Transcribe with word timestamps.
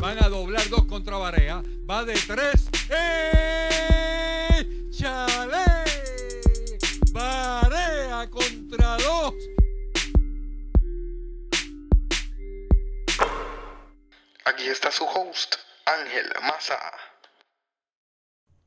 Van 0.00 0.22
a 0.22 0.28
doblar 0.28 0.68
dos 0.68 0.84
contra 0.84 1.16
Barea. 1.16 1.60
Va 1.90 2.04
de 2.04 2.14
tres. 2.14 2.68
¡Eh! 2.88 4.64
¡Chale! 4.90 5.64
Barea 7.10 8.30
contra 8.30 8.96
dos. 8.98 9.34
Aquí 14.44 14.68
está 14.68 14.92
su 14.92 15.02
host, 15.04 15.56
Ángel 15.84 16.26
Maza. 16.42 16.78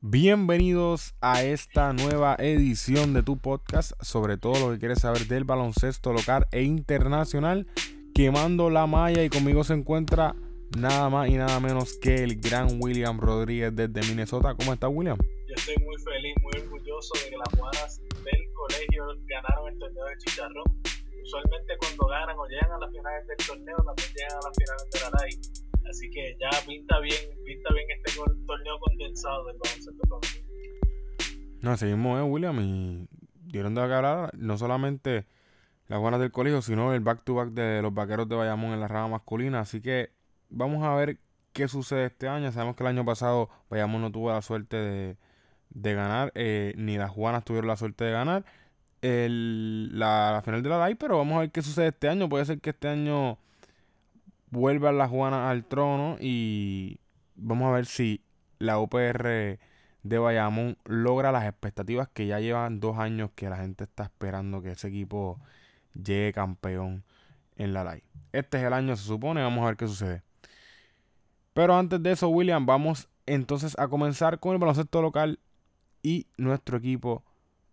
Bienvenidos 0.00 1.14
a 1.22 1.42
esta 1.42 1.94
nueva 1.94 2.36
edición 2.38 3.14
de 3.14 3.22
tu 3.22 3.38
podcast 3.38 3.92
sobre 4.02 4.36
todo 4.36 4.60
lo 4.60 4.72
que 4.72 4.80
quieres 4.80 4.98
saber 5.00 5.26
del 5.28 5.44
baloncesto 5.44 6.12
local 6.12 6.46
e 6.52 6.62
internacional. 6.62 7.66
Quemando 8.14 8.68
la 8.68 8.86
malla 8.86 9.24
y 9.24 9.30
conmigo 9.30 9.64
se 9.64 9.72
encuentra 9.72 10.34
nada 10.76 11.08
más 11.10 11.28
y 11.28 11.36
nada 11.36 11.60
menos 11.60 11.96
que 11.98 12.22
el 12.22 12.40
gran 12.40 12.78
William 12.80 13.18
Rodríguez 13.20 13.74
desde 13.74 14.00
Minnesota. 14.08 14.54
¿Cómo 14.54 14.72
está 14.72 14.88
William? 14.88 15.18
Yo 15.18 15.54
estoy 15.54 15.76
muy 15.84 15.96
feliz, 16.02 16.34
muy 16.42 16.62
orgulloso 16.62 17.14
de 17.22 17.30
que 17.30 17.36
las 17.36 17.48
jugadas 17.54 18.00
del 18.00 18.52
colegio 18.54 19.04
ganaron 19.26 19.72
el 19.72 19.78
torneo 19.78 20.04
de 20.06 20.18
Chicharrón. 20.18 20.82
Usualmente 21.24 21.72
cuando 21.78 22.06
ganan 22.06 22.36
o 22.38 22.46
llegan 22.46 22.72
a 22.72 22.78
las 22.78 22.90
finales 22.90 23.26
del 23.26 23.46
torneo, 23.46 23.76
también 23.76 24.08
llegan 24.14 24.32
a 24.32 24.48
las 24.48 24.56
finales 24.56 24.90
de 24.90 25.00
la 25.00 25.10
LAI. 25.18 25.62
Así 25.90 26.10
que 26.10 26.36
ya 26.40 26.50
pinta 26.66 27.00
bien, 27.00 27.44
pinta 27.44 27.74
bien 27.74 27.86
este 27.90 28.20
torneo 28.46 28.78
condensado 28.80 29.46
del 29.46 29.56
baloncesto 29.58 30.20
femenino. 30.20 30.52
No, 31.60 31.76
seguimos, 31.76 32.18
eh, 32.18 32.22
William, 32.22 32.60
y 32.60 33.08
dieron 33.32 33.74
de 33.74 33.82
hablar 33.82 34.30
no 34.36 34.58
solamente 34.58 35.26
las 35.86 36.00
buenas 36.00 36.20
del 36.20 36.32
colegio, 36.32 36.62
sino 36.62 36.94
el 36.94 37.00
back-to-back 37.00 37.50
de 37.50 37.82
los 37.82 37.92
vaqueros 37.92 38.28
de 38.28 38.36
Bayamón 38.36 38.72
en 38.72 38.80
la 38.80 38.88
rama 38.88 39.08
masculina. 39.08 39.60
Así 39.60 39.80
que 39.80 40.10
vamos 40.52 40.84
a 40.84 40.94
ver 40.94 41.18
qué 41.52 41.68
sucede 41.68 42.06
este 42.06 42.28
año. 42.28 42.52
Sabemos 42.52 42.76
que 42.76 42.84
el 42.84 42.88
año 42.88 43.04
pasado 43.04 43.50
Bayamón 43.70 44.02
no 44.02 44.12
tuvo 44.12 44.30
la 44.32 44.42
suerte 44.42 44.76
de, 44.76 45.16
de 45.70 45.94
ganar, 45.94 46.32
eh, 46.34 46.74
ni 46.76 46.96
las 46.98 47.10
Juanas 47.10 47.44
tuvieron 47.44 47.68
la 47.68 47.76
suerte 47.76 48.04
de 48.04 48.12
ganar 48.12 48.44
el- 49.02 49.98
la, 49.98 50.42
final 50.44 50.62
de 50.62 50.68
la 50.70 50.78
LAI, 50.78 50.94
pero 50.96 51.18
vamos 51.18 51.36
a 51.36 51.40
ver 51.40 51.50
qué 51.52 51.62
sucede 51.62 51.88
este 51.88 52.08
año. 52.08 52.28
Puede 52.28 52.44
ser 52.46 52.60
que 52.60 52.70
este 52.70 52.88
año 52.88 53.38
vuelvan 54.50 54.98
las 54.98 55.10
Juanas 55.10 55.50
al 55.50 55.64
trono 55.64 56.16
y 56.20 57.00
vamos 57.36 57.68
a 57.68 57.72
ver 57.72 57.86
si 57.86 58.22
la 58.58 58.78
UPR 58.78 59.58
de 60.02 60.18
Bayamón 60.18 60.76
logra 60.84 61.32
las 61.32 61.44
expectativas 61.44 62.08
que 62.08 62.26
ya 62.26 62.40
llevan 62.40 62.80
dos 62.80 62.98
años 62.98 63.30
que 63.34 63.48
la 63.48 63.56
gente 63.56 63.84
está 63.84 64.04
esperando 64.04 64.62
que 64.62 64.72
ese 64.72 64.88
equipo 64.88 65.40
llegue 65.94 66.32
campeón 66.32 67.04
en 67.56 67.72
la 67.72 67.84
LAI. 67.84 68.02
Este 68.32 68.58
es 68.58 68.64
el 68.64 68.72
año, 68.72 68.96
se 68.96 69.04
supone, 69.04 69.42
vamos 69.42 69.62
a 69.62 69.66
ver 69.66 69.76
qué 69.76 69.86
sucede. 69.86 70.22
Pero 71.54 71.74
antes 71.74 72.02
de 72.02 72.12
eso, 72.12 72.28
William, 72.28 72.64
vamos 72.66 73.08
entonces 73.26 73.78
a 73.78 73.88
comenzar 73.88 74.40
con 74.40 74.52
el 74.52 74.58
baloncesto 74.58 75.02
local 75.02 75.38
y 76.02 76.26
nuestro 76.36 76.78
equipo, 76.78 77.24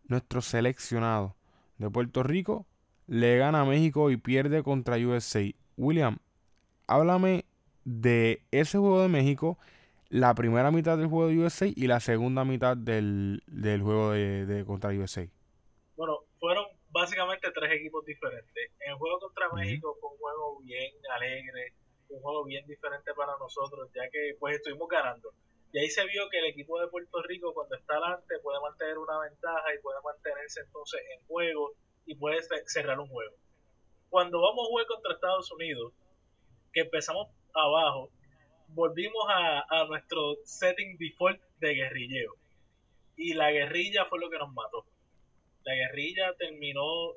nuestro 0.04 0.42
seleccionado 0.42 1.36
de 1.78 1.90
Puerto 1.90 2.24
Rico, 2.24 2.66
le 3.08 3.38
gana 3.38 3.62
a 3.62 3.66
México 3.66 4.12
y 4.12 4.18
pierde 4.18 4.64
contra 4.64 4.98
USA. 4.98 5.42
William, 5.78 6.20
háblame 6.88 7.46
de 7.86 8.44
ese 8.52 8.78
juego 8.78 9.02
de 9.02 9.08
México, 9.08 9.58
la 10.10 10.34
primera 10.36 10.72
mitad 10.72 10.98
del 10.98 11.08
juego 11.08 11.28
de 11.28 11.38
USA 11.38 11.68
y 11.68 11.88
la 11.88 12.00
segunda 12.00 12.44
mitad 12.44 12.76
del, 12.76 13.44
del 13.48 13.82
juego 13.82 14.12
de, 14.12 14.46
de 14.46 14.66
contra 14.66 14.92
USA. 14.92 15.28
Bueno, 15.96 16.20
fueron 16.40 16.66
básicamente 16.92 17.50
tres 17.54 17.72
equipos 17.80 18.06
diferentes. 18.06 18.72
En 18.82 18.92
el 18.92 18.98
juego 18.98 19.20
contra 19.20 19.50
México 19.54 19.96
fue 20.00 20.10
un 20.12 20.18
juego 20.18 20.60
bien 20.62 20.92
alegre, 21.16 21.74
un 22.10 22.22
juego 22.22 22.44
bien 22.46 22.66
diferente 22.68 23.14
para 23.14 23.38
nosotros, 23.38 23.90
ya 23.94 24.10
que 24.10 24.36
pues 24.40 24.58
estuvimos 24.58 24.88
ganando. 24.90 25.32
Y 25.72 25.80
ahí 25.80 25.90
se 25.90 26.06
vio 26.06 26.30
que 26.30 26.40
el 26.40 26.46
equipo 26.46 26.80
de 26.80 26.88
Puerto 26.88 27.22
Rico 27.24 27.54
cuando 27.54 27.76
está 27.76 27.94
adelante 27.96 28.40
puede 28.42 28.60
mantener 28.60 28.98
una 28.98 29.20
ventaja 29.20 29.74
y 29.76 29.82
puede 29.82 30.00
mantenerse 30.04 30.62
entonces 30.62 31.02
en 31.16 31.26
juego 31.28 31.74
y 32.06 32.16
puede 32.16 32.42
ce- 32.42 32.64
cerrar 32.66 33.00
un 33.00 33.08
juego. 33.08 33.36
Cuando 34.10 34.42
vamos 34.42 34.66
a 34.66 34.70
jugar 34.70 34.86
contra 34.88 35.14
Estados 35.14 35.52
Unidos, 35.52 35.94
que 36.74 36.82
empezamos 36.82 37.28
abajo, 37.54 38.10
volvimos 38.70 39.24
a, 39.30 39.86
nuestro 39.86 40.36
setting 40.44 40.98
default 40.98 41.40
de 41.60 41.74
guerrilleo. 41.76 42.34
Y 43.16 43.34
la 43.34 43.52
guerrilla 43.52 44.06
fue 44.06 44.20
lo 44.20 44.30
que 44.30 44.38
nos 44.38 44.52
mató. 44.54 44.86
La 45.64 45.76
guerrilla 45.76 46.34
terminó 46.38 47.14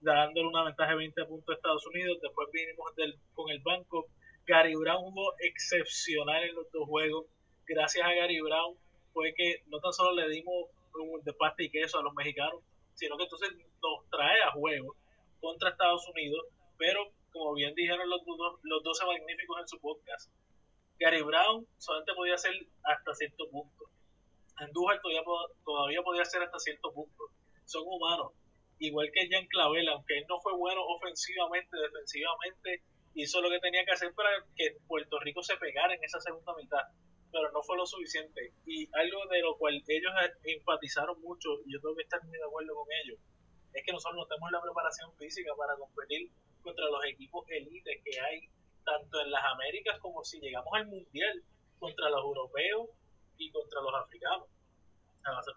dándole 0.00 0.46
una 0.48 0.64
ventaja 0.64 0.90
de 0.90 0.96
20 0.98 1.24
puntos 1.24 1.54
a 1.54 1.56
Estados 1.56 1.86
Unidos. 1.86 2.18
Después 2.22 2.48
vinimos 2.52 2.92
con 3.34 3.50
el 3.50 3.60
banco. 3.60 4.06
Gary 4.46 4.74
Brown 4.74 5.02
jugó 5.02 5.34
excepcional 5.40 6.44
en 6.44 6.54
los 6.54 6.70
dos 6.72 6.86
juegos. 6.88 7.26
Gracias 7.66 8.06
a 8.06 8.12
Gary 8.14 8.40
Brown 8.40 8.76
fue 9.12 9.34
que 9.34 9.62
no 9.66 9.80
tan 9.80 9.92
solo 9.92 10.12
le 10.12 10.28
dimos 10.28 10.54
un 10.94 11.22
de 11.24 11.32
pasta 11.34 11.62
y 11.62 11.70
queso 11.70 11.98
a 11.98 12.02
los 12.02 12.14
mexicanos, 12.14 12.60
sino 12.94 13.16
que 13.16 13.24
entonces 13.24 13.50
nos 13.82 14.08
trae 14.10 14.42
a 14.42 14.52
juego 14.52 14.94
contra 15.40 15.70
Estados 15.70 16.06
Unidos. 16.08 16.46
Pero, 16.78 17.10
como 17.32 17.54
bien 17.54 17.74
dijeron 17.74 18.08
los, 18.08 18.24
dos- 18.24 18.60
los 18.62 18.82
12 18.82 19.04
magníficos 19.06 19.60
en 19.60 19.68
su 19.68 19.80
podcast, 19.80 20.30
Gary 20.98 21.22
Brown 21.22 21.66
solamente 21.78 22.14
podía 22.14 22.34
hacer 22.34 22.52
hasta 22.84 23.14
cierto 23.14 23.48
punto. 23.50 23.84
Andújar 24.56 25.00
todavía, 25.02 25.22
todavía 25.64 26.02
podía 26.02 26.22
hacer 26.22 26.42
hasta 26.42 26.58
cierto 26.58 26.92
punto. 26.92 27.24
Son 27.66 27.82
humanos. 27.86 28.32
Igual 28.78 29.10
que 29.12 29.28
Jan 29.30 29.46
Clavel, 29.48 29.88
aunque 29.88 30.18
él 30.18 30.24
no 30.28 30.40
fue 30.40 30.54
bueno 30.54 30.82
ofensivamente, 30.86 31.76
defensivamente, 31.78 32.82
hizo 33.16 33.40
lo 33.40 33.48
que 33.50 33.60
tenía 33.60 33.84
que 33.84 33.92
hacer 33.92 34.12
para 34.14 34.30
que 34.54 34.76
Puerto 34.86 35.18
Rico 35.20 35.42
se 35.42 35.56
pegara 35.56 35.94
en 35.94 36.04
esa 36.04 36.20
segunda 36.20 36.54
mitad. 36.54 36.84
Pero 37.32 37.50
no 37.50 37.62
fue 37.62 37.76
lo 37.76 37.86
suficiente. 37.86 38.52
Y 38.66 38.88
algo 38.92 39.26
de 39.26 39.40
lo 39.40 39.56
cual 39.56 39.82
ellos 39.88 40.12
enfatizaron 40.44 41.20
mucho, 41.22 41.48
y 41.64 41.72
yo 41.72 41.80
tengo 41.80 41.96
que 41.96 42.02
estar 42.02 42.22
muy 42.24 42.36
de 42.36 42.44
acuerdo 42.44 42.74
con 42.74 42.86
ellos, 43.04 43.18
es 43.72 43.84
que 43.84 43.92
nosotros 43.92 44.16
no 44.16 44.26
tenemos 44.26 44.52
la 44.52 44.62
preparación 44.62 45.12
física 45.16 45.52
para 45.56 45.76
competir 45.76 46.30
contra 46.62 46.84
los 46.86 47.04
equipos 47.06 47.44
élites 47.48 48.02
que 48.04 48.20
hay 48.20 48.48
tanto 48.84 49.20
en 49.20 49.30
las 49.30 49.44
Américas 49.44 49.98
como 50.00 50.22
si 50.24 50.40
llegamos 50.40 50.72
al 50.72 50.86
Mundial 50.86 51.42
contra 51.78 52.08
los 52.08 52.20
europeos 52.20 52.88
y 53.38 53.50
contra 53.50 53.80
los 53.80 53.94
africanos. 53.94 54.48
O 55.26 55.32
va 55.32 55.40
a 55.40 55.42
ser 55.42 55.54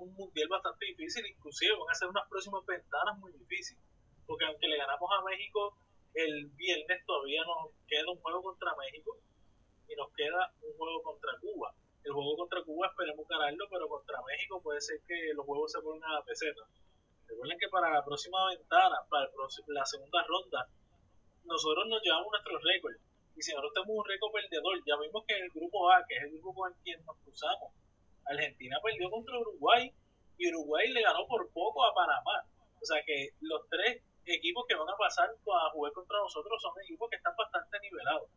un 0.00 0.14
mundial 0.14 0.48
bastante 0.48 0.86
difícil, 0.86 1.26
inclusive 1.26 1.72
van 1.78 1.90
a 1.90 1.94
ser 1.94 2.08
unas 2.08 2.26
próximas 2.28 2.64
ventanas 2.64 3.18
muy 3.18 3.30
difíciles. 3.32 3.82
Porque 4.26 4.46
aunque 4.46 4.68
le 4.68 4.78
ganamos 4.78 5.10
a 5.12 5.22
México 5.22 5.76
el 6.16 6.46
viernes, 6.56 7.04
todavía 7.06 7.42
nos 7.44 7.72
queda 7.86 8.10
un 8.10 8.20
juego 8.20 8.42
contra 8.42 8.74
México 8.76 9.18
y 9.88 9.94
nos 9.94 10.08
queda 10.16 10.52
un 10.62 10.76
juego 10.76 11.02
contra 11.02 11.32
Cuba. 11.40 11.74
El 12.04 12.12
juego 12.12 12.36
contra 12.36 12.62
Cuba 12.64 12.86
esperemos 12.88 13.28
ganarlo, 13.28 13.66
pero 13.70 13.88
contra 13.88 14.22
México 14.22 14.60
puede 14.62 14.80
ser 14.80 15.00
que 15.06 15.34
los 15.34 15.44
juegos 15.44 15.72
se 15.72 15.80
pongan 15.80 16.10
a 16.10 16.14
la 16.14 16.24
peseta. 16.24 16.62
Recuerden 17.26 17.58
que 17.58 17.68
para 17.68 17.90
la 17.92 18.04
próxima 18.04 18.38
ventana, 18.48 18.96
para 19.10 19.26
el 19.26 19.32
próximo- 19.32 19.66
la 19.68 19.84
segunda 19.84 20.24
ronda, 20.24 20.68
nosotros 21.44 21.86
nos 21.88 22.02
llevamos 22.02 22.28
nuestro 22.30 22.58
récord. 22.58 22.96
Y 23.36 23.42
si 23.42 23.52
nosotros 23.52 23.74
tenemos 23.74 23.96
un 23.98 24.04
récord 24.08 24.32
perdedor, 24.32 24.78
ya 24.86 24.96
vimos 24.96 25.24
que 25.26 25.36
en 25.36 25.44
el 25.44 25.50
grupo 25.50 25.90
A, 25.90 26.04
que 26.08 26.16
es 26.16 26.22
el 26.22 26.30
grupo 26.30 26.54
con 26.54 26.72
el 26.72 26.78
quien 26.82 27.04
nos 27.04 27.16
cruzamos, 27.18 27.72
Argentina 28.24 28.78
perdió 28.82 29.10
contra 29.10 29.38
Uruguay 29.38 29.92
y 30.38 30.48
Uruguay 30.48 30.88
le 30.88 31.02
ganó 31.02 31.26
por 31.26 31.50
poco 31.52 31.84
a 31.84 31.94
Panamá. 31.94 32.46
O 32.80 32.84
sea 32.84 33.02
que 33.04 33.30
los 33.40 33.68
tres 33.68 34.02
equipos 34.34 34.64
que 34.68 34.74
van 34.74 34.88
a 34.88 34.96
pasar 34.96 35.30
a 35.30 35.70
jugar 35.70 35.92
contra 35.92 36.18
nosotros 36.18 36.60
son 36.60 36.72
equipos 36.82 37.08
que 37.10 37.16
están 37.16 37.34
bastante 37.36 37.80
nivelados. 37.80 38.28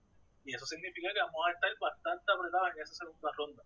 Y 0.45 0.53
eso 0.53 0.65
significa 0.65 1.11
que 1.13 1.19
vamos 1.19 1.47
a 1.47 1.51
estar 1.51 1.71
bastante 1.79 2.31
apretados 2.31 2.69
en 2.75 2.81
esa 2.81 2.93
segunda 2.93 3.31
ronda. 3.35 3.63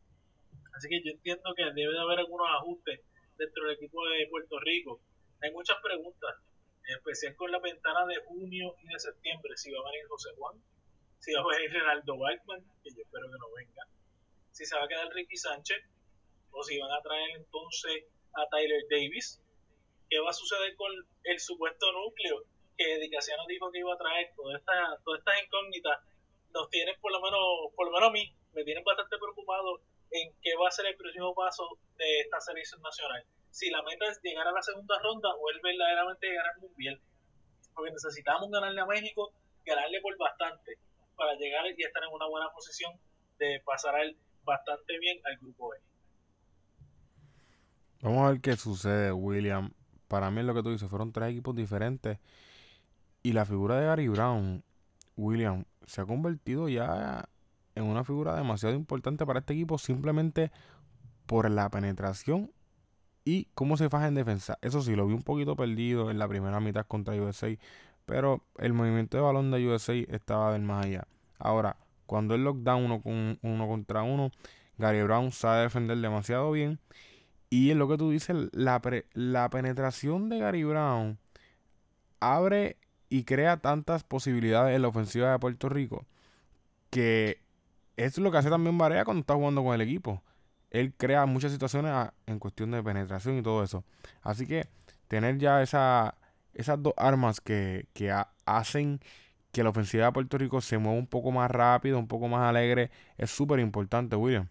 Así 0.73 0.89
que 0.89 1.01
yo 1.03 1.11
entiendo 1.11 1.53
que 1.55 1.63
debe 1.65 1.93
de 1.93 1.99
haber 1.99 2.19
algunos 2.19 2.47
ajustes 2.49 3.01
dentro 3.37 3.65
del 3.65 3.75
equipo 3.75 4.05
de 4.07 4.27
Puerto 4.29 4.59
Rico. 4.59 5.01
Hay 5.41 5.51
muchas 5.51 5.77
preguntas, 5.81 6.35
en 6.87 6.95
especial 6.97 7.35
con 7.35 7.51
la 7.51 7.59
ventana 7.59 8.05
de 8.05 8.17
junio 8.25 8.75
y 8.81 8.87
de 8.87 8.99
septiembre, 8.99 9.55
si 9.55 9.71
va 9.71 9.79
a 9.79 9.91
venir 9.91 10.07
José 10.07 10.29
Juan, 10.37 10.55
si 11.19 11.33
va 11.33 11.41
a 11.41 11.47
venir 11.47 11.71
Renaldo 11.71 12.17
Balkman, 12.17 12.61
que 12.83 12.89
yo 12.89 13.03
espero 13.03 13.27
que 13.27 13.37
no 13.37 13.51
venga, 13.55 13.83
si 14.51 14.65
se 14.65 14.75
va 14.75 14.85
a 14.85 14.87
quedar 14.87 15.09
Ricky 15.13 15.37
Sánchez, 15.37 15.83
o 16.51 16.63
si 16.63 16.79
van 16.79 16.91
a 16.91 17.01
traer 17.01 17.37
entonces 17.37 18.05
a 18.33 18.47
Tyler 18.49 18.83
Davis, 18.89 19.42
qué 20.13 20.19
va 20.19 20.29
a 20.29 20.33
suceder 20.33 20.75
con 20.75 20.91
el 21.23 21.39
supuesto 21.39 21.91
núcleo 21.91 22.45
que 22.77 22.99
Dicasiano 22.99 23.45
dijo 23.47 23.71
que 23.71 23.79
iba 23.79 23.93
a 23.93 23.97
traer, 23.97 24.29
todas 24.35 24.61
estas, 24.61 25.41
incógnitas 25.43 25.97
nos 26.53 26.69
tienen 26.69 26.93
por 27.01 27.11
lo 27.11 27.19
menos, 27.19 27.73
por 27.75 27.87
lo 27.87 27.93
menos 27.93 28.09
a 28.09 28.13
mí, 28.13 28.29
me 28.53 28.63
tienen 28.63 28.83
bastante 28.83 29.17
preocupado 29.17 29.81
en 30.11 30.29
qué 30.43 30.53
va 30.55 30.67
a 30.67 30.71
ser 30.71 30.85
el 30.85 30.97
próximo 30.97 31.33
paso 31.33 31.79
de 31.97 32.19
esta 32.21 32.39
selección 32.41 32.79
nacional. 32.83 33.25
Si 33.49 33.71
la 33.71 33.81
meta 33.81 34.05
es 34.05 34.21
llegar 34.21 34.47
a 34.47 34.51
la 34.51 34.61
segunda 34.61 34.99
ronda 35.01 35.29
o 35.33 35.49
es 35.49 35.59
verdaderamente 35.63 36.27
llegar 36.27 36.45
al 36.45 36.61
mundial. 36.61 37.01
Porque 37.73 37.91
necesitamos 37.91 38.51
ganarle 38.51 38.81
a 38.81 38.85
México, 38.85 39.33
ganarle 39.65 39.99
por 40.01 40.15
bastante 40.17 40.77
para 41.15 41.33
llegar 41.33 41.65
y 41.75 41.83
estar 41.83 42.03
en 42.03 42.13
una 42.13 42.27
buena 42.27 42.51
posición 42.51 42.93
de 43.39 43.61
pasar 43.65 43.95
bastante 44.43 44.99
bien 44.99 45.19
al 45.25 45.37
grupo 45.37 45.73
E. 45.73 45.79
Vamos 48.01 48.21
a 48.21 48.31
ver 48.31 48.41
qué 48.41 48.55
sucede, 48.55 49.11
William. 49.11 49.73
Para 50.13 50.29
mí 50.29 50.41
es 50.41 50.45
lo 50.45 50.53
que 50.53 50.61
tú 50.61 50.69
dices, 50.69 50.87
fueron 50.87 51.11
tres 51.11 51.31
equipos 51.31 51.55
diferentes. 51.55 52.19
Y 53.23 53.33
la 53.33 53.45
figura 53.45 53.79
de 53.79 53.87
Gary 53.87 54.07
Brown, 54.09 54.63
William, 55.17 55.65
se 55.87 56.01
ha 56.01 56.05
convertido 56.05 56.69
ya 56.69 57.27
en 57.73 57.85
una 57.85 58.03
figura 58.03 58.35
demasiado 58.35 58.75
importante 58.75 59.25
para 59.25 59.39
este 59.39 59.53
equipo 59.53 59.79
simplemente 59.79 60.51
por 61.25 61.49
la 61.49 61.67
penetración 61.71 62.51
y 63.25 63.47
cómo 63.55 63.75
se 63.75 63.89
faja 63.89 64.07
en 64.07 64.13
defensa. 64.13 64.59
Eso 64.61 64.83
sí, 64.83 64.95
lo 64.95 65.07
vi 65.07 65.15
un 65.15 65.23
poquito 65.23 65.55
perdido 65.55 66.11
en 66.11 66.19
la 66.19 66.27
primera 66.27 66.59
mitad 66.59 66.85
contra 66.85 67.15
USA, 67.15 67.49
pero 68.05 68.43
el 68.59 68.73
movimiento 68.73 69.17
de 69.17 69.23
balón 69.23 69.49
de 69.49 69.67
USA 69.67 69.95
estaba 69.95 70.53
del 70.53 70.61
más 70.61 70.85
allá. 70.85 71.07
Ahora, 71.39 71.75
cuando 72.05 72.35
el 72.35 72.43
lockdown 72.43 72.83
uno, 72.83 73.01
con, 73.01 73.39
uno 73.41 73.67
contra 73.67 74.03
uno, 74.03 74.29
Gary 74.77 75.01
Brown 75.01 75.31
sabe 75.31 75.63
defender 75.63 75.97
demasiado 75.97 76.51
bien. 76.51 76.79
Y 77.53 77.69
en 77.69 77.77
lo 77.77 77.87
que 77.87 77.97
tú 77.97 78.09
dices, 78.09 78.35
la, 78.51 78.81
la 79.13 79.49
penetración 79.49 80.29
de 80.29 80.39
Gary 80.39 80.63
Brown 80.63 81.19
abre 82.19 82.77
y 83.09 83.25
crea 83.25 83.57
tantas 83.57 84.03
posibilidades 84.03 84.75
en 84.75 84.81
la 84.81 84.87
ofensiva 84.87 85.31
de 85.31 85.37
Puerto 85.37 85.69
Rico 85.69 86.05
que 86.93 87.41
es 87.97 88.17
lo 88.19 88.31
que 88.31 88.37
hace 88.37 88.51
también 88.51 88.77
Barea 88.77 89.03
cuando 89.03 89.21
está 89.21 89.33
jugando 89.33 89.63
con 89.63 89.73
el 89.73 89.81
equipo. 89.81 90.21
Él 90.69 90.93
crea 90.95 91.25
muchas 91.25 91.51
situaciones 91.51 91.91
en 92.27 92.37
cuestión 92.37 92.69
de 92.69 92.83
penetración 92.83 93.37
y 93.37 93.41
todo 93.41 93.63
eso. 93.63 93.83
Así 94.21 94.45
que 94.45 94.67
tener 95.07 95.39
ya 95.39 95.63
esa, 95.63 96.15
esas 96.53 96.81
dos 96.81 96.93
armas 96.97 97.41
que, 97.41 97.87
que 97.93 98.13
hacen 98.45 98.99
que 99.51 99.63
la 99.63 99.69
ofensiva 99.69 100.05
de 100.05 100.11
Puerto 100.11 100.37
Rico 100.37 100.61
se 100.61 100.77
mueva 100.77 100.99
un 100.99 101.07
poco 101.07 101.31
más 101.31 101.49
rápido, 101.49 101.97
un 101.97 102.07
poco 102.07 102.27
más 102.27 102.47
alegre, 102.47 102.91
es 103.17 103.31
súper 103.31 103.59
importante, 103.59 104.15
William. 104.15 104.47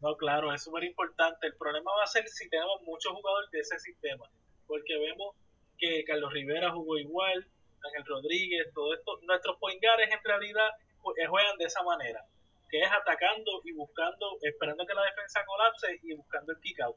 No, 0.00 0.16
claro, 0.16 0.52
es 0.52 0.62
súper 0.62 0.84
importante. 0.84 1.46
El 1.46 1.56
problema 1.56 1.90
va 1.96 2.04
a 2.04 2.06
ser 2.06 2.28
si 2.28 2.48
tenemos 2.48 2.82
muchos 2.82 3.12
jugadores 3.12 3.50
de 3.50 3.60
ese 3.60 3.78
sistema, 3.78 4.28
porque 4.66 4.98
vemos 4.98 5.34
que 5.78 6.04
Carlos 6.04 6.32
Rivera 6.32 6.70
jugó 6.72 6.98
igual, 6.98 7.46
Ángel 7.84 8.04
Rodríguez, 8.04 8.72
todo 8.74 8.94
esto. 8.94 9.18
Nuestros 9.22 9.56
poingares 9.58 10.10
en 10.10 10.22
realidad 10.22 10.68
eh, 11.16 11.26
juegan 11.26 11.56
de 11.56 11.64
esa 11.64 11.82
manera 11.82 12.24
que 12.68 12.80
es 12.80 12.90
atacando 12.90 13.62
y 13.64 13.72
buscando, 13.72 14.38
esperando 14.42 14.84
que 14.86 14.94
la 14.94 15.04
defensa 15.04 15.44
colapse 15.44 16.00
y 16.02 16.14
buscando 16.14 16.52
el 16.52 16.60
kick 16.60 16.80
out. 16.80 16.96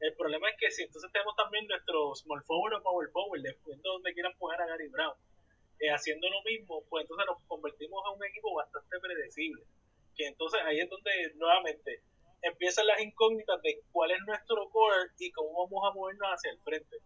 El 0.00 0.14
problema 0.14 0.50
es 0.50 0.56
que 0.58 0.70
si 0.70 0.82
entonces 0.82 1.10
tenemos 1.10 1.34
también 1.36 1.66
nuestro 1.66 2.14
small 2.14 2.42
forward 2.44 2.74
o 2.74 2.82
power 2.82 3.08
forward, 3.10 3.40
dependiendo 3.40 3.92
donde 3.92 4.12
quieran 4.12 4.36
poner 4.36 4.60
a 4.60 4.66
Gary 4.66 4.88
Brown, 4.88 5.14
eh, 5.80 5.90
haciendo 5.90 6.28
lo 6.28 6.42
mismo, 6.42 6.84
pues 6.90 7.02
entonces 7.02 7.26
nos 7.26 7.42
convertimos 7.48 8.02
en 8.06 8.18
un 8.18 8.24
equipo 8.26 8.54
bastante 8.54 8.98
predecible. 9.00 9.62
Que 10.14 10.26
entonces 10.26 10.60
ahí 10.64 10.80
es 10.80 10.90
donde 10.90 11.32
nuevamente 11.36 12.02
empiezan 12.48 12.86
las 12.86 13.00
incógnitas 13.00 13.60
de 13.62 13.80
cuál 13.92 14.10
es 14.10 14.18
nuestro 14.26 14.68
core 14.70 15.10
y 15.18 15.30
cómo 15.32 15.66
vamos 15.66 15.84
a 15.84 15.94
movernos 15.94 16.28
hacia 16.28 16.52
el 16.52 16.60
frente. 16.60 16.96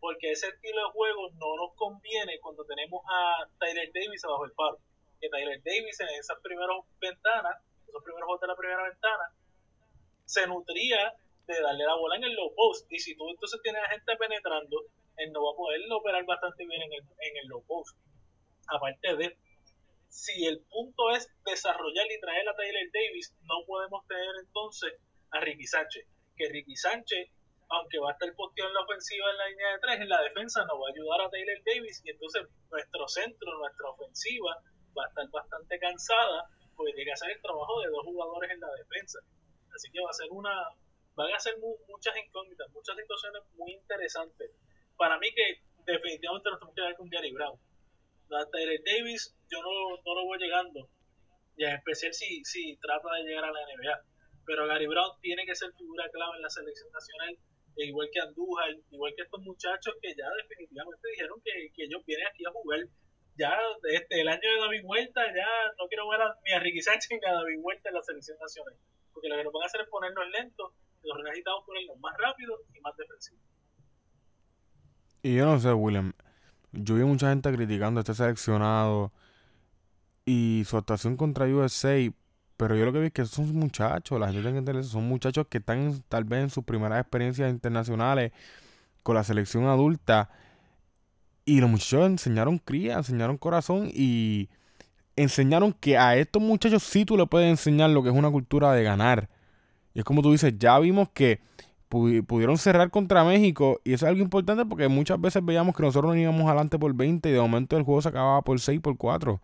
Porque 0.00 0.32
ese 0.32 0.48
estilo 0.48 0.82
de 0.86 0.92
juego 0.92 1.30
no 1.32 1.56
nos 1.56 1.74
conviene 1.76 2.38
cuando 2.40 2.64
tenemos 2.64 3.02
a 3.08 3.48
Tyler 3.58 3.90
Davis 3.92 4.24
abajo 4.24 4.44
el 4.44 4.52
paro 4.52 4.78
que 5.20 5.28
Tyler 5.30 5.60
Davis 5.64 6.00
en 6.00 6.08
esas 6.20 6.38
primeras 6.42 6.76
ventanas, 7.00 7.56
esos 7.88 8.02
primeros 8.02 8.26
juegos 8.26 8.40
de 8.42 8.46
la 8.48 8.56
primera 8.56 8.82
ventana, 8.82 9.32
se 10.26 10.46
nutría 10.46 11.14
de 11.46 11.60
darle 11.60 11.84
la 11.84 11.94
bola 11.94 12.16
en 12.16 12.24
el 12.24 12.34
low 12.34 12.54
post. 12.54 12.90
Y 12.90 12.98
si 12.98 13.16
tú 13.16 13.28
entonces 13.30 13.60
tienes 13.62 13.82
a 13.82 13.88
gente 13.88 14.16
penetrando, 14.16 14.84
él 15.16 15.32
no 15.32 15.44
va 15.44 15.52
a 15.52 15.56
poder 15.56 15.80
operar 15.92 16.24
bastante 16.24 16.66
bien 16.66 16.82
en 16.82 16.92
el, 16.92 17.00
en 17.00 17.36
el 17.42 17.46
low 17.48 17.64
post. 17.64 17.96
Aparte 18.68 19.16
de, 19.16 19.36
si 20.14 20.46
el 20.46 20.62
punto 20.70 21.10
es 21.10 21.26
desarrollar 21.44 22.06
y 22.06 22.20
traer 22.20 22.48
a 22.48 22.54
Tyler 22.54 22.88
Davis, 22.92 23.34
no 23.42 23.66
podemos 23.66 24.06
tener 24.06 24.30
entonces 24.46 24.94
a 25.32 25.40
Ricky 25.40 25.66
Sánchez. 25.66 26.06
Que 26.36 26.48
Ricky 26.50 26.76
Sánchez, 26.76 27.30
aunque 27.68 27.98
va 27.98 28.10
a 28.10 28.12
estar 28.12 28.32
posteado 28.36 28.70
en 28.70 28.74
la 28.74 28.82
ofensiva 28.82 29.28
en 29.28 29.38
la 29.38 29.48
línea 29.48 29.72
de 29.72 29.78
tres, 29.80 30.00
en 30.00 30.08
la 30.08 30.22
defensa 30.22 30.64
no 30.66 30.78
va 30.78 30.86
a 30.86 30.92
ayudar 30.94 31.20
a 31.20 31.30
Tyler 31.30 31.60
Davis 31.66 32.00
y 32.04 32.10
entonces 32.10 32.46
nuestro 32.70 33.08
centro, 33.08 33.58
nuestra 33.58 33.90
ofensiva 33.90 34.54
va 34.96 35.02
a 35.04 35.08
estar 35.08 35.28
bastante 35.30 35.78
cansada 35.80 36.48
porque 36.76 36.92
tiene 36.92 37.10
que 37.10 37.14
hacer 37.14 37.30
el 37.32 37.42
trabajo 37.42 37.80
de 37.82 37.90
dos 37.90 38.04
jugadores 38.04 38.50
en 38.52 38.60
la 38.60 38.70
defensa. 38.70 39.18
Así 39.74 39.90
que 39.90 40.00
va 40.00 40.10
a 40.10 40.14
ser 40.14 40.28
una, 40.30 40.54
van 41.16 41.32
a 41.34 41.40
ser 41.40 41.58
muchas 41.58 42.16
incógnitas, 42.16 42.70
muchas 42.70 42.96
situaciones 42.96 43.42
muy 43.58 43.72
interesantes. 43.72 44.52
Para 44.96 45.18
mí 45.18 45.26
que 45.34 45.58
definitivamente 45.84 46.50
nos 46.50 46.60
tenemos 46.60 46.74
que 46.76 46.82
ver 46.82 46.94
con 46.94 47.10
Gary 47.10 47.32
Brown. 47.32 47.58
Tyler 48.50 48.82
Davis 48.84 49.34
yo 49.50 49.62
no, 49.62 49.96
no 50.04 50.14
lo 50.14 50.24
voy 50.24 50.38
llegando, 50.38 50.88
y 51.56 51.64
en 51.64 51.74
especial 51.74 52.12
si, 52.12 52.44
si 52.44 52.76
trata 52.78 53.08
de 53.14 53.24
llegar 53.24 53.44
a 53.44 53.52
la 53.52 53.60
NBA. 53.60 54.00
Pero 54.46 54.66
Gary 54.66 54.86
Brown 54.86 55.18
tiene 55.22 55.46
que 55.46 55.54
ser 55.54 55.72
figura 55.72 56.08
clave 56.12 56.36
en 56.36 56.42
la 56.42 56.50
selección 56.50 56.90
nacional, 56.92 57.38
e 57.76 57.86
igual 57.86 58.08
que 58.12 58.20
Andújar, 58.20 58.76
igual 58.90 59.12
que 59.16 59.22
estos 59.22 59.40
muchachos 59.40 59.94
que 60.00 60.14
ya 60.14 60.28
definitivamente 60.42 61.08
dijeron 61.08 61.40
que, 61.42 61.72
que 61.74 61.84
ellos 61.84 62.04
vienen 62.06 62.26
aquí 62.28 62.44
a 62.44 62.50
jugar 62.50 62.80
ya 63.36 63.52
este, 63.90 64.20
el 64.20 64.28
año 64.28 64.40
de 64.40 64.60
David 64.60 64.82
Vuelta, 64.84 65.20
ya 65.34 65.46
no 65.78 65.88
quiero 65.88 66.08
ver 66.08 66.22
a, 66.22 66.36
ni 66.44 66.52
a 66.52 66.60
Ricky 66.60 66.80
Sánchez 66.80 67.10
ni 67.10 67.28
a 67.28 67.34
David 67.34 67.60
Vuelta 67.60 67.88
en 67.88 67.94
la 67.96 68.02
selección 68.02 68.38
nacional. 68.38 68.74
Porque 69.12 69.28
lo 69.28 69.36
que 69.36 69.44
nos 69.44 69.52
van 69.52 69.62
a 69.62 69.66
hacer 69.66 69.80
es 69.80 69.88
ponernos 69.88 70.24
lentos, 70.30 70.72
los 71.02 71.18
necesitamos 71.24 71.64
ponernos 71.66 71.98
más 71.98 72.16
rápidos 72.18 72.60
y 72.74 72.80
más 72.80 72.96
defensivos. 72.96 73.42
Y 75.22 75.36
yo 75.36 75.46
no 75.46 75.58
sé, 75.58 75.72
William. 75.72 76.12
Yo 76.72 76.96
vi 76.96 77.04
mucha 77.04 77.28
gente 77.28 77.52
criticando 77.52 78.00
este 78.00 78.14
seleccionado 78.14 79.12
y 80.26 80.64
su 80.66 80.76
actuación 80.76 81.16
contra 81.16 81.46
USA, 81.46 81.96
pero 82.56 82.76
yo 82.76 82.84
lo 82.84 82.92
que 82.92 83.00
vi 83.00 83.06
es 83.06 83.12
que 83.12 83.24
son 83.26 83.54
muchachos, 83.54 84.18
la 84.18 84.26
gente 84.26 84.42
tiene 84.42 84.54
que 84.54 84.58
entender 84.58 84.84
son 84.84 85.08
muchachos 85.08 85.46
que 85.48 85.58
están 85.58 86.02
tal 86.08 86.24
vez 86.24 86.44
en 86.44 86.50
sus 86.50 86.64
primeras 86.64 87.00
experiencias 87.00 87.50
internacionales 87.50 88.32
con 89.02 89.16
la 89.16 89.24
selección 89.24 89.66
adulta 89.66 90.30
y 91.44 91.60
los 91.60 91.68
muchachos 91.68 92.06
enseñaron 92.06 92.58
cría, 92.58 92.94
enseñaron 92.94 93.36
corazón 93.36 93.90
y 93.92 94.48
enseñaron 95.16 95.72
que 95.72 95.98
a 95.98 96.16
estos 96.16 96.42
muchachos 96.42 96.82
sí 96.82 97.04
tú 97.04 97.16
le 97.16 97.26
puedes 97.26 97.48
enseñar 97.48 97.90
lo 97.90 98.02
que 98.02 98.08
es 98.08 98.14
una 98.14 98.30
cultura 98.30 98.72
de 98.72 98.82
ganar. 98.82 99.28
Y 99.92 100.00
es 100.00 100.04
como 100.04 100.22
tú 100.22 100.32
dices, 100.32 100.54
ya 100.58 100.78
vimos 100.78 101.08
que 101.10 101.40
pudieron 101.88 102.58
cerrar 102.58 102.90
contra 102.90 103.22
México 103.24 103.80
y 103.84 103.92
eso 103.92 104.06
es 104.06 104.10
algo 104.10 104.22
importante 104.22 104.64
porque 104.64 104.88
muchas 104.88 105.20
veces 105.20 105.44
veíamos 105.44 105.76
que 105.76 105.82
nosotros 105.82 106.14
no 106.14 106.20
íbamos 106.20 106.46
adelante 106.46 106.78
por 106.78 106.92
20 106.92 107.28
y 107.28 107.32
de 107.32 107.40
momento 107.40 107.76
el 107.76 107.84
juego 107.84 108.02
se 108.02 108.08
acababa 108.08 108.42
por 108.42 108.58
6, 108.58 108.80
por 108.80 108.96
4. 108.96 109.40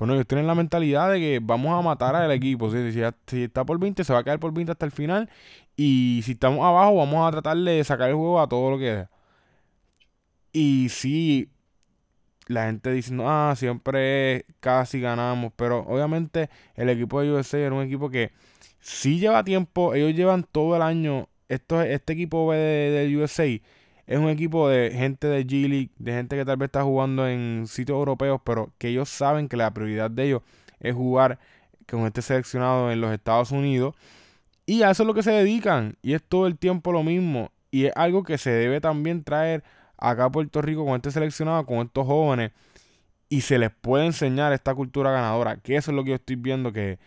Bueno, 0.00 0.14
ellos 0.14 0.26
tienen 0.26 0.46
la 0.46 0.54
mentalidad 0.54 1.12
de 1.12 1.20
que 1.20 1.40
vamos 1.42 1.78
a 1.78 1.82
matar 1.82 2.16
al 2.16 2.32
equipo. 2.32 2.70
Si, 2.70 3.42
está 3.42 3.66
por 3.66 3.78
20, 3.78 4.02
se 4.02 4.14
va 4.14 4.20
a 4.20 4.24
quedar 4.24 4.40
por 4.40 4.50
20 4.50 4.72
hasta 4.72 4.86
el 4.86 4.92
final. 4.92 5.28
Y 5.76 6.22
si 6.24 6.32
estamos 6.32 6.64
abajo, 6.64 6.96
vamos 6.96 7.28
a 7.28 7.30
tratar 7.32 7.58
de 7.58 7.84
sacar 7.84 8.08
el 8.08 8.14
juego 8.14 8.40
a 8.40 8.48
todo 8.48 8.70
lo 8.70 8.78
que 8.78 8.94
da. 8.94 9.10
Y 10.52 10.88
sí, 10.88 11.50
la 12.46 12.64
gente 12.66 12.92
dice, 12.92 13.14
ah, 13.20 13.52
siempre 13.58 14.46
casi 14.60 15.00
ganamos, 15.02 15.52
pero 15.54 15.80
obviamente 15.80 16.48
el 16.76 16.88
equipo 16.88 17.20
de 17.20 17.32
USA 17.32 17.58
era 17.58 17.74
un 17.74 17.82
equipo 17.82 18.08
que 18.08 18.32
sí 18.80 19.18
lleva 19.18 19.44
tiempo, 19.44 19.94
ellos 19.94 20.14
llevan 20.14 20.44
todo 20.44 20.76
el 20.76 20.82
año, 20.82 21.28
esto, 21.48 21.82
este 21.82 22.14
equipo 22.14 22.50
de, 22.52 22.58
de 22.58 23.16
USA 23.18 23.46
es 24.10 24.18
un 24.18 24.28
equipo 24.28 24.68
de 24.68 24.90
gente 24.90 25.28
de 25.28 25.46
G 25.46 25.68
League, 25.68 25.90
de 25.96 26.10
gente 26.10 26.34
que 26.34 26.44
tal 26.44 26.56
vez 26.56 26.66
está 26.66 26.82
jugando 26.82 27.28
en 27.28 27.68
sitios 27.68 27.96
europeos, 27.96 28.40
pero 28.44 28.72
que 28.76 28.88
ellos 28.88 29.08
saben 29.08 29.48
que 29.48 29.56
la 29.56 29.72
prioridad 29.72 30.10
de 30.10 30.24
ellos 30.24 30.42
es 30.80 30.96
jugar 30.96 31.38
con 31.88 32.00
este 32.06 32.20
seleccionado 32.20 32.90
en 32.90 33.00
los 33.00 33.12
Estados 33.12 33.52
Unidos. 33.52 33.94
Y 34.66 34.82
a 34.82 34.90
eso 34.90 35.04
es 35.04 35.06
lo 35.06 35.14
que 35.14 35.22
se 35.22 35.30
dedican. 35.30 35.96
Y 36.02 36.14
es 36.14 36.24
todo 36.24 36.48
el 36.48 36.58
tiempo 36.58 36.90
lo 36.90 37.04
mismo. 37.04 37.52
Y 37.70 37.84
es 37.84 37.92
algo 37.94 38.24
que 38.24 38.36
se 38.36 38.50
debe 38.50 38.80
también 38.80 39.22
traer 39.22 39.62
acá 39.96 40.24
a 40.24 40.32
Puerto 40.32 40.60
Rico 40.60 40.84
con 40.84 40.96
este 40.96 41.12
seleccionado, 41.12 41.64
con 41.64 41.78
estos 41.78 42.04
jóvenes, 42.04 42.50
y 43.28 43.42
se 43.42 43.60
les 43.60 43.70
puede 43.70 44.06
enseñar 44.06 44.52
esta 44.52 44.74
cultura 44.74 45.12
ganadora, 45.12 45.58
que 45.58 45.76
eso 45.76 45.92
es 45.92 45.94
lo 45.94 46.02
que 46.02 46.10
yo 46.10 46.16
estoy 46.16 46.34
viendo 46.34 46.72
que, 46.72 46.98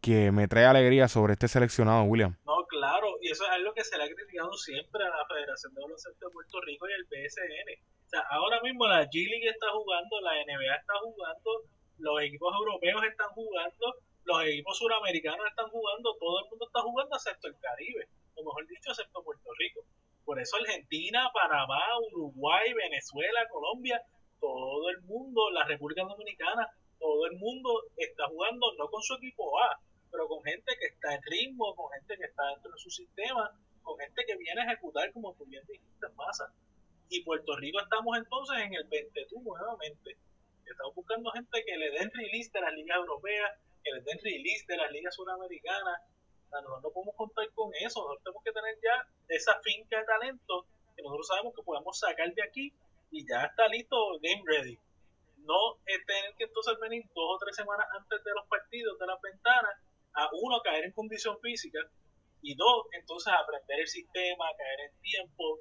que 0.00 0.32
me 0.32 0.48
trae 0.48 0.64
alegría 0.64 1.06
sobre 1.06 1.34
este 1.34 1.48
seleccionado, 1.48 2.04
William. 2.04 2.34
No, 2.46 2.64
claro, 2.66 3.08
y 3.26 3.30
eso 3.30 3.42
es 3.42 3.50
algo 3.50 3.74
que 3.74 3.82
se 3.82 3.98
le 3.98 4.04
ha 4.04 4.14
criticado 4.14 4.52
siempre 4.54 5.02
a 5.02 5.10
la 5.10 5.26
Federación 5.26 5.74
de 5.74 5.82
Baloncesto 5.82 6.26
de 6.26 6.32
Puerto 6.32 6.60
Rico 6.60 6.86
y 6.88 6.92
al 6.92 7.06
PSN. 7.10 7.68
O 8.06 8.08
sea, 8.08 8.22
ahora 8.30 8.60
mismo 8.62 8.86
la 8.86 9.02
G 9.02 9.26
League 9.28 9.48
está 9.48 9.66
jugando, 9.72 10.20
la 10.20 10.38
NBA 10.46 10.76
está 10.76 10.94
jugando, 11.02 11.50
los 11.98 12.22
equipos 12.22 12.54
europeos 12.54 13.02
están 13.02 13.30
jugando, 13.30 13.98
los 14.22 14.44
equipos 14.44 14.78
suramericanos 14.78 15.44
están 15.44 15.68
jugando, 15.70 16.14
todo 16.20 16.38
el 16.38 16.50
mundo 16.50 16.66
está 16.66 16.82
jugando 16.82 17.16
excepto 17.16 17.48
el 17.48 17.58
Caribe, 17.58 18.06
o 18.36 18.44
mejor 18.44 18.64
dicho, 18.68 18.90
excepto 18.94 19.24
Puerto 19.24 19.50
Rico. 19.58 19.82
Por 20.24 20.38
eso 20.38 20.56
Argentina, 20.58 21.28
Panamá, 21.34 21.82
Uruguay, 22.12 22.72
Venezuela, 22.74 23.48
Colombia, 23.50 24.00
todo 24.38 24.88
el 24.88 25.00
mundo, 25.02 25.50
la 25.50 25.64
República 25.64 26.04
Dominicana, 26.04 26.70
todo 27.00 27.26
el 27.26 27.36
mundo 27.38 27.90
está 27.96 28.28
jugando 28.28 28.72
no 28.78 28.86
con 28.86 29.02
su 29.02 29.14
equipo 29.14 29.58
A, 29.58 29.80
pero 30.10 30.28
con 30.28 30.42
gente 30.44 30.76
que 30.78 30.86
está 30.86 31.14
en 31.14 31.22
ritmo, 31.22 31.74
con 31.74 31.90
gente 31.92 32.16
que 32.16 32.24
está 32.24 32.48
dentro 32.50 32.72
de 32.72 32.78
su 32.78 32.90
sistema, 32.90 33.52
con 33.82 33.98
gente 33.98 34.24
que 34.26 34.36
viene 34.36 34.62
a 34.62 34.64
ejecutar 34.64 35.12
como 35.12 35.34
tú 35.34 35.44
bien 35.46 35.64
dijiste, 35.66 36.08
masa. 36.16 36.52
Y 37.08 37.22
Puerto 37.22 37.56
Rico 37.56 37.80
estamos 37.80 38.16
entonces 38.18 38.58
en 38.58 38.74
el 38.74 38.84
22 38.84 39.42
nuevamente. 39.42 40.16
Estamos 40.64 40.94
buscando 40.94 41.30
gente 41.30 41.64
que 41.64 41.76
le 41.76 41.90
den 41.90 42.10
release 42.12 42.50
de 42.52 42.60
las 42.60 42.72
ligas 42.74 42.96
europeas, 42.98 43.52
que 43.84 43.92
le 43.92 44.00
den 44.00 44.18
release 44.22 44.64
de 44.66 44.76
las 44.76 44.90
ligas 44.90 45.14
sudamericanas. 45.14 46.02
nosotros 46.50 46.82
no 46.82 46.90
podemos 46.90 47.14
contar 47.14 47.48
con 47.52 47.72
eso, 47.74 48.00
nosotros 48.00 48.22
tenemos 48.24 48.42
que 48.42 48.52
tener 48.52 48.74
ya 48.82 49.08
esa 49.28 49.60
finca 49.62 50.00
de 50.00 50.04
talento 50.04 50.66
que 50.96 51.02
nosotros 51.02 51.28
sabemos 51.28 51.54
que 51.54 51.62
podemos 51.62 51.98
sacar 51.98 52.32
de 52.34 52.42
aquí 52.42 52.72
y 53.10 53.26
ya 53.28 53.44
está 53.44 53.68
listo, 53.68 54.18
game 54.20 54.42
ready. 54.46 54.78
No 55.38 55.78
tener 55.84 56.34
que 56.36 56.44
entonces 56.44 56.78
venir 56.80 57.04
dos 57.14 57.36
o 57.36 57.38
tres 57.38 57.54
semanas 57.54 57.86
antes 57.96 58.24
de 58.24 58.30
los 58.34 58.46
partidos, 58.48 58.98
de 58.98 59.06
las 59.06 59.20
ventanas, 59.20 59.78
a 60.16 60.28
uno 60.32 60.60
caer 60.62 60.84
en 60.84 60.92
condición 60.92 61.38
física 61.40 61.78
y 62.42 62.54
dos, 62.54 62.86
entonces 62.92 63.32
aprender 63.32 63.80
el 63.80 63.88
sistema, 63.88 64.46
caer 64.56 64.90
en 64.90 65.00
tiempo. 65.00 65.60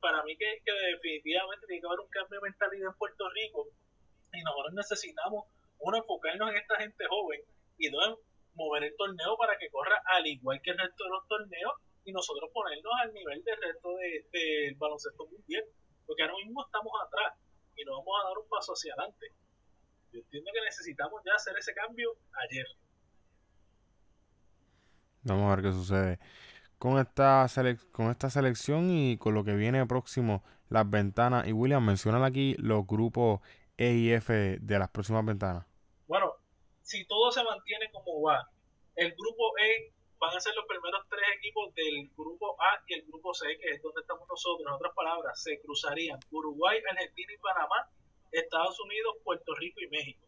Para 0.00 0.22
mí 0.22 0.36
que, 0.36 0.60
que 0.64 0.72
definitivamente 0.72 1.66
tiene 1.66 1.80
que 1.80 1.86
haber 1.86 2.00
un 2.00 2.08
cambio 2.08 2.40
de 2.40 2.48
mentalidad 2.48 2.90
en 2.92 2.98
Puerto 2.98 3.24
Rico 3.30 3.68
y 4.32 4.42
nosotros 4.42 4.74
necesitamos, 4.74 5.44
uno, 5.78 5.96
enfocarnos 5.96 6.50
en 6.50 6.56
esta 6.56 6.76
gente 6.76 7.04
joven 7.08 7.40
y 7.78 7.88
dos, 7.90 8.18
mover 8.54 8.84
el 8.84 8.96
torneo 8.96 9.36
para 9.36 9.56
que 9.58 9.70
corra 9.70 10.00
al 10.06 10.26
igual 10.26 10.60
que 10.62 10.70
el 10.70 10.78
resto 10.78 11.04
de 11.04 11.10
los 11.10 11.28
torneos 11.28 11.72
y 12.04 12.12
nosotros 12.12 12.50
ponernos 12.52 12.92
al 13.02 13.12
nivel 13.12 13.42
del 13.42 13.60
resto 13.60 13.96
del 13.96 14.24
de, 14.30 14.74
baloncesto 14.78 15.26
mundial, 15.26 15.64
porque 16.06 16.22
ahora 16.22 16.36
mismo 16.36 16.64
estamos 16.64 16.92
atrás 17.04 17.34
y 17.76 17.84
nos 17.84 17.96
vamos 17.98 18.14
a 18.20 18.28
dar 18.28 18.38
un 18.38 18.48
paso 18.48 18.72
hacia 18.72 18.94
adelante. 18.94 19.26
Yo 20.12 20.20
entiendo 20.20 20.50
que 20.54 20.60
necesitamos 20.60 21.20
ya 21.24 21.34
hacer 21.34 21.56
ese 21.58 21.74
cambio 21.74 22.14
ayer. 22.48 22.66
Vamos 25.26 25.50
a 25.50 25.56
ver 25.56 25.64
qué 25.64 25.72
sucede 25.72 26.18
con 26.78 26.98
esta, 26.98 27.46
con 27.90 28.10
esta 28.10 28.30
selección 28.30 28.90
y 28.90 29.18
con 29.18 29.34
lo 29.34 29.44
que 29.44 29.54
viene 29.54 29.84
próximo, 29.86 30.44
las 30.68 30.88
ventanas. 30.88 31.46
Y 31.48 31.52
William, 31.52 31.84
menciona 31.84 32.24
aquí 32.24 32.54
los 32.58 32.86
grupos 32.86 33.40
E 33.76 33.92
y 33.92 34.12
F 34.12 34.58
de 34.60 34.78
las 34.78 34.88
próximas 34.90 35.24
ventanas. 35.24 35.66
Bueno, 36.06 36.32
si 36.82 37.04
todo 37.06 37.32
se 37.32 37.42
mantiene 37.42 37.90
como 37.90 38.22
va, 38.22 38.48
el 38.94 39.12
grupo 39.12 39.58
E 39.58 39.92
van 40.18 40.36
a 40.36 40.40
ser 40.40 40.54
los 40.54 40.64
primeros 40.66 41.02
tres 41.10 41.24
equipos 41.38 41.74
del 41.74 42.08
grupo 42.16 42.56
A 42.62 42.80
y 42.86 42.94
el 42.94 43.02
grupo 43.06 43.34
C, 43.34 43.46
que 43.60 43.70
es 43.74 43.82
donde 43.82 44.00
estamos 44.02 44.28
nosotros. 44.28 44.66
En 44.66 44.74
otras 44.74 44.94
palabras, 44.94 45.42
se 45.42 45.60
cruzarían 45.60 46.18
Uruguay, 46.30 46.78
Argentina 46.90 47.32
y 47.32 47.38
Panamá, 47.38 47.90
Estados 48.30 48.78
Unidos, 48.80 49.16
Puerto 49.24 49.54
Rico 49.56 49.80
y 49.80 49.88
México. 49.88 50.24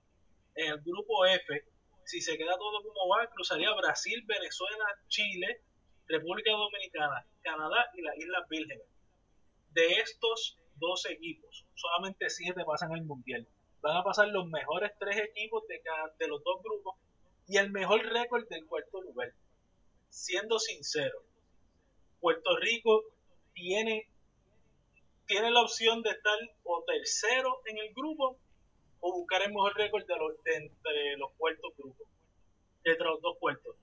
En 0.55 0.73
el 0.73 0.81
grupo 0.83 1.25
F, 1.25 1.65
si 2.09 2.23
se 2.23 2.39
queda 2.39 2.57
todo 2.57 2.83
como 2.83 3.09
va, 3.09 3.27
cruzaría 3.29 3.75
Brasil, 3.75 4.25
Venezuela, 4.27 4.85
Chile, 5.09 5.61
República 6.07 6.53
Dominicana, 6.53 7.27
Canadá 7.43 7.91
y 7.95 8.01
las 8.01 8.17
Islas 8.17 8.49
Vírgenes. 8.49 8.87
De 9.73 9.87
estos 10.01 10.57
dos 10.77 11.05
equipos, 11.05 11.67
solamente 11.75 12.31
siete 12.31 12.65
pasan 12.65 12.95
al 12.95 13.03
Mundial. 13.03 13.47
Van 13.83 13.99
a 13.99 14.03
pasar 14.03 14.29
los 14.29 14.47
mejores 14.49 14.93
tres 14.99 15.19
equipos 15.19 15.67
de, 15.69 15.83
cada, 15.83 16.15
de 16.19 16.29
los 16.29 16.43
dos 16.43 16.63
grupos 16.63 16.97
y 17.47 17.59
el 17.59 17.71
mejor 17.71 18.03
récord 18.07 18.49
del 18.49 18.67
cuarto 18.67 19.03
lugar 19.03 19.33
siendo 20.09 20.59
sincero, 20.59 21.23
Puerto 22.21 22.57
Rico 22.57 23.05
tiene, 23.53 24.09
tiene 25.27 25.51
la 25.51 25.63
opción 25.63 26.03
de 26.03 26.11
estar 26.11 26.39
o 26.65 26.83
tercero 26.85 27.61
en 27.67 27.79
el 27.79 27.93
grupo 27.95 28.39
o 29.01 29.13
buscar 29.13 29.43
el 29.43 29.51
mejor 29.51 29.75
récord 29.77 30.05
de, 30.07 30.17
los, 30.17 30.33
entre 30.45 31.17
los 31.17 31.33
puertos 31.37 31.73
grupos, 31.77 32.09
entre 32.85 33.05
los 33.05 33.21
dos 33.21 33.37
puertos. 33.39 33.77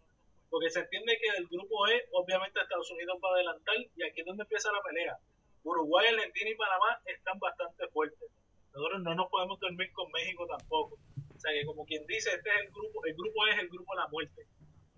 Porque 0.49 0.69
se 0.69 0.79
entiende 0.79 1.17
que 1.19 1.37
el 1.37 1.47
grupo 1.47 1.87
E, 1.87 2.07
obviamente 2.11 2.59
Estados 2.59 2.89
Unidos 2.91 3.17
va 3.23 3.29
a 3.29 3.33
adelantar 3.35 3.75
y 3.77 4.03
aquí 4.03 4.21
es 4.21 4.25
donde 4.25 4.43
empieza 4.43 4.71
la 4.71 4.81
pelea. 4.81 5.17
Uruguay, 5.63 6.07
Argentina 6.07 6.49
y 6.49 6.55
Panamá 6.55 6.99
están 7.05 7.39
bastante 7.39 7.87
fuertes. 7.89 8.29
Nosotros 8.73 9.01
no 9.01 9.15
nos 9.15 9.29
podemos 9.29 9.59
dormir 9.59 9.91
con 9.93 10.11
México 10.11 10.45
tampoco. 10.47 10.97
O 11.35 11.39
sea 11.39 11.51
que 11.51 11.65
como 11.65 11.85
quien 11.85 12.05
dice, 12.05 12.29
este 12.29 12.49
es 12.49 12.61
el 12.65 12.71
grupo, 12.71 13.05
el 13.05 13.13
grupo 13.15 13.47
E 13.47 13.51
es 13.51 13.59
el 13.59 13.69
grupo 13.69 13.93
de 13.93 14.01
la 14.01 14.07
muerte 14.07 14.47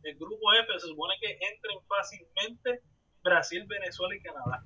el 0.04 0.16
grupo 0.16 0.54
F 0.54 0.80
se 0.80 0.88
supone 0.88 1.16
que 1.20 1.32
entren 1.32 1.80
fácilmente 1.88 2.82
Brasil, 3.24 3.66
Venezuela 3.68 4.16
y 4.16 4.22
Canadá. 4.22 4.64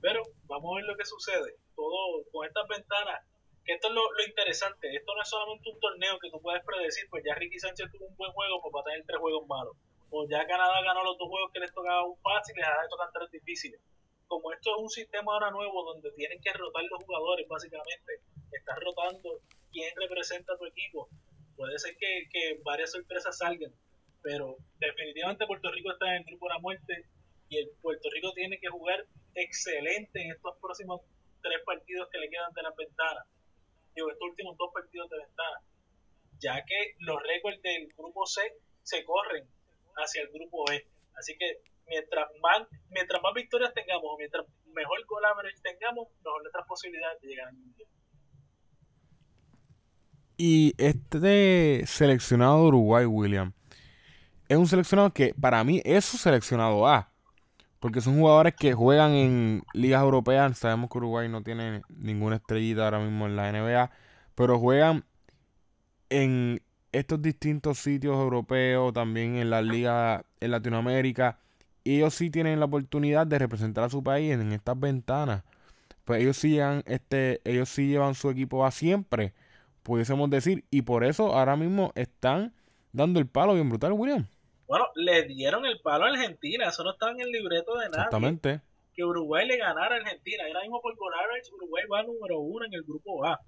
Pero 0.00 0.22
vamos 0.46 0.72
a 0.72 0.76
ver 0.76 0.84
lo 0.86 0.96
que 0.96 1.04
sucede. 1.04 1.56
Todo 1.76 2.24
con 2.32 2.46
estas 2.46 2.66
ventanas, 2.68 3.22
que 3.64 3.74
esto 3.74 3.88
es 3.88 3.94
lo, 3.94 4.02
interesante. 4.26 4.94
Esto 4.94 5.14
no 5.14 5.22
es 5.22 5.28
solamente 5.28 5.70
un 5.70 5.80
torneo 5.80 6.18
que 6.18 6.30
tú 6.30 6.40
puedes 6.40 6.64
predecir, 6.64 7.08
pues 7.10 7.24
ya 7.24 7.34
Ricky 7.34 7.58
Sánchez 7.58 7.90
tuvo 7.92 8.06
un 8.06 8.16
buen 8.16 8.32
juego, 8.32 8.60
pues 8.60 8.74
va 8.74 8.80
a 8.80 8.84
tener 8.84 9.04
tres 9.06 9.18
juegos 9.18 9.46
malos. 9.46 9.76
O 10.10 10.28
ya 10.28 10.46
Canadá 10.46 10.82
ganó 10.82 11.04
los 11.04 11.16
dos 11.18 11.28
juegos 11.28 11.50
que 11.52 11.60
les 11.60 11.72
tocaban 11.72 12.14
fáciles, 12.22 12.64
ahora 12.64 12.82
les 12.82 12.90
tocan 12.90 13.08
tres 13.12 13.30
difíciles. 13.30 13.80
Como 14.26 14.52
esto 14.52 14.76
es 14.76 14.82
un 14.82 14.90
sistema 14.90 15.32
ahora 15.32 15.50
nuevo 15.50 15.84
donde 15.84 16.10
tienen 16.12 16.40
que 16.40 16.52
rotar 16.52 16.84
los 16.84 17.04
jugadores, 17.04 17.46
básicamente, 17.48 18.20
estás 18.50 18.78
rotando 18.80 19.40
quién 19.72 19.90
representa 19.96 20.54
a 20.54 20.58
tu 20.58 20.66
equipo. 20.66 21.08
Puede 21.56 21.78
ser 21.78 21.96
que, 21.96 22.28
que 22.30 22.60
varias 22.64 22.92
sorpresas 22.92 23.36
salgan 23.38 23.72
pero 24.22 24.56
definitivamente 24.78 25.46
Puerto 25.46 25.70
Rico 25.70 25.92
está 25.92 26.14
en 26.14 26.22
el 26.22 26.24
grupo 26.24 26.46
de 26.46 26.54
la 26.54 26.60
muerte 26.60 27.04
y 27.48 27.58
el 27.58 27.70
Puerto 27.82 28.08
Rico 28.10 28.32
tiene 28.32 28.58
que 28.58 28.68
jugar 28.68 29.04
excelente 29.34 30.22
en 30.22 30.30
estos 30.30 30.56
próximos 30.58 31.02
tres 31.42 31.60
partidos 31.66 32.08
que 32.10 32.18
le 32.18 32.30
quedan 32.30 32.52
de 32.54 32.62
la 32.62 32.70
ventana. 32.70 33.26
Digo, 33.94 34.10
estos 34.10 34.28
últimos 34.28 34.56
dos 34.56 34.70
partidos 34.72 35.08
de 35.10 35.18
ventana. 35.18 35.58
Ya 36.38 36.64
que 36.64 36.94
los 36.98 37.22
récords 37.22 37.62
del 37.62 37.88
grupo 37.96 38.26
C 38.26 38.40
se 38.82 39.04
corren 39.04 39.46
hacia 39.96 40.22
el 40.22 40.28
grupo 40.28 40.70
E. 40.72 40.86
Así 41.14 41.36
que 41.38 41.60
mientras 41.86 42.28
más, 42.40 42.66
mientras 42.90 43.22
más 43.22 43.34
victorias 43.34 43.72
tengamos, 43.74 44.16
mientras 44.18 44.46
mejor 44.66 45.04
gol 45.06 45.22
tengamos, 45.62 46.08
mejor 46.24 46.42
nuestras 46.42 46.66
posibilidades 46.66 47.20
de 47.20 47.28
llegar 47.28 47.48
al 47.48 47.54
mundial. 47.54 47.88
Y 50.36 50.74
este 50.78 51.86
seleccionado 51.86 52.62
de 52.62 52.68
Uruguay, 52.68 53.04
William, 53.04 53.52
es 54.48 54.56
un 54.56 54.66
seleccionado 54.66 55.12
que 55.12 55.34
para 55.34 55.62
mí 55.62 55.80
es 55.84 56.04
su 56.04 56.16
seleccionado 56.16 56.86
A. 56.86 57.11
Porque 57.82 58.00
son 58.00 58.16
jugadores 58.16 58.54
que 58.54 58.74
juegan 58.74 59.10
en 59.10 59.64
ligas 59.74 60.00
europeas. 60.04 60.56
Sabemos 60.56 60.88
que 60.88 60.98
Uruguay 60.98 61.28
no 61.28 61.42
tiene 61.42 61.82
ninguna 61.88 62.36
estrellita 62.36 62.84
ahora 62.84 63.00
mismo 63.00 63.26
en 63.26 63.34
la 63.34 63.50
NBA. 63.50 63.90
Pero 64.36 64.60
juegan 64.60 65.04
en 66.08 66.62
estos 66.92 67.20
distintos 67.20 67.78
sitios 67.78 68.14
europeos, 68.14 68.92
también 68.92 69.34
en 69.34 69.50
las 69.50 69.64
ligas 69.64 70.22
en 70.38 70.52
Latinoamérica. 70.52 71.40
Y 71.82 71.96
ellos 71.96 72.14
sí 72.14 72.30
tienen 72.30 72.60
la 72.60 72.66
oportunidad 72.66 73.26
de 73.26 73.40
representar 73.40 73.82
a 73.82 73.88
su 73.90 74.00
país 74.00 74.32
en 74.32 74.52
estas 74.52 74.78
ventanas. 74.78 75.42
Pues 76.04 76.22
ellos 76.22 76.36
sí, 76.36 76.50
llevan, 76.50 76.84
este, 76.86 77.40
ellos 77.44 77.68
sí 77.68 77.88
llevan 77.88 78.14
su 78.14 78.30
equipo 78.30 78.64
a 78.64 78.70
siempre, 78.70 79.34
pudiésemos 79.82 80.30
decir. 80.30 80.64
Y 80.70 80.82
por 80.82 81.02
eso 81.02 81.34
ahora 81.34 81.56
mismo 81.56 81.90
están 81.96 82.52
dando 82.92 83.18
el 83.18 83.26
palo 83.26 83.54
bien 83.54 83.68
brutal, 83.68 83.90
William. 83.90 84.28
Bueno, 84.72 84.88
le 84.94 85.24
dieron 85.24 85.66
el 85.66 85.82
palo 85.82 86.06
a 86.06 86.08
Argentina, 86.08 86.68
eso 86.68 86.82
no 86.82 86.92
estaba 86.92 87.12
en 87.12 87.20
el 87.20 87.28
libreto 87.28 87.74
de 87.76 87.90
nadie. 87.90 88.04
Exactamente. 88.04 88.62
Que 88.94 89.04
Uruguay 89.04 89.46
le 89.46 89.58
ganara 89.58 89.96
a 89.96 89.98
Argentina. 89.98 90.44
Ahora 90.46 90.62
mismo 90.62 90.80
por 90.80 90.96
goal 90.96 91.12
Uruguay 91.56 91.84
va 91.92 92.02
número 92.04 92.38
uno 92.38 92.64
en 92.64 92.72
el 92.72 92.82
grupo 92.82 93.22
A. 93.22 93.38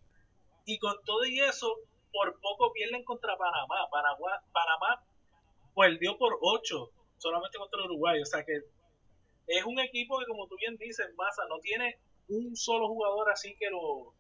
Y 0.67 0.79
con 0.79 0.93
todo 1.07 1.25
y 1.25 1.41
eso, 1.41 1.79
por 2.13 2.39
poco 2.43 2.75
pierden 2.75 3.03
contra 3.05 3.39
Panamá. 3.39 3.89
Panamá, 3.91 4.43
Panamá 4.53 5.03
perdió 5.75 6.19
por 6.19 6.37
ocho 6.43 6.91
solamente 7.17 7.57
contra 7.57 7.83
Uruguay. 7.85 8.21
O 8.21 8.27
sea 8.27 8.45
que 8.45 8.61
es 9.47 9.65
un 9.65 9.79
equipo 9.79 10.19
que, 10.19 10.27
como 10.27 10.47
tú 10.47 10.57
bien 10.59 10.77
dices, 10.77 11.09
Massa, 11.17 11.47
no 11.49 11.59
tiene 11.61 12.01
un 12.29 12.55
solo 12.55 12.87
jugador 12.89 13.31
así 13.31 13.57
que 13.59 13.71
lo 13.71 14.13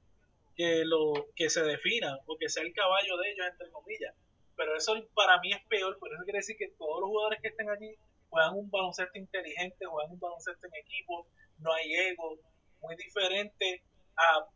que 0.56 0.86
lo 0.86 1.12
que 1.36 1.50
se 1.50 1.64
defina 1.64 2.16
o 2.24 2.38
que 2.38 2.48
sea 2.48 2.62
el 2.62 2.72
caballo 2.72 3.18
de 3.18 3.30
ellos, 3.30 3.46
entre 3.46 3.70
comillas 3.72 4.14
pero 4.56 4.76
eso 4.76 4.94
para 5.14 5.38
mí 5.40 5.52
es 5.52 5.64
peor, 5.66 5.98
por 5.98 6.12
eso 6.12 6.22
quiere 6.24 6.38
decir 6.38 6.56
que 6.56 6.68
todos 6.78 7.00
los 7.00 7.08
jugadores 7.08 7.40
que 7.42 7.48
estén 7.48 7.70
allí 7.70 7.94
juegan 8.28 8.54
un 8.56 8.70
baloncesto 8.70 9.18
inteligente, 9.18 9.86
juegan 9.86 10.12
un 10.12 10.20
baloncesto 10.20 10.66
en 10.66 10.74
equipo, 10.74 11.26
no 11.58 11.72
hay 11.72 11.94
ego, 11.94 12.38
muy 12.80 12.96
diferente 12.96 13.82
a, 14.16 14.46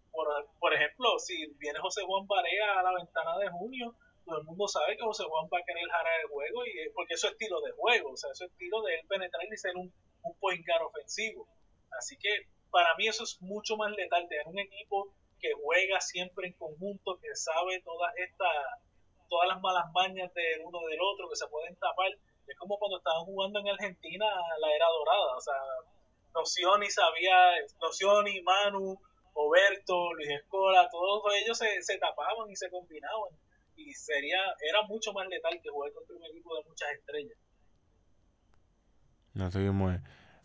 por, 0.60 0.74
ejemplo, 0.74 1.18
si 1.18 1.46
viene 1.58 1.78
José 1.78 2.02
Juan 2.04 2.26
Barea 2.26 2.80
a 2.80 2.82
la 2.82 2.94
ventana 2.94 3.38
de 3.38 3.48
junio, 3.50 3.94
todo 4.24 4.38
el 4.38 4.44
mundo 4.44 4.68
sabe 4.68 4.96
que 4.96 5.02
José 5.02 5.24
Juan 5.24 5.48
va 5.52 5.58
a 5.58 5.64
querer 5.64 5.88
jarar 5.88 6.20
el 6.20 6.28
juego 6.28 6.66
y 6.66 6.90
porque 6.94 7.14
es 7.14 7.24
estilo 7.24 7.60
de 7.60 7.72
juego, 7.72 8.10
o 8.10 8.16
sea, 8.16 8.30
es 8.32 8.40
estilo 8.40 8.82
de 8.82 8.94
él 8.96 9.06
penetrar 9.08 9.44
y 9.50 9.56
ser 9.56 9.76
un, 9.76 9.92
un 10.22 10.38
point 10.38 10.64
guard 10.66 10.86
ofensivo. 10.86 11.48
Así 11.98 12.16
que 12.18 12.46
para 12.70 12.94
mí 12.96 13.08
eso 13.08 13.24
es 13.24 13.40
mucho 13.40 13.76
más 13.76 13.90
letal, 13.92 14.28
tener 14.28 14.46
un 14.46 14.58
equipo 14.58 15.14
que 15.40 15.52
juega 15.54 16.00
siempre 16.00 16.48
en 16.48 16.54
conjunto, 16.54 17.18
que 17.20 17.34
sabe 17.34 17.80
toda 17.80 18.12
esta 18.16 18.44
todas 19.28 19.48
las 19.48 19.60
malas 19.60 19.84
mañas 19.92 20.32
de 20.34 20.62
uno 20.64 20.78
del 20.88 20.98
otro 21.00 21.28
que 21.28 21.36
se 21.36 21.46
pueden 21.48 21.76
tapar. 21.76 22.10
Es 22.46 22.56
como 22.58 22.78
cuando 22.78 22.98
estaban 22.98 23.24
jugando 23.24 23.60
en 23.60 23.68
Argentina 23.68 24.26
la 24.60 24.72
era 24.72 24.86
dorada. 24.86 25.36
O 25.36 25.40
sea, 25.40 25.60
Nocioni 26.34 26.90
sabía, 26.90 27.52
Nocioni, 27.80 28.40
Manu, 28.42 28.98
Roberto, 29.34 30.12
Luis 30.14 30.30
Escola, 30.30 30.88
todos 30.90 31.22
ellos 31.42 31.56
se, 31.56 31.82
se 31.82 31.98
tapaban 31.98 32.50
y 32.50 32.56
se 32.56 32.70
combinaban. 32.70 33.30
y 33.76 33.92
sería 33.94 34.40
era 34.68 34.82
mucho 34.88 35.12
más 35.12 35.28
letal 35.28 35.60
que 35.62 35.70
jugar 35.70 35.92
contra 35.92 36.16
un 36.16 36.24
equipo 36.26 36.56
de 36.56 36.64
muchas 36.64 36.90
estrellas. 36.92 37.38
No 39.34 39.50
seguimos. 39.50 39.94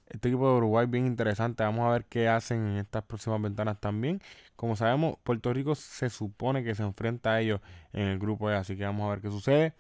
Este 0.08 0.28
equipo 0.28 0.48
de 0.48 0.58
Uruguay 0.58 0.86
bien 0.86 1.08
interesante. 1.08 1.64
Vamos 1.64 1.88
a 1.88 1.92
ver 1.92 2.06
qué 2.06 2.28
hacen 2.28 2.68
en 2.68 2.78
estas 2.78 3.04
próximas 3.04 3.42
ventanas 3.42 3.80
también. 3.80 4.22
Como 4.64 4.78
sabemos, 4.78 5.18
Puerto 5.26 5.52
Rico 5.52 5.76
se 5.76 6.10
supone 6.10 6.64
que 6.64 6.74
se 6.74 6.84
enfrenta 6.84 7.34
a 7.34 7.42
ellos 7.42 7.60
en 7.92 8.04
el 8.04 8.18
grupo 8.18 8.50
E, 8.50 8.56
así 8.56 8.78
que 8.78 8.86
vamos 8.86 9.06
a 9.06 9.10
ver 9.10 9.20
qué 9.20 9.30
sucede. 9.30 9.74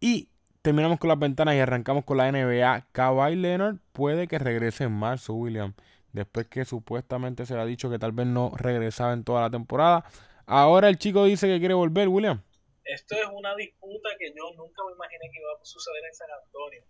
Y 0.00 0.30
terminamos 0.62 0.98
con 0.98 1.08
las 1.08 1.18
ventanas 1.18 1.54
y 1.54 1.58
arrancamos 1.58 2.06
con 2.06 2.16
la 2.16 2.32
NBA. 2.32 2.86
Kawhi 2.92 3.36
Leonard 3.36 3.76
puede 3.92 4.26
que 4.26 4.38
regrese 4.38 4.84
en 4.84 4.92
marzo, 4.92 5.34
William. 5.34 5.74
Después 6.14 6.46
que 6.46 6.64
supuestamente 6.64 7.44
se 7.44 7.56
le 7.56 7.60
ha 7.60 7.66
dicho 7.66 7.90
que 7.90 7.98
tal 7.98 8.12
vez 8.12 8.26
no 8.26 8.52
regresaba 8.56 9.12
en 9.12 9.22
toda 9.22 9.42
la 9.42 9.50
temporada. 9.50 10.06
Ahora 10.46 10.88
el 10.88 10.96
chico 10.96 11.26
dice 11.26 11.46
que 11.46 11.58
quiere 11.58 11.74
volver, 11.74 12.08
William. 12.08 12.40
Esto 12.84 13.16
es 13.16 13.26
una 13.34 13.54
disputa 13.54 14.08
que 14.18 14.32
yo 14.34 14.50
nunca 14.56 14.82
me 14.86 14.92
imaginé 14.94 15.30
que 15.30 15.40
iba 15.40 15.52
a 15.60 15.62
suceder 15.62 16.04
en 16.06 16.14
San 16.14 16.28
Antonio. 16.42 16.82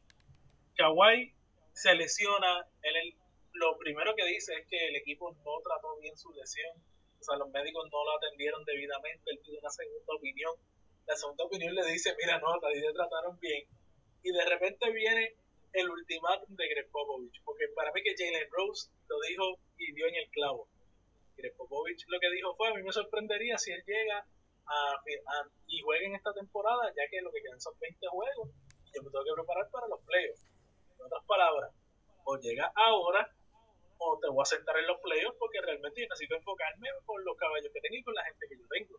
Kawhi 0.77 1.35
se 1.73 1.93
lesiona, 1.97 2.69
él, 2.83 3.17
lo 3.55 3.79
primero 3.79 4.15
que 4.15 4.25
dice 4.27 4.55
es 4.55 4.67
que 4.69 4.89
el 4.89 4.97
equipo 4.97 5.33
no 5.45 5.61
trató 5.63 5.97
bien 5.99 6.17
su 6.17 6.33
lesión, 6.33 6.77
o 7.21 7.25
sea, 7.25 7.37
los 7.37 7.49
médicos 7.51 7.89
no 7.91 8.05
lo 8.05 8.17
atendieron 8.17 8.65
debidamente, 8.65 9.31
él 9.31 9.41
pide 9.45 9.59
una 9.59 9.71
segunda 9.71 10.15
opinión, 10.15 10.53
la 11.07 11.17
segunda 11.17 11.45
opinión 11.45 11.75
le 11.75 11.87
dice, 11.87 12.15
mira, 12.19 12.39
no, 12.39 12.59
te 12.61 12.93
trataron 12.93 13.39
bien, 13.39 13.67
y 14.23 14.33
de 14.33 14.45
repente 14.45 14.91
viene 14.91 15.37
el 15.73 15.89
ultimátum 15.89 16.55
de 16.57 16.69
Greg 16.69 16.91
Popovich, 16.91 17.43
porque 17.45 17.67
para 17.75 17.93
mí 17.93 18.03
que 18.03 18.15
Jalen 18.17 18.49
Rose 18.51 18.91
lo 19.09 19.21
dijo 19.29 19.59
y 19.79 19.93
dio 19.93 20.07
en 20.07 20.15
el 20.17 20.31
clavo. 20.31 20.69
Greg 21.37 21.55
Popovich 21.57 22.05
lo 22.09 22.21
que 22.21 22.31
dijo 22.31 22.55
fue, 22.57 22.69
a 22.69 22.75
mí 22.75 22.83
me 22.83 22.93
sorprendería 22.93 23.59
si 23.59 23.73
él 23.73 23.83
llega 23.87 24.27
a, 24.67 25.03
y 25.67 25.81
juega 25.81 26.07
en 26.07 26.15
esta 26.15 26.33
temporada, 26.33 26.93
ya 26.97 27.03
que 27.11 27.21
lo 27.23 27.33
que 27.33 27.43
quedan 27.43 27.61
son 27.61 27.75
20 27.81 28.07
juegos, 28.07 28.51
y 28.85 28.97
yo 28.97 29.03
me 29.03 29.11
tengo 29.11 29.25
que 29.25 29.35
preparar 29.35 29.71
para 29.71 29.89
los 29.89 30.01
playoffs. 30.05 30.47
En 30.97 31.07
otras 31.07 31.25
palabras, 31.27 31.73
o 32.25 32.37
llega 32.39 32.73
ahora 32.75 33.29
o 33.99 34.19
te 34.21 34.29
voy 34.29 34.43
a 34.43 34.47
sentar 34.47 34.77
en 34.79 34.87
los 34.87 35.01
playoffs 35.01 35.37
porque 35.39 35.61
realmente 35.61 36.03
necesito 36.03 36.37
enfocarme 36.37 36.89
con 37.05 37.25
los 37.25 37.37
caballos 37.37 37.71
que 37.73 37.81
tengo 37.81 37.97
y 37.97 38.03
con 38.03 38.15
la 38.15 38.25
gente 38.25 38.47
que 38.49 38.59
yo 38.59 38.67
tengo. 38.69 38.99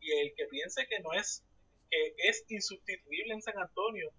Y 0.00 0.12
el 0.12 0.34
que 0.34 0.46
piense 0.46 0.86
que 0.86 1.00
no 1.00 1.12
es, 1.12 1.44
que 1.90 2.14
es 2.18 2.44
insustituible 2.48 3.34
en 3.34 3.42
San 3.42 3.58
Antonio, 3.58 4.10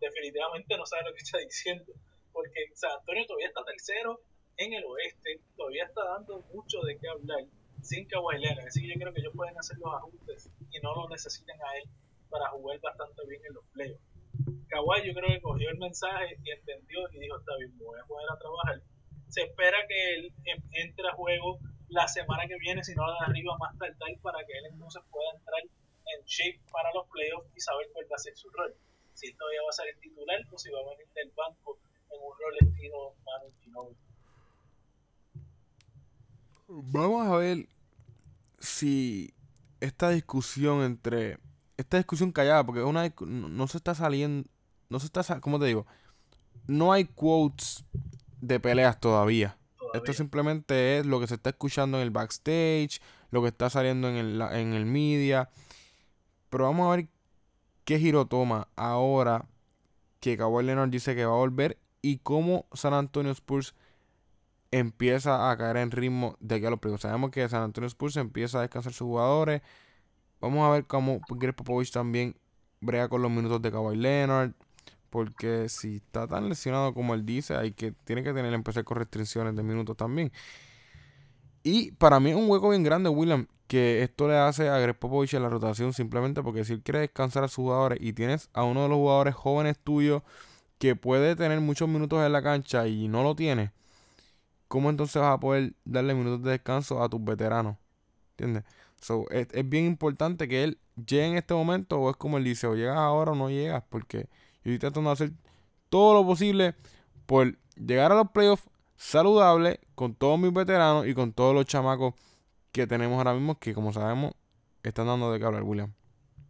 definitivamente 0.00 0.76
no 0.76 0.86
sabe 0.86 1.04
lo 1.04 1.14
que 1.14 1.22
está 1.22 1.38
diciendo. 1.38 1.92
Porque 2.32 2.70
San 2.74 2.92
Antonio 2.92 3.26
todavía 3.26 3.48
está 3.48 3.64
tercero 3.64 4.20
en 4.56 4.72
el 4.72 4.84
oeste, 4.84 5.40
todavía 5.56 5.84
está 5.84 6.04
dando 6.04 6.40
mucho 6.52 6.80
de 6.82 6.98
qué 6.98 7.08
hablar 7.08 7.44
sin 7.82 8.06
Kawhi 8.06 8.38
Leonard. 8.38 8.66
Así 8.66 8.80
que 8.80 8.88
yo 8.88 8.94
creo 8.94 9.12
que 9.12 9.20
ellos 9.20 9.34
pueden 9.34 9.56
hacer 9.58 9.76
los 9.78 9.94
ajustes 9.94 10.50
y 10.70 10.80
no 10.80 10.94
lo 10.94 11.08
necesitan 11.08 11.60
a 11.62 11.76
él 11.78 11.84
para 12.30 12.48
jugar 12.50 12.80
bastante 12.80 13.26
bien 13.26 13.42
en 13.46 13.54
los 13.54 13.64
playoffs. 13.72 14.02
Kawhi 14.68 15.06
yo 15.06 15.14
creo 15.14 15.28
que 15.28 15.40
cogió 15.40 15.70
el 15.70 15.78
mensaje 15.78 16.36
y 16.42 16.50
entendió 16.50 16.98
y 17.12 17.20
dijo, 17.20 17.38
está 17.38 17.56
bien, 17.56 17.76
voy 17.78 17.98
a 18.00 18.06
poder 18.06 18.26
a 18.30 18.38
trabajar. 18.38 18.82
Se 19.34 19.42
espera 19.42 19.78
que 19.88 20.14
él 20.14 20.32
entre 20.70 21.08
a 21.08 21.12
juego 21.12 21.58
la 21.88 22.06
semana 22.06 22.46
que 22.46 22.56
viene, 22.56 22.84
si 22.84 22.94
no 22.94 23.02
de 23.04 23.18
arriba 23.26 23.58
más 23.58 23.76
tardar, 23.76 24.16
para 24.22 24.38
que 24.46 24.52
él 24.52 24.66
entonces 24.70 25.02
pueda 25.10 25.28
entrar 25.36 25.60
en 25.60 26.24
shape 26.24 26.60
para 26.70 26.92
los 26.94 27.08
playoffs 27.08 27.50
y 27.56 27.60
saber 27.60 27.88
cuál 27.92 28.06
va 28.12 28.14
a 28.14 28.18
ser 28.20 28.36
su 28.36 28.48
rol. 28.50 28.72
Si 29.14 29.34
todavía 29.34 29.58
va 29.64 29.70
a 29.70 29.72
ser 29.72 29.88
el 29.88 29.98
titular 29.98 30.38
o 30.52 30.56
si 30.56 30.70
va 30.70 30.78
a 30.78 30.90
venir 30.90 31.08
del 31.16 31.32
banco 31.32 31.78
en 32.12 32.20
un 32.22 32.32
rol 32.38 32.54
estilo 32.60 33.14
Manu 33.26 33.52
Ginobili. 33.58 33.98
Vamos 36.68 37.26
a 37.26 37.36
ver 37.36 37.68
si 38.60 39.34
esta 39.80 40.10
discusión 40.10 40.84
entre 40.84 41.38
esta 41.76 41.96
discusión 41.96 42.30
callada, 42.30 42.64
porque 42.64 42.84
una 42.84 43.12
no 43.18 43.66
se 43.66 43.78
está 43.78 43.96
saliendo, 43.96 44.48
no 44.88 45.00
se 45.00 45.06
está, 45.06 45.40
¿cómo 45.40 45.58
te 45.58 45.66
digo? 45.66 45.88
No 46.68 46.92
hay 46.92 47.04
quotes 47.04 47.84
de 48.46 48.60
peleas 48.60 49.00
todavía. 49.00 49.56
Esto 49.92 50.12
simplemente 50.12 50.98
es 50.98 51.06
lo 51.06 51.20
que 51.20 51.26
se 51.26 51.34
está 51.34 51.50
escuchando 51.50 51.98
en 51.98 52.02
el 52.02 52.10
backstage, 52.10 53.00
lo 53.30 53.42
que 53.42 53.48
está 53.48 53.70
saliendo 53.70 54.08
en 54.08 54.16
el, 54.16 54.40
en 54.40 54.72
el 54.72 54.86
media. 54.86 55.50
Pero 56.50 56.64
vamos 56.64 56.86
a 56.86 56.96
ver 56.96 57.08
qué 57.84 57.98
giro 57.98 58.26
toma 58.26 58.68
ahora 58.74 59.46
que 60.20 60.36
Kawhi 60.36 60.64
Leonard 60.64 60.90
dice 60.90 61.14
que 61.14 61.24
va 61.24 61.32
a 61.32 61.36
volver 61.36 61.78
y 62.02 62.18
cómo 62.18 62.66
San 62.72 62.92
Antonio 62.92 63.30
Spurs 63.32 63.74
empieza 64.70 65.50
a 65.50 65.56
caer 65.56 65.76
en 65.76 65.90
ritmo 65.92 66.36
de 66.40 66.60
que 66.60 66.66
a 66.66 66.70
los 66.70 66.80
primeros. 66.80 67.02
Sabemos 67.02 67.30
que 67.30 67.48
San 67.48 67.62
Antonio 67.62 67.86
Spurs 67.86 68.16
empieza 68.16 68.58
a 68.58 68.62
descansar 68.62 68.92
sus 68.92 69.06
jugadores, 69.06 69.62
Vamos 70.44 70.62
a 70.66 70.70
ver 70.70 70.86
cómo 70.86 71.22
Greg 71.30 71.54
Popovich 71.54 71.90
también 71.90 72.36
brega 72.82 73.08
con 73.08 73.22
los 73.22 73.30
minutos 73.30 73.62
de 73.62 73.72
Kawhi 73.72 73.96
Leonard. 73.96 74.52
Porque 75.14 75.68
si 75.68 75.98
está 75.98 76.26
tan 76.26 76.48
lesionado 76.48 76.92
como 76.92 77.14
él 77.14 77.24
dice, 77.24 77.54
hay 77.54 77.70
que, 77.70 77.92
tiene 77.92 78.24
que 78.24 78.32
tener 78.32 78.52
empezar 78.52 78.82
con 78.82 78.96
restricciones 78.96 79.54
de 79.54 79.62
minutos 79.62 79.96
también. 79.96 80.32
Y 81.62 81.92
para 81.92 82.18
mí 82.18 82.30
es 82.30 82.36
un 82.36 82.50
hueco 82.50 82.70
bien 82.70 82.82
grande, 82.82 83.10
William, 83.10 83.46
que 83.68 84.02
esto 84.02 84.26
le 84.26 84.36
hace 84.36 84.68
a 84.68 84.76
Greg 84.80 84.98
Popovich 84.98 85.34
en 85.34 85.42
la 85.42 85.48
rotación 85.48 85.92
simplemente 85.92 86.42
porque 86.42 86.64
si 86.64 86.72
él 86.72 86.82
quiere 86.82 86.98
descansar 86.98 87.44
a 87.44 87.46
sus 87.46 87.62
jugadores 87.62 88.00
y 88.00 88.12
tienes 88.12 88.50
a 88.54 88.64
uno 88.64 88.82
de 88.82 88.88
los 88.88 88.96
jugadores 88.96 89.36
jóvenes 89.36 89.78
tuyos 89.78 90.24
que 90.78 90.96
puede 90.96 91.36
tener 91.36 91.60
muchos 91.60 91.88
minutos 91.88 92.26
en 92.26 92.32
la 92.32 92.42
cancha 92.42 92.88
y 92.88 93.06
no 93.06 93.22
lo 93.22 93.36
tiene, 93.36 93.70
¿cómo 94.66 94.90
entonces 94.90 95.22
vas 95.22 95.32
a 95.32 95.38
poder 95.38 95.74
darle 95.84 96.14
minutos 96.14 96.42
de 96.42 96.50
descanso 96.50 97.00
a 97.00 97.08
tus 97.08 97.22
veteranos? 97.22 97.76
¿Entiendes? 98.32 98.64
So, 99.00 99.30
es, 99.30 99.46
bien 99.68 99.84
importante 99.84 100.48
que 100.48 100.64
él 100.64 100.78
llegue 100.96 101.26
en 101.26 101.36
este 101.36 101.54
momento 101.54 102.00
o 102.00 102.10
es 102.10 102.16
como 102.16 102.36
él 102.36 102.42
dice, 102.42 102.66
o 102.66 102.74
llegas 102.74 102.96
ahora 102.96 103.30
o 103.30 103.36
no 103.36 103.48
llegas, 103.48 103.84
porque 103.88 104.28
yo 104.64 104.72
estoy 104.72 104.78
tratando 104.78 105.10
de 105.10 105.14
hacer 105.14 105.30
todo 105.90 106.14
lo 106.14 106.26
posible 106.26 106.74
por 107.26 107.56
llegar 107.76 108.12
a 108.12 108.14
los 108.14 108.30
playoffs 108.30 108.68
saludables 108.96 109.78
con 109.94 110.14
todos 110.14 110.38
mis 110.38 110.52
veteranos 110.52 111.06
y 111.06 111.14
con 111.14 111.32
todos 111.32 111.54
los 111.54 111.66
chamacos 111.66 112.14
que 112.72 112.86
tenemos 112.86 113.18
ahora 113.18 113.34
mismo 113.34 113.58
que 113.58 113.74
como 113.74 113.92
sabemos 113.92 114.32
están 114.82 115.06
dando 115.06 115.32
de 115.32 115.38
qué 115.38 115.44
hablar, 115.44 115.62
William. 115.62 115.94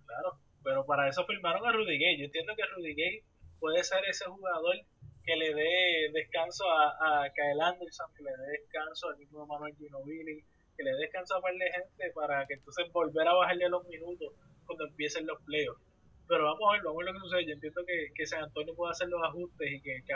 Claro, 0.07 0.39
pero 0.63 0.87
para 0.87 1.09
eso 1.09 1.25
firmaron 1.25 1.67
a 1.67 1.73
Rudy 1.73 1.99
Gay. 1.99 2.19
Yo 2.19 2.25
entiendo 2.25 2.55
que 2.57 2.63
Rudy 2.75 2.95
Gay 2.95 3.23
puede 3.61 3.83
ser 3.85 4.05
ese 4.09 4.25
jugador 4.27 4.77
que 5.25 5.37
le 5.37 5.55
dé 5.55 6.11
descanso 6.13 6.65
a, 6.71 7.25
a 7.25 7.33
Kyle 7.33 7.61
Anderson, 7.61 8.07
que 8.17 8.23
le 8.25 8.31
dé 8.31 8.59
descanso 8.61 9.09
al 9.09 9.19
mismo 9.19 9.47
Manuel 9.47 9.75
Ginobili, 9.77 10.45
que 10.77 10.83
le 10.83 10.93
descansa 10.97 11.37
a 11.37 11.41
par 11.41 11.55
de 11.55 11.71
gente 11.71 12.11
para 12.15 12.47
que 12.47 12.55
entonces 12.55 12.93
volver 12.93 13.27
a 13.27 13.35
bajarle 13.35 13.69
los 13.69 13.87
minutos 13.87 14.33
cuando 14.67 14.87
empiecen 14.87 15.27
los 15.27 15.41
playoffs. 15.43 15.81
Pero 16.27 16.45
vamos 16.45 16.63
a 16.69 16.73
ver, 16.73 16.83
vamos 16.83 17.03
a 17.03 17.05
ver 17.05 17.07
lo 17.07 17.13
que 17.13 17.25
sucede. 17.27 17.47
Yo 17.47 17.53
entiendo 17.53 17.85
que, 17.87 18.13
que 18.15 18.27
San 18.27 18.45
Antonio 18.45 18.75
puede 18.75 18.93
hacer 18.93 19.09
los 19.09 19.23
ajustes 19.23 19.73
y 19.73 19.81
que, 19.81 20.03
que 20.07 20.15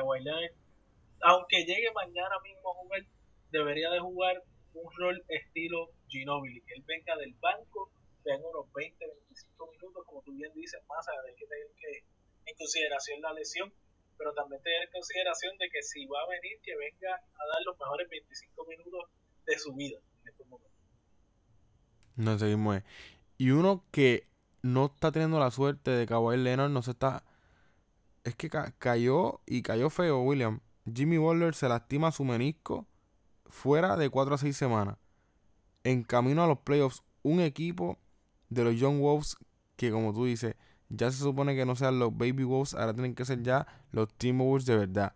aunque 1.20 1.64
llegue 1.64 1.90
mañana 1.94 2.38
mismo 2.42 2.70
a 2.70 2.74
jugar, 2.74 3.02
debería 3.50 3.90
de 3.90 4.00
jugar 4.00 4.42
un 4.74 4.92
rol 4.96 5.24
estilo 5.28 5.90
Ginobili, 6.08 6.60
que 6.62 6.74
él 6.74 6.84
venga 6.86 7.16
del 7.16 7.34
banco, 7.34 7.90
tenga 8.22 8.46
unos 8.48 8.72
20, 8.72 9.06
25 9.06 9.70
minutos, 9.72 10.04
como 10.06 10.22
tú 10.22 10.32
bien 10.32 10.52
dices, 10.54 10.80
más 10.88 11.06
hay 11.08 11.34
que 11.34 11.46
tener 11.46 11.66
que, 11.80 12.04
en 12.46 12.56
consideración 12.56 13.20
la 13.20 13.32
lesión, 13.32 13.72
pero 14.16 14.32
también 14.34 14.62
tener 14.62 14.82
en 14.82 14.90
consideración 14.90 15.56
de 15.58 15.68
que 15.70 15.82
si 15.82 16.06
va 16.06 16.20
a 16.22 16.28
venir, 16.28 16.58
que 16.62 16.76
venga 16.76 17.14
a 17.14 17.46
dar 17.52 17.62
los 17.64 17.78
mejores 17.78 18.08
25 18.08 18.66
minutos 18.66 19.10
de 19.46 19.58
su 19.58 19.74
vida. 19.74 19.98
No 22.16 22.36
seguimos. 22.36 22.82
Y 23.38 23.50
uno 23.50 23.84
que 23.92 24.26
no 24.62 24.86
está 24.86 25.12
teniendo 25.12 25.38
la 25.38 25.50
suerte 25.50 25.90
de 25.90 26.06
Kawhi 26.06 26.36
Leonard, 26.36 26.70
no 26.70 26.82
se 26.82 26.92
está. 26.92 27.24
Es 28.24 28.34
que 28.34 28.50
cayó 28.78 29.40
y 29.46 29.62
cayó 29.62 29.90
feo, 29.90 30.20
William. 30.22 30.60
Jimmy 30.92 31.18
Butler 31.18 31.54
se 31.54 31.68
lastima 31.68 32.12
su 32.12 32.24
menisco 32.24 32.86
fuera 33.46 33.96
de 33.96 34.10
4 34.10 34.34
a 34.34 34.38
6 34.38 34.56
semanas. 34.56 34.96
En 35.84 36.02
camino 36.02 36.42
a 36.42 36.46
los 36.46 36.58
playoffs, 36.58 37.02
un 37.22 37.40
equipo 37.40 37.98
de 38.48 38.64
los 38.64 38.78
Young 38.78 39.00
Wolves 39.00 39.36
que, 39.76 39.90
como 39.90 40.12
tú 40.12 40.24
dices, 40.24 40.56
ya 40.88 41.10
se 41.10 41.18
supone 41.18 41.54
que 41.54 41.66
no 41.66 41.76
sean 41.76 41.98
los 41.98 42.16
Baby 42.16 42.44
Wolves, 42.44 42.74
ahora 42.74 42.94
tienen 42.94 43.14
que 43.14 43.24
ser 43.24 43.42
ya 43.42 43.66
los 43.92 44.12
Team 44.14 44.38
Wolves 44.38 44.66
de 44.66 44.76
verdad. 44.76 45.14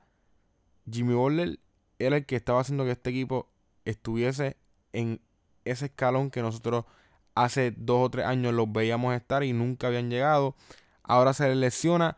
Jimmy 0.90 1.14
Butler 1.14 1.58
era 1.98 2.16
el 2.16 2.26
que 2.26 2.36
estaba 2.36 2.60
haciendo 2.60 2.84
que 2.84 2.92
este 2.92 3.10
equipo 3.10 3.50
estuviese 3.84 4.56
en 4.92 5.20
ese 5.64 5.86
escalón 5.86 6.30
que 6.30 6.42
nosotros 6.42 6.84
hace 7.34 7.72
dos 7.76 8.06
o 8.06 8.10
tres 8.10 8.26
años 8.26 8.52
los 8.52 8.70
veíamos 8.70 9.14
estar 9.14 9.42
y 9.44 9.52
nunca 9.52 9.88
habían 9.88 10.10
llegado. 10.10 10.54
Ahora 11.02 11.32
se 11.32 11.48
les 11.48 11.56
lesiona. 11.56 12.16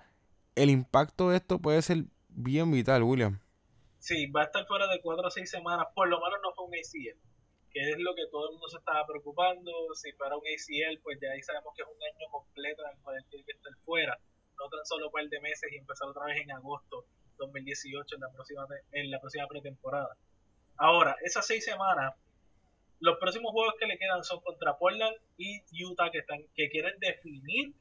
El 0.55 0.71
impacto 0.71 1.31
de 1.31 1.37
esto 1.37 1.59
puede 1.59 1.83
ser 1.83 2.05
bien 2.29 2.71
vital, 2.71 3.03
William. 3.03 3.41
Sí, 3.99 4.27
va 4.27 4.43
a 4.43 4.45
estar 4.45 4.67
fuera 4.67 4.87
de 4.87 5.01
cuatro 5.01 5.27
o 5.27 5.31
seis 5.31 5.51
semanas. 5.51 5.87
Por 5.95 6.09
lo 6.09 6.21
menos 6.21 6.39
no 6.43 6.53
fue 6.55 6.67
un 6.67 6.75
ACL, 6.75 7.19
que 7.71 7.91
es 7.91 7.99
lo 7.99 8.15
que 8.15 8.27
todo 8.31 8.47
el 8.47 8.53
mundo 8.53 8.69
se 8.69 8.77
estaba 8.77 9.07
preocupando. 9.07 9.73
Si 9.95 10.13
fuera 10.13 10.37
un 10.37 10.43
ACL, 10.45 11.01
pues 11.03 11.19
ya 11.21 11.31
ahí 11.31 11.43
sabemos 11.43 11.73
que 11.75 11.83
es 11.83 11.89
un 11.89 12.03
año 12.03 12.31
completo 12.31 12.83
en 12.85 12.97
el 12.97 13.03
cual 13.03 13.25
tiene 13.31 13.45
que 13.45 13.53
estar 13.53 13.73
fuera. 13.85 14.19
No 14.59 14.69
tan 14.69 14.85
solo 14.85 15.07
un 15.07 15.13
par 15.13 15.25
de 15.29 15.41
meses 15.41 15.73
y 15.73 15.77
empezar 15.77 16.09
otra 16.09 16.27
vez 16.27 16.39
en 16.39 16.53
agosto 16.53 17.07
2018 17.39 18.15
en 18.15 18.21
la 18.21 18.31
próxima, 18.31 18.67
en 18.93 19.11
la 19.11 19.21
próxima 19.21 19.49
pretemporada. 19.49 20.17
Ahora, 20.77 21.17
esas 21.23 21.47
seis 21.47 21.65
semanas 21.65 22.15
los 23.01 23.19
próximos 23.19 23.53
juegos 23.53 23.75
que 23.79 23.87
le 23.87 23.99
quedan 23.99 24.25
son 24.25 24.41
contra 24.41 24.79
Portland, 24.79 25.17
y 25.37 25.63
Utah 25.85 26.11
que, 26.11 26.19
están, 26.19 26.45
que 26.55 26.69
quieren 26.69 26.99
definir 26.99 27.73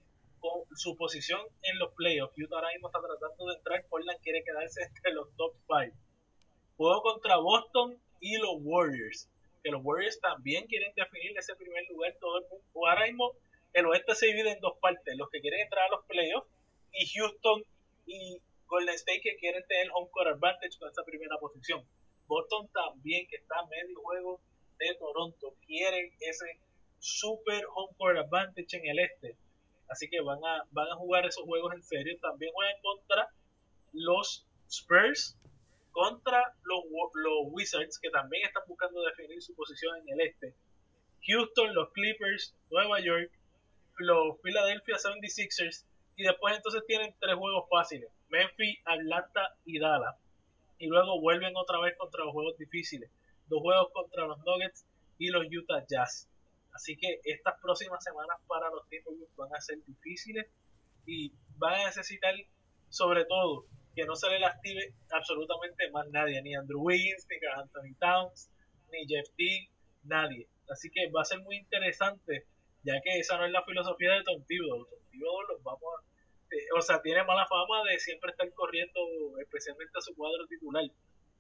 su 0.76 0.98
posición 0.98 1.42
en 1.62 1.80
los 1.80 1.94
playoffs. 1.94 2.38
Utah 2.38 2.58
ahora 2.58 2.70
mismo 2.74 2.88
está 2.88 3.00
tratando 3.00 3.46
de 3.48 3.56
entrar, 3.56 3.86
Portland 3.88 4.20
quiere 4.22 4.44
quedarse 4.44 4.84
entre 4.96 5.14
los 5.14 5.34
top 5.36 5.54
5. 5.68 5.96
Juego 6.78 7.02
contra 7.02 7.38
Boston 7.38 7.98
y 8.20 8.38
los 8.38 8.58
Warriors, 8.62 9.30
que 9.64 9.72
los 9.72 9.82
Warriors 9.84 10.20
también 10.20 10.66
quieren 10.68 10.94
definir 10.96 11.38
ese 11.38 11.56
primer 11.56 11.84
lugar. 11.90 12.16
Todo 12.20 12.40
el 12.40 12.46
mundo, 12.50 12.66
ahora 12.88 13.06
mismo 13.06 13.32
el 13.74 13.86
oeste 13.86 14.16
se 14.16 14.28
divide 14.28 14.52
en 14.52 14.60
dos 14.60 14.78
partes, 14.80 15.16
los 15.18 15.30
que 15.30 15.42
quieren 15.42 15.62
entrar 15.62 15.86
a 15.86 15.96
los 15.96 16.06
playoffs 16.06 16.48
y 16.94 17.08
Houston 17.08 17.64
y 18.06 18.42
Golden 18.68 18.96
State 18.96 19.22
que 19.22 19.36
quieren 19.38 19.64
tener 19.68 19.90
home 19.94 20.10
court 20.12 20.28
advantage 20.28 20.78
con 20.80 20.90
esa 20.90 21.04
primera 21.04 21.38
posición. 21.38 21.86
Boston 22.28 22.68
también, 22.74 23.28
que 23.28 23.36
está 23.38 23.56
medio 23.68 24.00
juego 24.02 24.40
de 24.80 24.96
Toronto, 24.96 25.56
quieren 25.66 26.12
ese 26.20 26.60
super 27.00 27.64
home 27.76 27.94
court 27.98 28.18
advantage 28.18 28.78
en 28.78 28.88
el 28.88 29.00
este. 29.00 29.38
Así 29.90 30.10
que 30.10 30.22
van 30.22 30.44
a, 30.44 30.64
van 30.72 30.88
a 30.90 30.96
jugar 30.96 31.26
esos 31.26 31.44
juegos 31.44 31.74
en 31.74 31.84
serio. 31.84 32.18
También 32.22 32.52
juegan 32.54 32.82
contra 32.82 33.30
los 33.92 34.48
Spurs, 34.70 35.38
contra 35.92 36.56
los, 36.64 36.84
los 37.14 37.52
Wizards, 37.52 38.00
que 38.00 38.10
también 38.10 38.46
están 38.46 38.64
buscando 38.68 39.02
definir 39.04 39.42
su 39.42 39.54
posición 39.56 39.98
en 39.98 40.14
el 40.14 40.28
este. 40.28 40.56
Houston, 41.28 41.74
los 41.74 41.92
Clippers, 41.92 42.56
Nueva 42.70 43.00
York, 43.02 43.32
los 43.98 44.40
Philadelphia 44.42 44.96
76ers. 44.96 45.86
Y 46.16 46.24
después 46.24 46.56
entonces 46.56 46.84
tienen 46.88 47.14
tres 47.20 47.36
juegos 47.36 47.66
fáciles. 47.70 48.10
Memphis, 48.30 48.80
Atlanta 48.86 49.56
y 49.66 49.80
Dallas. 49.80 50.16
Y 50.78 50.88
luego 50.88 51.20
vuelven 51.22 51.56
otra 51.56 51.80
vez 51.80 51.96
contra 51.98 52.24
los 52.24 52.34
juegos 52.34 52.58
difíciles. 52.58 53.10
Dos 53.48 53.62
juegos 53.62 53.88
contra 53.94 54.28
los 54.28 54.38
Nuggets 54.40 54.86
y 55.18 55.30
los 55.30 55.46
Utah 55.46 55.86
Jazz. 55.88 56.30
Así 56.74 56.98
que 56.98 57.20
estas 57.24 57.60
próximas 57.62 58.04
semanas 58.04 58.38
para 58.48 58.70
los 58.70 58.88
Timberwolves 58.90 59.36
van 59.36 59.54
a 59.56 59.62
ser 59.62 59.78
difíciles 59.86 60.48
y 61.06 61.32
van 61.58 61.82
a 61.82 61.86
necesitar, 61.86 62.34
sobre 62.90 63.26
todo, 63.26 63.66
que 63.96 64.06
no 64.06 64.16
se 64.16 64.30
le 64.30 64.40
lastime 64.40 64.94
absolutamente 65.12 65.90
más 65.92 66.08
nadie, 66.10 66.42
ni 66.42 66.56
Andrew 66.56 66.82
Wiggins, 66.82 67.28
ni 67.30 67.38
Anthony 67.48 67.96
Towns, 68.00 68.50
ni 68.92 69.06
Jeff 69.08 69.30
Teague, 69.38 69.70
nadie. 70.04 70.48
Así 70.70 70.90
que 70.90 71.10
va 71.12 71.22
a 71.22 71.26
ser 71.26 71.40
muy 71.42 71.58
interesante, 71.58 72.46
ya 72.84 73.00
que 73.02 73.20
esa 73.20 73.38
no 73.38 73.46
es 73.46 73.52
la 73.52 73.64
filosofía 73.64 74.12
de 74.14 74.24
Tom 74.24 74.44
Thibodeau. 74.46 74.86
Tom 74.86 75.00
Thibodeau 75.12 75.42
los 75.50 75.64
vamos 75.64 75.84
a, 75.84 76.56
eh, 76.56 76.68
o 76.78 76.82
sea, 76.82 77.02
tiene 77.02 77.24
mala 77.24 77.46
fama 77.46 77.84
de 77.90 78.00
siempre 78.00 78.32
estar 78.32 78.52
corriendo, 78.54 79.00
especialmente 79.40 79.98
a 79.98 80.02
su 80.02 80.16
cuadro 80.16 80.48
titular. 80.48 80.86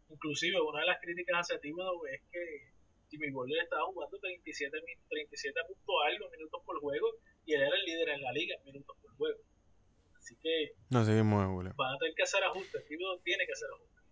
Inclusive 0.09 0.59
una 0.61 0.81
de 0.81 0.87
las 0.87 1.01
críticas 1.01 1.41
hacia 1.41 1.59
Thibodeau 1.59 2.05
es 2.07 2.21
que 2.31 2.73
Jimmy 3.09 3.31
Butler 3.31 3.63
estaba 3.63 3.85
jugando 3.85 4.17
37, 4.19 4.77
37 5.09 5.59
puntos 5.67 5.95
algo 6.07 6.29
minutos 6.31 6.61
por 6.65 6.79
juego 6.79 7.07
y 7.45 7.53
él 7.53 7.61
era 7.61 7.75
el 7.75 7.85
líder 7.85 8.09
en 8.09 8.21
la 8.21 8.31
liga 8.31 8.55
en 8.57 8.65
minutos 8.65 8.97
por 9.01 9.15
juego. 9.15 9.39
Así 10.17 10.35
que 10.41 10.73
no 10.89 11.03
seguimos 11.03 11.75
van 11.75 11.95
a 11.95 11.97
tener 11.99 12.15
que 12.15 12.23
hacer 12.23 12.43
ajustes. 12.43 12.83
tiene 12.87 13.45
que 13.45 13.51
hacer 13.51 13.69
ajustes. 13.75 14.03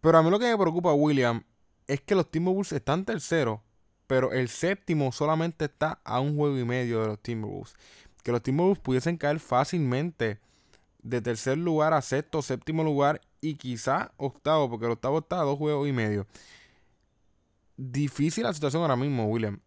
Pero 0.00 0.18
a 0.18 0.22
mí 0.22 0.30
lo 0.30 0.38
que 0.38 0.46
me 0.46 0.58
preocupa, 0.58 0.92
William, 0.92 1.44
es 1.86 2.00
que 2.00 2.14
los 2.14 2.30
Timberwolves 2.30 2.72
están 2.72 3.04
terceros, 3.04 3.60
pero 4.06 4.32
el 4.32 4.48
séptimo 4.48 5.12
solamente 5.12 5.66
está 5.66 6.00
a 6.04 6.20
un 6.20 6.36
juego 6.36 6.58
y 6.58 6.64
medio 6.64 7.00
de 7.00 7.06
los 7.06 7.22
Timberwolves. 7.22 7.74
Que 8.22 8.32
los 8.32 8.42
Timberwolves 8.42 8.80
pudiesen 8.82 9.16
caer 9.16 9.40
fácilmente 9.40 10.40
de 11.02 11.20
tercer 11.22 11.56
lugar 11.56 11.94
a 11.94 12.02
sexto, 12.02 12.42
séptimo 12.42 12.84
lugar 12.84 13.20
y 13.44 13.56
quizá 13.56 14.12
octavo, 14.16 14.70
porque 14.70 14.86
el 14.86 14.92
octavo 14.92 15.18
está 15.18 15.40
a 15.40 15.44
dos 15.44 15.58
juegos 15.58 15.88
y 15.88 15.92
medio 15.92 16.26
difícil 17.76 18.44
la 18.44 18.52
situación 18.52 18.82
ahora 18.82 18.96
mismo, 18.96 19.26
William. 19.26 19.60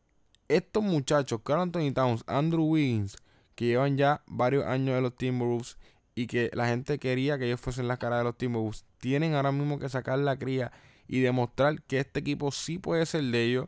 Estos 0.48 0.84
muchachos, 0.84 1.42
Carl 1.44 1.62
Anthony 1.62 1.92
Towns, 1.94 2.24
Andrew 2.28 2.64
Wiggins, 2.64 3.18
que 3.56 3.66
llevan 3.66 3.98
ya 3.98 4.22
varios 4.28 4.66
años 4.66 4.96
de 4.96 5.02
los 5.02 5.16
Timberwolves 5.16 5.78
y 6.16 6.28
que 6.28 6.50
la 6.54 6.68
gente 6.68 7.00
quería 7.00 7.38
que 7.38 7.46
ellos 7.46 7.60
fuesen 7.60 7.88
la 7.88 7.98
cara 7.98 8.20
de 8.20 8.24
los 8.24 8.38
Timberwolves, 8.38 8.86
tienen 9.00 9.34
ahora 9.34 9.52
mismo 9.52 9.80
que 9.80 9.90
sacar 9.90 10.20
la 10.20 10.38
cría 10.38 10.72
y 11.08 11.20
demostrar 11.20 11.82
que 11.84 12.00
este 12.00 12.20
equipo 12.20 12.52
sí 12.52 12.80
puede 12.80 13.06
ser 13.06 13.24
de 13.24 13.44
ellos 13.44 13.68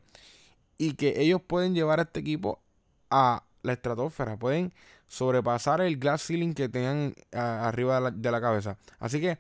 y 0.78 0.93
que 0.93 1.22
ellos 1.22 1.41
pueden 1.41 1.74
llevar 1.76 2.00
a 2.00 2.04
este 2.04 2.22
equipo 2.22 2.62
a 3.10 3.43
la 3.62 3.74
estratosfera, 3.74 4.38
pueden 4.38 4.74
sobrepasar 5.08 5.82
el 5.82 5.98
glass 5.98 6.28
ceiling 6.28 6.54
que 6.54 6.69
tengan 6.69 7.13
arriba 7.34 7.95
de 7.95 8.02
la, 8.02 8.12
de 8.12 8.32
la 8.32 8.39
cabeza. 8.39 8.78
Así 9.00 9.19
que 9.19 9.38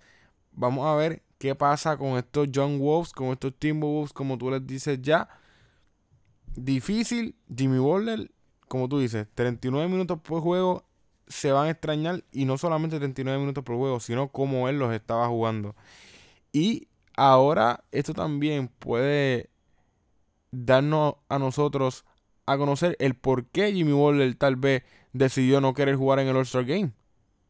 vamos 0.59 0.85
a 0.85 0.95
ver 0.95 1.23
qué 1.37 1.55
pasa 1.55 1.97
con 1.97 2.17
estos 2.17 2.49
John 2.53 2.79
Wolves, 2.79 3.13
con 3.13 3.29
estos 3.29 3.57
Timberwolves, 3.57 4.11
como 4.13 4.37
tú 4.37 4.51
les 4.51 4.65
dices 4.67 5.01
ya. 5.01 5.29
Difícil, 6.55 7.35
Jimmy 7.55 7.79
Butler, 7.79 8.29
como 8.67 8.89
tú 8.89 8.99
dices, 8.99 9.25
39 9.33 9.87
minutos 9.87 10.19
por 10.21 10.41
juego 10.41 10.85
se 11.27 11.51
van 11.51 11.67
a 11.67 11.69
extrañar 11.69 12.23
y 12.31 12.45
no 12.45 12.57
solamente 12.57 12.97
39 12.97 13.39
minutos 13.39 13.63
por 13.63 13.77
juego, 13.77 13.99
sino 13.99 14.29
como 14.29 14.67
él 14.67 14.79
los 14.79 14.93
estaba 14.93 15.27
jugando. 15.27 15.75
Y 16.51 16.89
ahora 17.15 17.83
esto 17.91 18.13
también 18.13 18.67
puede 18.67 19.49
darnos 20.51 21.15
a 21.29 21.39
nosotros 21.39 22.03
a 22.45 22.57
conocer 22.57 22.97
el 22.99 23.13
por 23.13 23.45
qué 23.45 23.71
Jimmy 23.71 23.93
Butler 23.93 24.35
tal 24.35 24.57
vez 24.57 24.83
decidió 25.13 25.61
no 25.61 25.73
querer 25.73 25.95
jugar 25.95 26.19
en 26.19 26.27
el 26.27 26.35
All-Star 26.35 26.65
Game. 26.65 26.91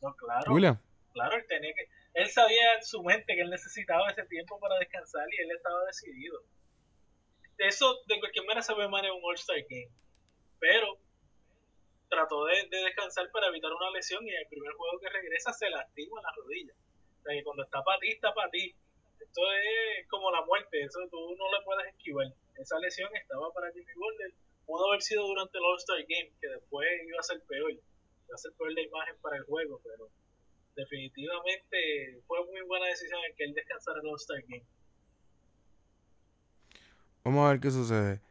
No, 0.02 0.14
claro. 0.14 0.54
William. 0.54 0.78
Claro, 1.14 1.36
él 1.38 1.46
tenía 1.48 1.74
que 1.74 1.99
él 2.14 2.30
sabía 2.30 2.76
en 2.76 2.84
su 2.84 3.04
mente 3.04 3.36
que 3.36 3.42
él 3.42 3.50
necesitaba 3.50 4.10
ese 4.10 4.26
tiempo 4.26 4.60
para 4.60 4.78
descansar 4.80 5.28
y 5.32 5.42
él 5.42 5.52
estaba 5.52 5.86
decidido. 5.86 6.42
Eso 7.58 8.02
de 8.08 8.20
cualquier 8.20 8.46
manera 8.46 8.62
se 8.62 8.74
ve 8.74 8.88
mal 8.88 9.06
en 9.06 9.12
un 9.12 9.22
All-Star 9.24 9.62
Game. 9.70 9.92
Pero 10.60 10.98
trató 12.10 12.46
de, 12.46 12.68
descansar 12.70 13.30
para 13.32 13.48
evitar 13.48 13.72
una 13.72 13.92
lesión 13.92 14.26
y 14.26 14.32
en 14.32 14.42
el 14.42 14.48
primer 14.48 14.74
juego 14.74 15.00
que 15.00 15.10
regresa 15.10 15.54
se 15.54 15.70
lastima 15.70 16.22
la 16.22 16.32
rodilla. 16.36 16.74
O 17.20 17.22
sea 17.22 17.34
que 17.36 17.44
cuando 17.44 17.64
está 17.64 17.84
para 17.84 18.00
ti, 18.00 18.10
está 18.10 18.34
para 18.34 18.50
ti. 18.50 18.76
Esto 19.20 19.42
es 19.52 20.08
como 20.08 20.32
la 20.32 20.44
muerte, 20.46 20.82
eso 20.82 21.00
tú 21.12 21.36
no 21.36 21.52
le 21.52 21.64
puedes 21.64 21.88
esquivar. 21.94 22.28
Esa 22.58 22.80
lesión 22.80 23.14
estaba 23.16 23.52
para 23.54 23.72
Jimmy 23.72 23.94
Butler. 23.96 24.34
Pudo 24.66 24.88
haber 24.88 25.02
sido 25.02 25.28
durante 25.28 25.58
el 25.58 25.64
All-Star 25.64 26.02
Game, 26.08 26.32
que 26.42 26.48
después 26.48 26.88
iba 27.08 27.20
a 27.20 27.24
ser 27.24 27.42
peor. 27.44 27.72
Iba 27.72 28.36
a 28.36 28.38
ser 28.38 28.54
peor 28.54 28.72
la 28.72 28.82
imagen 28.82 29.16
para 29.22 29.38
el 29.38 29.44
juego, 29.44 29.80
pero 29.84 30.10
definitivamente 30.80 32.22
fue 32.28 32.40
muy 32.46 32.62
buena 32.68 32.88
decisión 32.88 33.20
en 33.30 33.36
que 33.36 33.44
él 33.44 33.54
descansara 33.54 34.00
en 34.00 34.06
el 34.06 34.12
All-Star. 34.12 34.44
Vamos 37.24 37.46
a 37.46 37.52
ver 37.52 37.60
qué 37.60 37.72
sucede. 37.72 38.22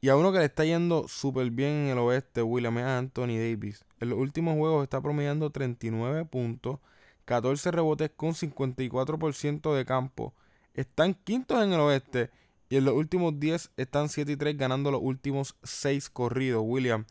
Y 0.00 0.08
a 0.08 0.16
uno 0.16 0.32
que 0.32 0.38
le 0.40 0.46
está 0.46 0.64
yendo 0.64 1.06
súper 1.06 1.50
bien 1.50 1.70
en 1.70 1.88
el 1.90 1.98
oeste, 1.98 2.42
William, 2.42 2.76
es 2.78 2.84
Anthony 2.84 3.38
Davis. 3.38 3.84
En 4.00 4.10
los 4.10 4.18
últimos 4.18 4.56
juegos 4.56 4.82
está 4.82 5.00
promediando 5.00 5.50
39 5.50 6.24
puntos, 6.24 6.80
14 7.24 7.70
rebotes 7.70 8.10
con 8.10 8.34
54% 8.34 9.74
de 9.74 9.84
campo. 9.84 10.34
Están 10.74 11.14
quintos 11.14 11.62
en 11.62 11.72
el 11.72 11.80
oeste 11.80 12.30
y 12.68 12.78
en 12.78 12.84
los 12.84 12.94
últimos 12.94 13.38
10 13.38 13.70
están 13.76 14.08
7 14.08 14.32
y 14.32 14.36
3 14.36 14.56
ganando 14.56 14.90
los 14.90 15.00
últimos 15.00 15.54
6 15.62 16.10
corridos, 16.10 16.62
William. 16.64 17.06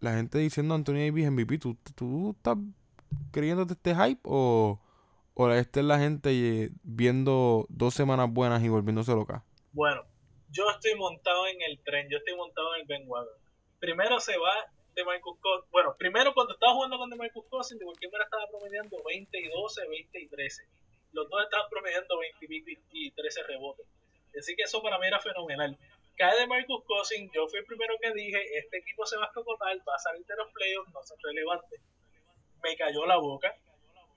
La 0.00 0.16
gente 0.16 0.38
diciendo 0.38 0.74
Anthony 0.74 0.94
Davis 0.94 1.30
MVP, 1.30 1.58
¿tú, 1.58 1.76
tú 1.94 2.34
estás 2.36 2.56
creyéndote 3.32 3.74
este 3.74 3.94
hype 3.94 4.20
o, 4.24 4.80
o 5.34 5.50
esta 5.50 5.80
es 5.80 5.86
la 5.86 5.98
gente 5.98 6.70
viendo 6.82 7.66
dos 7.68 7.94
semanas 7.94 8.28
buenas 8.30 8.62
y 8.62 8.68
volviéndose 8.68 9.12
loca? 9.12 9.44
Bueno, 9.72 10.04
yo 10.50 10.68
estoy 10.70 10.94
montado 10.96 11.46
en 11.46 11.62
el 11.62 11.80
tren, 11.84 12.08
yo 12.10 12.18
estoy 12.18 12.36
montado 12.36 12.74
en 12.74 12.82
el 12.82 12.86
Ben. 12.86 13.08
Primero 13.78 14.20
se 14.20 14.36
va 14.36 14.52
de 14.94 15.04
Michael 15.04 15.38
Cousins. 15.40 15.70
Bueno, 15.70 15.94
primero 15.96 16.34
cuando 16.34 16.54
estaba 16.54 16.74
jugando 16.74 16.98
con 16.98 17.10
de 17.10 17.16
Michael 17.16 17.46
Cousins, 17.48 17.78
de 17.78 17.84
cualquier 17.84 18.10
manera 18.10 18.24
estaba 18.24 18.46
promediando 18.48 18.96
20 19.04 19.38
y 19.38 19.48
12, 19.48 19.88
20 19.88 20.20
y 20.20 20.28
13. 20.28 20.62
Los 21.12 21.28
dos 21.28 21.42
estaban 21.42 21.70
promediando 21.70 22.18
20 22.18 22.46
y 22.92 23.10
13 23.12 23.42
rebotes. 23.44 23.86
Así 24.38 24.54
que 24.56 24.62
eso 24.62 24.82
para 24.82 24.98
mí 24.98 25.06
era 25.06 25.20
fenomenal. 25.20 25.78
Cae 26.16 26.38
de 26.38 26.46
Michael 26.46 26.82
Cousins, 26.86 27.30
yo 27.32 27.48
fui 27.48 27.60
el 27.60 27.64
primero 27.64 27.94
que 28.00 28.12
dije, 28.12 28.38
este 28.58 28.78
equipo 28.78 29.06
se 29.06 29.16
va 29.16 29.24
a 29.24 29.26
escocotar, 29.28 29.76
va 29.88 29.94
a 29.94 29.98
salir 29.98 30.26
de 30.26 30.36
los 30.36 30.52
playoffs, 30.52 30.92
no 30.92 31.02
son 31.02 31.16
relevantes 31.22 31.80
me 32.62 32.76
cayó 32.76 33.06
la 33.06 33.16
boca. 33.16 33.54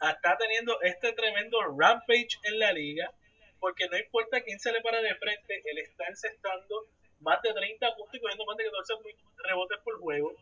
Está 0.02 0.38
teniendo 0.38 0.82
este 0.82 1.14
tremendo 1.14 1.60
rampage 1.78 2.38
en 2.44 2.60
la 2.60 2.74
liga, 2.74 3.12
porque 3.60 3.88
no 3.88 3.98
importa 3.98 4.42
quién 4.42 4.60
se 4.60 4.72
le 4.72 4.82
para 4.82 5.02
de 5.02 5.16
frente, 5.16 5.62
él 5.66 5.78
está 5.78 6.06
encestando 6.08 6.88
más 7.22 7.42
de 7.42 7.54
30 7.54 7.96
puntos 7.96 8.16
y 8.16 8.20
cogiendo 8.20 8.46
más 8.46 8.58
de 8.58 8.66
14 8.66 8.94
rebotes 9.38 9.80
por 9.84 10.00
juego. 10.00 10.34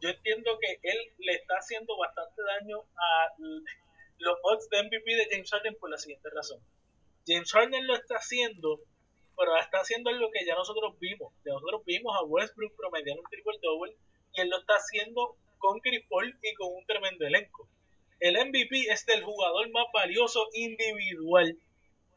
Yo 0.00 0.10
entiendo 0.10 0.58
que 0.60 0.78
él 0.82 0.98
le 1.18 1.32
está 1.32 1.54
haciendo 1.56 1.96
bastante 1.96 2.40
daño 2.42 2.78
a 2.96 3.34
los 4.18 4.38
odds 4.42 4.68
de 4.70 4.82
MVP 4.84 5.16
de 5.16 5.28
James 5.30 5.50
Harden 5.50 5.76
por 5.76 5.90
la 5.90 5.98
siguiente 5.98 6.30
razón. 6.30 6.60
James 7.26 7.50
Harden 7.52 7.86
lo 7.86 7.94
está 7.94 8.16
haciendo, 8.16 8.80
pero 9.36 9.56
está 9.56 9.80
haciendo 9.80 10.12
lo 10.12 10.30
que 10.30 10.44
ya 10.46 10.54
nosotros 10.54 10.98
vimos. 11.00 11.32
Ya 11.44 11.52
nosotros 11.52 11.84
vimos 11.84 12.16
a 12.16 12.22
Westbrook 12.22 12.76
promediando 12.76 13.22
un 13.22 13.28
triple 13.28 13.58
double 13.60 13.96
y 14.34 14.40
él 14.40 14.48
lo 14.48 14.58
está 14.58 14.74
haciendo 14.74 15.36
con 15.58 15.80
Chris 15.80 16.04
Paul 16.08 16.38
y 16.42 16.54
con 16.54 16.74
un 16.74 16.86
tremendo 16.86 17.26
elenco. 17.26 17.68
El 18.20 18.34
MVP 18.34 18.90
es 18.90 19.06
del 19.06 19.22
jugador 19.22 19.70
más 19.70 19.86
valioso 19.92 20.48
individual 20.54 21.56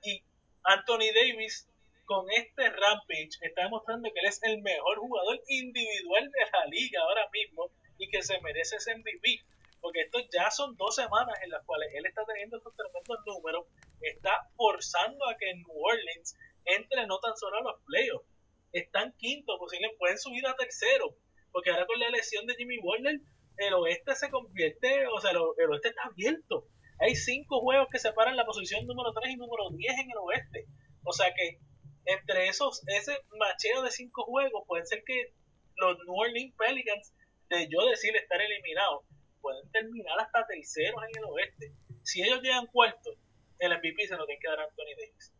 y 0.03 0.23
Anthony 0.63 1.13
Davis 1.13 1.67
con 2.05 2.25
este 2.31 2.69
Rampage 2.69 3.37
está 3.41 3.63
demostrando 3.63 4.11
que 4.11 4.19
él 4.19 4.25
es 4.25 4.41
el 4.43 4.61
mejor 4.61 4.97
jugador 4.97 5.41
individual 5.47 6.29
de 6.31 6.39
la 6.51 6.65
liga 6.65 7.01
ahora 7.01 7.29
mismo 7.31 7.69
y 7.97 8.09
que 8.09 8.21
se 8.21 8.39
merece 8.41 8.77
ese 8.77 8.95
MVP. 8.95 9.41
Porque 9.79 10.01
esto 10.01 10.19
ya 10.31 10.51
son 10.51 10.75
dos 10.77 10.95
semanas 10.95 11.39
en 11.43 11.49
las 11.49 11.65
cuales 11.65 11.89
él 11.93 12.05
está 12.05 12.23
teniendo 12.25 12.57
estos 12.57 12.75
tremendos 12.75 13.19
números, 13.25 13.65
está 14.01 14.49
forzando 14.55 15.27
a 15.27 15.37
que 15.37 15.53
New 15.55 15.71
Orleans 15.71 16.35
entre 16.65 17.07
no 17.07 17.19
tan 17.19 17.35
solo 17.35 17.57
a 17.57 17.63
los 17.63 17.81
playoffs, 17.85 18.27
están 18.73 19.13
quinto, 19.17 19.57
posiblemente 19.57 19.97
pueden 19.97 20.17
subir 20.17 20.45
a 20.47 20.55
tercero, 20.55 21.15
porque 21.51 21.71
ahora 21.71 21.85
con 21.85 21.99
la 21.99 22.09
lesión 22.09 22.45
de 22.45 22.55
Jimmy 22.55 22.77
Warner, 22.79 23.19
el 23.57 23.73
oeste 23.73 24.15
se 24.15 24.29
convierte, 24.29 25.07
o 25.07 25.19
sea, 25.19 25.31
el, 25.31 25.37
oeste 25.37 25.89
está 25.89 26.03
abierto. 26.03 26.67
Hay 26.99 27.15
cinco 27.15 27.59
juegos 27.61 27.87
que 27.91 27.99
separan 27.99 28.37
la 28.37 28.45
posición 28.45 28.85
número 28.85 29.11
3 29.13 29.33
y 29.33 29.37
número 29.37 29.69
10 29.71 29.93
en 29.99 30.11
el 30.11 30.17
oeste. 30.17 30.65
O 31.03 31.13
sea 31.13 31.33
que 31.33 31.59
entre 32.05 32.47
esos, 32.47 32.81
ese 32.87 33.17
macheo 33.37 33.81
de 33.81 33.91
cinco 33.91 34.23
juegos, 34.23 34.63
puede 34.67 34.85
ser 34.85 35.03
que 35.05 35.33
los 35.77 35.97
New 36.05 36.15
Orleans 36.15 36.55
Pelicans, 36.57 37.13
de 37.49 37.67
yo 37.69 37.85
decir 37.87 38.15
estar 38.15 38.39
eliminados, 38.41 39.03
pueden 39.41 39.69
terminar 39.71 40.19
hasta 40.19 40.45
terceros 40.47 41.01
en 41.03 41.23
el 41.23 41.25
oeste. 41.25 41.73
Si 42.03 42.21
ellos 42.21 42.41
llegan 42.41 42.67
cuarto, 42.67 43.11
el 43.59 43.71
MVP 43.77 44.07
se 44.07 44.15
lo 44.15 44.25
tiene 44.25 44.39
que 44.39 44.47
dar 44.47 44.59
a 44.59 44.63
Anthony 44.63 44.95
Davis. 44.97 45.33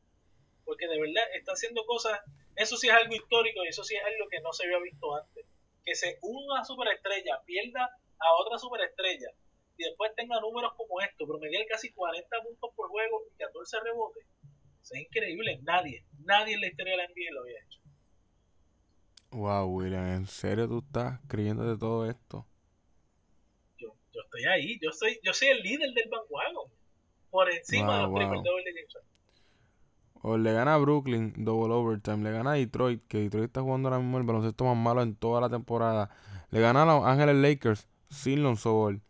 Porque 0.66 0.88
de 0.88 1.00
verdad 1.00 1.24
está 1.34 1.54
haciendo 1.54 1.86
cosas, 1.86 2.20
eso 2.56 2.78
sí 2.78 2.88
es 2.88 2.94
algo 2.94 3.16
histórico 3.16 3.64
y 3.64 3.70
eso 3.70 3.84
sí 3.84 3.96
es 3.96 4.04
algo 4.04 4.28
que 4.30 4.42
no 4.42 4.54
se 4.54 4.66
había 4.66 4.80
visto 4.80 5.16
antes. 5.16 5.46
Que 5.86 5.96
se 5.96 6.18
una 6.22 6.64
superestrella 6.64 7.42
pierda 7.46 7.90
a 8.20 8.34
otra 8.40 8.58
superestrella 8.58 9.30
y 9.78 9.84
después 9.84 10.12
tenga 10.16 10.40
números 10.40 10.74
como 10.78 11.02
estos, 11.02 11.28
promediar 11.28 11.66
casi 11.68 11.92
40 11.92 12.28
puntos 12.44 12.70
por 12.76 12.90
juego 12.90 13.24
y 13.34 13.38
14 13.38 13.80
rebotes. 13.84 14.26
Eso 14.82 14.94
es 14.96 15.02
increíble, 15.02 15.60
nadie, 15.64 16.06
nadie 16.20 16.56
en 16.56 16.62
la 16.62 16.68
historia 16.68 16.94
de 16.94 16.98
la 16.98 17.08
NBA 17.08 17.32
lo 17.34 17.42
había 17.42 17.60
hecho. 17.60 17.80
Wow, 19.32 19.70
William, 19.70 20.08
¿en 20.08 20.28
serio 20.28 20.68
tú 20.68 20.80
estás 20.86 21.20
creyendo 21.28 21.64
de 21.64 21.78
todo 21.78 22.10
esto? 22.10 22.46
Yo, 23.78 23.96
yo 24.12 24.22
estoy 24.22 24.44
ahí, 24.46 24.80
yo 24.82 24.92
soy, 24.92 25.20
yo 25.24 25.34
soy 25.34 25.50
el 25.50 25.62
líder 25.62 25.94
del 25.94 26.10
bandwagon, 26.10 26.70
por 27.30 27.50
encima 27.50 27.98
de 27.98 28.04
los 28.04 28.14
triple 28.14 28.36
wow. 28.36 28.44
double 28.44 28.64
de 28.66 28.74
James. 28.74 29.11
O 30.22 30.38
le 30.38 30.54
gana 30.54 30.76
a 30.76 30.78
Brooklyn, 30.78 31.34
double 31.38 31.74
overtime. 31.74 32.24
Le 32.24 32.32
gana 32.32 32.52
a 32.52 32.54
Detroit, 32.54 33.02
que 33.08 33.20
Detroit 33.20 33.46
está 33.46 33.62
jugando 33.62 33.90
ahora 33.90 34.00
mismo 34.00 34.18
el 34.18 34.24
baloncesto 34.24 34.66
más 34.66 34.78
malo 34.78 35.02
en 35.02 35.16
toda 35.16 35.42
la 35.42 35.50
temporada. 35.50 36.10
Le 36.52 36.60
gana 36.60 36.84
a 36.84 36.86
Los 36.86 37.06
Ángeles 37.06 37.36
Lakers 37.36 37.88
sin 38.10 38.44
Lonzo 38.44 38.74
Ball. 38.74 39.02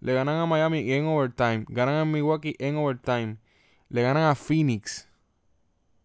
Le 0.00 0.14
ganan 0.14 0.40
a 0.40 0.46
Miami 0.46 0.92
en 0.92 1.06
overtime. 1.06 1.64
Ganan 1.68 1.94
a 1.96 2.04
Milwaukee 2.04 2.56
en 2.58 2.76
overtime. 2.76 3.36
Le 3.88 4.02
ganan 4.02 4.24
a 4.24 4.34
Phoenix. 4.34 5.08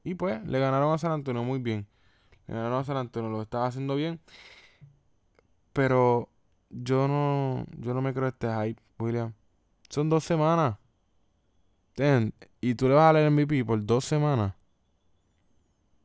Y 0.04 0.15
pues, 0.15 0.46
le 0.46 0.60
ganaron 0.60 0.93
a 0.93 0.98
San 0.98 1.12
Antonio 1.12 1.43
muy 1.43 1.60
bien. 1.60 1.88
Le 2.48 2.54
ganaron 2.54 2.80
a 2.80 2.84
San 2.84 2.98
Antonio, 2.98 3.30
lo 3.30 3.41
estaba 3.41 3.65
haciendo 3.65 3.96
bien. 3.96 4.20
Pero 5.74 6.30
yo 6.70 7.08
no, 7.08 7.65
yo 7.78 7.93
no 7.93 8.02
me 8.02 8.13
creo 8.13 8.28
este 8.28 8.48
hype, 8.48 8.82
William. 9.00 9.34
Son 9.89 10.10
dos 10.10 10.24
semanas. 10.24 10.78
Ten, 11.97 12.31
y 12.62 12.75
tú 12.75 12.88
le 12.88 12.93
vas 12.93 13.10
a 13.10 13.13
dar 13.13 13.23
el 13.23 13.31
MVP 13.31 13.65
por 13.65 13.83
dos 13.83 14.05
semanas. 14.05 14.53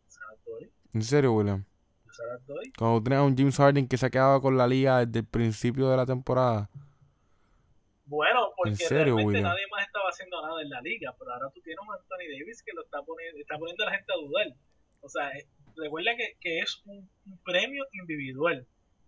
Se 0.06 0.20
las 0.20 0.42
doy, 0.46 0.72
¿En 0.94 1.02
serio, 1.02 1.34
William? 1.34 1.66
yo 2.06 2.12
se 2.14 2.26
las 2.26 2.46
doy. 2.46 2.72
Cuando 2.78 2.96
tú 2.98 3.04
tienes 3.04 3.18
a 3.18 3.22
un 3.24 3.36
James 3.36 3.56
Harden 3.58 3.86
que 3.86 3.98
se 3.98 4.06
ha 4.06 4.10
quedado 4.10 4.40
con 4.40 4.56
la 4.56 4.66
liga 4.66 5.04
desde 5.04 5.18
el 5.18 5.26
principio 5.26 5.90
de 5.90 5.98
la 5.98 6.06
temporada. 6.06 6.70
Bueno, 8.06 8.52
porque 8.56 8.70
¿En 8.70 8.76
serio, 8.76 9.16
realmente 9.16 9.26
William? 9.26 9.42
nadie 9.44 9.66
más 9.70 9.86
estaba 9.86 10.08
haciendo 10.08 10.40
nada 10.40 10.62
en 10.62 10.70
la 10.70 10.80
liga, 10.80 11.14
pero 11.18 11.30
ahora 11.30 11.50
tú 11.54 11.60
tienes 11.60 11.78
a 11.78 11.82
un 11.82 11.94
Anthony 11.94 12.26
Davis 12.40 12.62
que 12.62 12.72
lo 12.74 12.82
está 12.84 13.02
poniendo, 13.02 13.38
está 13.38 13.58
poniendo 13.58 13.82
a 13.84 13.86
la 13.90 13.92
gente 13.96 14.12
a 14.12 14.16
dudar. 14.16 14.46
O 15.02 15.08
sea, 15.10 15.28
eh, 15.30 15.46
recuerda 15.76 16.16
que, 16.16 16.36
que 16.40 16.58
es 16.60 16.80
un, 16.86 17.06
un 17.26 17.38
premio 17.44 17.84
individual. 17.92 18.66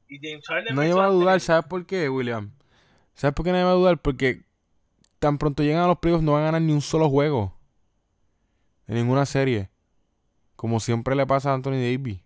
Y 0.09 0.19
James 0.21 0.47
Harden 0.47 0.75
Nadie 0.75 0.91
hizo 0.91 0.99
va 0.99 1.07
a 1.07 1.11
dudar, 1.11 1.41
¿sabes 1.41 1.65
por 1.65 1.87
qué, 1.87 2.11
William? 2.11 2.53
¿Sabes 3.15 3.35
por 3.35 3.45
qué 3.47 3.53
nadie 3.53 3.65
va 3.65 3.71
a 3.71 3.75
dudar? 3.75 3.99
Porque 4.03 4.45
tan 5.25 5.39
pronto 5.39 5.63
llegan 5.63 5.83
a 5.83 5.87
los 5.87 6.01
playoffs 6.01 6.23
no 6.23 6.33
van 6.33 6.43
a 6.43 6.45
ganar 6.47 6.61
ni 6.61 6.75
un 6.75 6.83
solo 6.83 7.09
juego. 7.09 7.55
En 8.87 8.97
ninguna 8.97 9.25
serie. 9.25 9.71
Como 10.55 10.81
siempre 10.81 11.17
le 11.17 11.27
pasa 11.27 11.51
a 11.51 11.55
Anthony 11.55 11.81
Davis. 11.81 12.21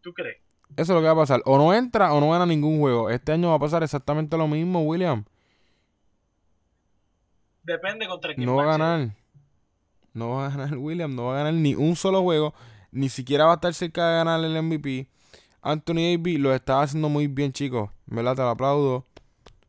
¿Tú 0.00 0.14
crees? 0.14 0.38
Eso 0.70 0.80
es 0.80 0.88
lo 0.88 1.00
que 1.00 1.06
va 1.06 1.12
a 1.12 1.16
pasar. 1.16 1.42
O 1.44 1.58
no 1.58 1.74
entra 1.74 2.14
o 2.14 2.20
no 2.20 2.30
gana 2.30 2.46
ningún 2.46 2.78
juego. 2.78 3.10
Este 3.10 3.32
año 3.32 3.50
va 3.50 3.56
a 3.56 3.58
pasar 3.58 3.82
exactamente 3.82 4.38
lo 4.38 4.48
mismo, 4.48 4.84
William. 4.84 5.26
Depende 7.62 8.08
contra 8.08 8.34
quién 8.34 8.46
No 8.46 8.56
va 8.56 8.62
a 8.62 8.78
ganar. 8.78 9.10
No 10.14 10.30
va 10.30 10.46
a 10.46 10.48
ganar 10.48 10.78
William. 10.78 11.14
No 11.14 11.26
va 11.26 11.34
a 11.34 11.44
ganar 11.44 11.52
ni 11.52 11.74
un 11.74 11.94
solo 11.94 12.22
juego. 12.22 12.54
Ni 12.90 13.10
siquiera 13.10 13.44
va 13.44 13.52
a 13.52 13.54
estar 13.56 13.74
cerca 13.74 14.08
de 14.08 14.16
ganar 14.16 14.42
el 14.42 14.62
MVP. 14.62 15.10
Anthony 15.60 16.16
Davis 16.16 16.40
lo 16.40 16.54
está 16.54 16.80
haciendo 16.80 17.10
muy 17.10 17.26
bien, 17.26 17.52
chicos. 17.52 17.90
¿Verdad? 18.06 18.34
Te 18.34 18.40
lo 18.40 18.48
aplaudo. 18.48 19.04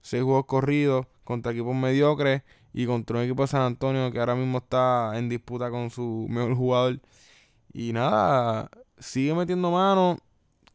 Seis 0.01 0.23
juegos 0.23 0.45
corridos 0.45 1.05
contra 1.27 1.51
equipos 1.51 1.75
mediocres. 1.75 2.41
Y 2.73 2.85
contra 2.85 3.17
un 3.17 3.23
equipo 3.23 3.41
de 3.41 3.47
San 3.47 3.63
Antonio 3.63 4.11
que 4.11 4.19
ahora 4.19 4.35
mismo 4.35 4.59
está 4.59 5.17
en 5.17 5.27
disputa 5.27 5.69
con 5.69 5.89
su 5.89 6.25
mejor 6.29 6.55
jugador. 6.55 6.99
Y 7.73 7.91
nada, 7.91 8.69
sigue 8.97 9.33
metiendo 9.33 9.69
mano. 9.71 10.17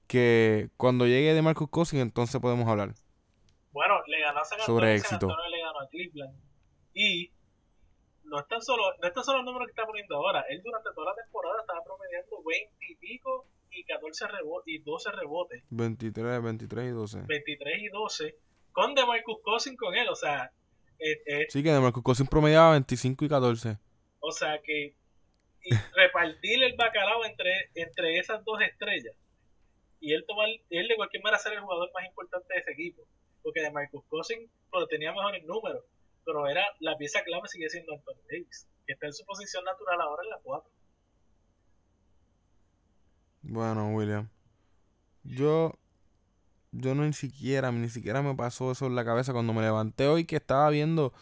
Que 0.06 0.68
cuando 0.76 1.06
llegue 1.06 1.32
de 1.32 1.40
Marcus 1.40 1.70
Cousins, 1.70 2.02
entonces 2.02 2.38
podemos 2.38 2.68
hablar. 2.68 2.92
Bueno, 3.72 3.94
le 4.06 4.20
ganó 4.20 4.40
a 4.40 4.44
San 4.44 4.60
Antonio, 4.60 4.66
Sobre 4.66 4.98
San 4.98 5.14
éxito. 5.14 5.30
Antonio 5.30 5.50
le 5.50 5.62
ganó 5.62 5.80
a 5.80 5.88
Cleveland. 5.88 6.36
Y 6.92 7.32
no 8.24 8.38
es 8.40 8.46
tan 8.48 8.60
solo, 8.60 8.82
no 9.00 9.08
es 9.08 9.14
tan 9.14 9.24
solo 9.24 9.38
el 9.38 9.46
número 9.46 9.64
que 9.64 9.70
está 9.70 9.86
poniendo 9.86 10.16
ahora. 10.16 10.44
Él 10.50 10.60
durante 10.62 10.90
toda 10.94 11.14
la 11.14 11.22
temporada 11.22 11.60
estaba 11.62 11.82
promediando 11.82 12.42
20 12.44 12.74
y 12.90 12.94
pico 12.96 13.46
y 13.70 13.84
14 13.84 14.26
rebotes 14.26 14.74
y 14.74 14.78
12 14.80 15.12
rebotes. 15.12 15.64
23, 15.70 16.42
23 16.42 16.84
y 16.84 16.90
12. 16.90 17.22
23 17.22 17.82
y 17.82 17.88
12 17.88 18.36
con 18.72 18.94
DeMarcus 18.94 19.38
Cousins 19.42 19.76
con 19.76 19.94
él, 19.94 20.08
o 20.08 20.16
sea, 20.16 20.52
eh, 20.98 21.20
eh, 21.26 21.46
Sí, 21.48 21.62
que 21.62 21.70
de 21.70 21.80
Marcus 21.80 22.02
Cousins 22.02 22.28
promediaba 22.28 22.72
25 22.72 23.24
y 23.24 23.28
14. 23.28 23.78
o 24.20 24.32
sea 24.32 24.60
que 24.62 24.94
y 25.64 25.74
repartir 25.94 26.62
el 26.64 26.74
bacalao 26.76 27.24
entre, 27.24 27.70
entre 27.74 28.18
esas 28.18 28.44
dos 28.44 28.60
estrellas 28.60 29.14
y 30.00 30.12
él 30.12 30.24
tomar, 30.26 30.48
él 30.70 30.88
de 30.88 30.96
cualquier 30.96 31.22
manera 31.22 31.38
ser 31.38 31.52
el 31.52 31.60
jugador 31.60 31.90
más 31.94 32.04
importante 32.04 32.52
de 32.52 32.60
ese 32.60 32.72
equipo, 32.72 33.02
porque 33.42 33.62
DeMarcus 33.62 34.04
Cousins 34.08 34.50
bueno, 34.72 34.86
tenía 34.86 35.12
mejores 35.12 35.44
números, 35.44 35.84
pero 36.24 36.48
era 36.48 36.64
la 36.80 36.96
pieza 36.96 37.22
clave 37.22 37.46
sigue 37.46 37.68
siendo 37.68 37.92
Anthony 37.92 38.22
Davis, 38.30 38.68
que 38.86 38.94
está 38.94 39.06
en 39.06 39.12
su 39.12 39.24
posición 39.24 39.64
natural 39.64 40.00
ahora 40.00 40.22
en 40.24 40.30
la 40.30 40.38
4. 40.42 40.70
Bueno, 43.42 43.94
William. 43.94 44.28
Yo. 45.24 45.78
Yo 46.72 46.94
no 46.94 47.04
ni 47.04 47.12
siquiera, 47.12 47.70
ni 47.72 47.88
siquiera 47.88 48.22
me 48.22 48.34
pasó 48.34 48.72
eso 48.72 48.86
en 48.86 48.94
la 48.94 49.04
cabeza 49.04 49.32
cuando 49.32 49.52
me 49.52 49.62
levanté 49.62 50.06
hoy 50.08 50.24
que 50.24 50.36
estaba 50.36 50.70
viendo 50.70 51.12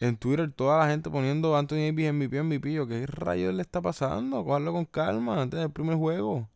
en 0.00 0.16
Twitter 0.16 0.52
toda 0.52 0.78
la 0.78 0.88
gente 0.90 1.10
poniendo 1.10 1.56
Anthony 1.56 1.76
Davis 1.92 2.12
MVP, 2.12 2.42
MVP. 2.42 2.72
Yo, 2.72 2.86
¿qué 2.86 3.06
rayos 3.06 3.54
le 3.54 3.62
está 3.62 3.80
pasando? 3.82 4.44
Cójalo 4.44 4.72
con 4.72 4.84
calma, 4.86 5.42
antes 5.42 5.60
del 5.60 5.70
primer 5.70 5.96
juego. 5.96 6.48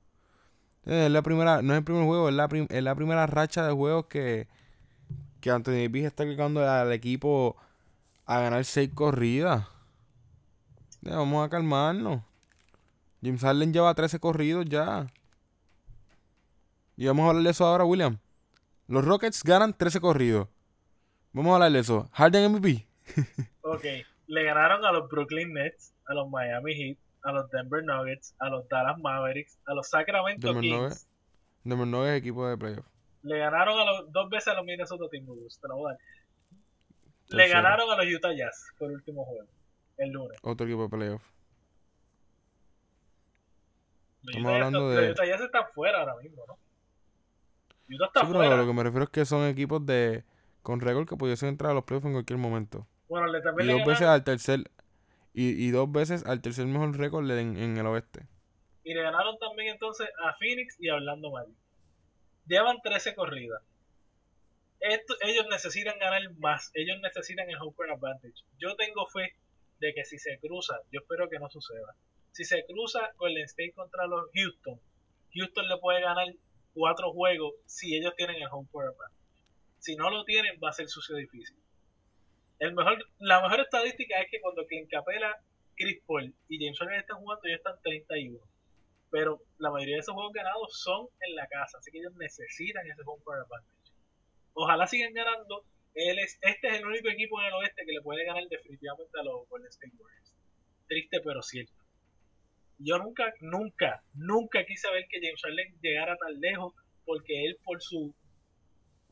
Eh, 0.87 1.07
Es 1.07 1.13
la 1.13 1.23
primera, 1.23 1.63
no 1.63 1.73
es 1.75 1.79
el 1.79 1.85
primer 1.85 2.05
juego, 2.05 2.29
es 2.29 2.35
la, 2.35 2.49
es 2.71 2.83
la 2.83 2.95
primera 2.95 3.27
racha 3.27 3.67
de 3.67 3.73
juegos 3.73 4.07
que, 4.07 4.49
que 5.41 5.51
Anthony 5.51 5.73
Davis 5.85 6.05
está 6.07 6.25
llegando 6.25 6.69
al 6.69 6.93
equipo 6.93 7.57
a 8.27 8.41
ganar 8.41 8.65
seis 8.65 8.91
corridas. 8.95 9.67
Ya, 11.03 11.17
vamos 11.17 11.45
a 11.45 11.51
calmarnos. 11.51 12.23
James 13.23 13.41
Harden 13.43 13.73
lleva 13.73 13.95
13 13.95 14.19
corridos 14.21 14.67
ya. 14.67 15.13
Y 16.97 17.07
vamos 17.07 17.25
a 17.25 17.29
hablar 17.31 17.43
de 17.45 17.51
eso 17.51 17.65
ahora, 17.67 17.85
William. 17.85 18.19
Los 18.89 19.05
Rockets 19.05 19.43
ganan 19.45 19.73
13 19.77 20.01
corridos. 20.01 20.49
Vamos 21.33 21.53
a 21.53 21.55
hablar 21.55 21.73
de 21.73 21.79
eso. 21.79 22.09
Harden 22.13 22.53
MVP. 22.53 22.87
Ok, 23.65 23.85
le 24.27 24.43
ganaron 24.45 24.85
a 24.85 24.91
los 24.91 25.09
Brooklyn 25.09 25.53
Nets, 25.55 25.95
a 26.07 26.15
los 26.15 26.29
Miami 26.29 26.75
Heat, 26.75 26.99
a 27.23 27.31
los 27.33 27.49
Denver 27.51 27.83
Nuggets, 27.85 28.35
a 28.41 28.49
los 28.51 28.69
Dallas 28.69 28.99
Mavericks, 28.99 29.57
a 29.67 29.75
los 29.75 29.89
Sacramento 29.89 30.49
Denver 30.49 30.63
Kings. 30.63 30.77
Nuggets. 30.83 31.09
Denver 31.63 31.87
Nuggets 31.87 32.19
equipo 32.19 32.49
de 32.49 32.59
playoff. 32.59 32.85
Le 33.23 33.39
ganaron 33.39 33.79
a 33.79 33.85
los, 33.85 34.13
dos 34.13 34.29
veces 34.29 34.49
a 34.49 34.55
los 34.55 34.65
Minnesota 34.65 35.05
Timberwolves, 35.11 35.61
te 35.61 35.69
lo 35.69 35.77
voy 35.77 35.93
a 35.93 35.95
dar. 35.95 36.01
Le 37.29 37.37
Tercero. 37.39 37.63
ganaron 37.63 37.91
a 37.91 37.97
los 38.03 38.07
Utah 38.15 38.33
Jazz 38.35 38.67
por 38.79 38.91
último 38.91 39.25
juego, 39.25 39.47
el 39.99 40.11
lunes. 40.11 40.39
Otro 40.43 40.67
equipo 40.67 40.83
de 40.83 40.89
playoff. 40.89 41.23
Los 44.23 44.35
Estamos 44.37 44.51
Utah 44.51 44.59
Jazz 44.59 44.67
hablando 44.67 44.91
están- 44.91 45.03
de- 45.03 45.09
Los 45.09 45.19
Utah 45.21 45.27
Jazz 45.27 45.41
están 45.41 45.65
fuera 45.73 46.01
ahora 46.01 46.17
mismo, 46.23 46.45
¿no? 46.49 46.59
Utah 47.95 48.07
está 48.07 48.21
Sí, 48.21 48.27
pero 48.39 48.39
fuera. 48.39 48.57
lo 48.57 48.67
que 48.67 48.73
me 48.73 48.83
refiero 48.83 49.05
es 49.05 49.11
que 49.11 49.25
son 49.25 49.47
equipos 49.49 49.85
de 49.87 50.25
con 50.63 50.81
récord 50.81 51.09
que 51.09 51.17
pudiesen 51.17 51.49
entrar 51.51 51.73
a 51.73 51.75
los 51.75 51.85
playoffs 51.85 52.07
en 52.07 52.13
cualquier 52.13 52.39
momento. 52.39 52.87
Bueno, 53.09 53.27
le 53.29 53.41
Y 53.41 53.43
también 53.43 53.67
le 53.69 53.73
dos 53.75 53.85
veces 53.85 54.07
al 54.09 54.25
tercer 54.25 54.71
y, 55.35 55.49
y 55.67 55.71
dos 55.71 55.91
veces 55.91 56.25
al 56.27 56.41
tercer 56.43 56.67
mejor 56.67 56.97
récord 56.97 57.29
en, 57.31 57.57
en 57.57 57.77
el 57.77 57.87
oeste. 57.87 58.27
y 58.85 58.95
le 58.95 59.03
ganaron 59.03 59.39
también 59.39 59.69
entonces 59.75 60.09
a 60.25 60.35
Phoenix 60.39 60.77
y 60.81 60.89
a 60.89 60.95
Orlando 60.97 61.31
Magic. 61.31 61.57
Llevan 62.47 62.81
13 62.83 63.15
corridas. 63.15 63.63
Esto, 64.81 65.15
ellos 65.23 65.47
necesitan 65.51 65.99
ganar 65.99 66.23
más. 66.39 66.71
Ellos 66.75 66.99
necesitan 67.03 67.49
el 67.49 67.57
home 67.61 67.73
court 67.75 67.91
advantage. 67.91 68.35
Yo 68.59 68.75
tengo 68.77 69.07
fe 69.07 69.35
de 69.79 69.95
que 69.95 70.05
si 70.05 70.19
se 70.19 70.39
cruzan, 70.41 70.79
yo 70.91 71.01
espero 71.01 71.29
que 71.29 71.39
no 71.39 71.49
suceda. 71.51 71.95
Si 72.33 72.45
se 72.45 72.65
cruza 72.67 73.13
Golden 73.19 73.45
State 73.45 73.73
contra 73.75 74.07
los 74.07 74.27
Houston, 74.35 74.81
Houston 75.35 75.69
le 75.69 75.77
puede 75.79 76.01
ganar 76.01 76.27
cuatro 76.75 77.13
juegos 77.13 77.55
si 77.67 77.97
ellos 77.97 78.15
tienen 78.17 78.37
el 78.37 78.49
home 78.51 78.69
court 78.71 78.89
advantage. 78.89 79.23
Si 79.79 79.97
no 79.97 80.11
lo 80.11 80.25
tienen, 80.25 80.59
va 80.63 80.71
a 80.71 80.73
ser 80.73 80.89
sucio 80.89 81.17
difícil. 81.17 81.57
El 82.59 82.75
mejor, 82.75 83.05
la 83.19 83.43
mejor 83.43 83.61
estadística 83.61 84.21
es 84.21 84.31
que 84.31 84.41
cuando 84.41 84.65
Clint 84.67 84.89
Capela, 84.89 85.37
Chris 85.77 86.01
Paul 86.07 86.33
y 86.49 86.65
James 86.65 86.79
Harden 86.79 87.01
están 87.01 87.19
jugando, 87.19 87.43
ellos 87.45 87.59
están 87.59 87.81
31. 87.83 88.39
Pero 89.11 89.41
la 89.59 89.71
mayoría 89.71 89.97
de 89.97 90.01
esos 90.01 90.15
juegos 90.15 90.33
ganados 90.33 90.81
son 90.81 91.09
en 91.21 91.35
la 91.35 91.47
casa, 91.49 91.79
así 91.79 91.91
que 91.91 91.99
ellos 91.99 92.15
necesitan 92.15 92.87
ese 92.87 93.03
home 93.05 93.23
court 93.25 93.41
advantage. 93.41 93.93
Ojalá 94.55 94.87
sigan 94.87 95.13
ganando. 95.13 95.65
Él 95.95 96.19
es, 96.19 96.39
este 96.41 96.69
es 96.69 96.75
el 96.75 96.87
único 96.87 97.09
equipo 97.09 97.41
en 97.41 97.49
el 97.49 97.55
oeste 97.55 97.85
que 97.85 97.93
le 97.93 98.01
puede 98.01 98.25
ganar 98.25 98.45
definitivamente 98.49 99.19
a 99.19 99.25
los 99.25 99.49
Golden 99.49 99.69
State 99.69 99.93
Warriors. 99.99 100.33
Triste 100.87 101.21
pero 101.21 101.43
cierto. 101.43 101.82
Yo 102.85 102.99
nunca, 102.99 103.33
nunca, 103.41 104.03
nunca 104.15 104.65
quise 104.65 104.91
ver 104.93 105.05
que 105.09 105.21
James 105.23 105.41
Harden 105.43 105.75
llegara 105.81 106.17
tan 106.17 106.41
lejos 106.41 106.75
porque 107.05 107.45
él 107.47 107.57
por 107.65 107.81
su 107.83 108.15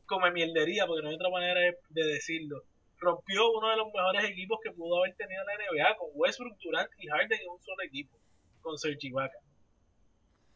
come 0.06 0.30
mierdería, 0.32 0.86
porque 0.86 1.02
no 1.02 1.08
hay 1.08 1.14
otra 1.14 1.30
manera 1.30 1.60
de, 1.60 1.76
de 1.90 2.04
decirlo, 2.06 2.62
rompió 2.98 3.50
uno 3.52 3.70
de 3.70 3.76
los 3.76 3.86
mejores 3.94 4.24
equipos 4.30 4.58
que 4.62 4.72
pudo 4.72 4.98
haber 4.98 5.14
tenido 5.14 5.42
la 5.44 5.54
NBA 5.54 5.96
con 5.96 6.08
Westbrook, 6.14 6.58
Durant 6.62 6.90
y 6.98 7.06
Harden 7.08 7.38
en 7.40 7.48
un 7.48 7.60
solo 7.62 7.82
equipo, 7.86 8.18
con 8.60 8.76
Serge 8.76 9.06
Ibaka. 9.08 9.38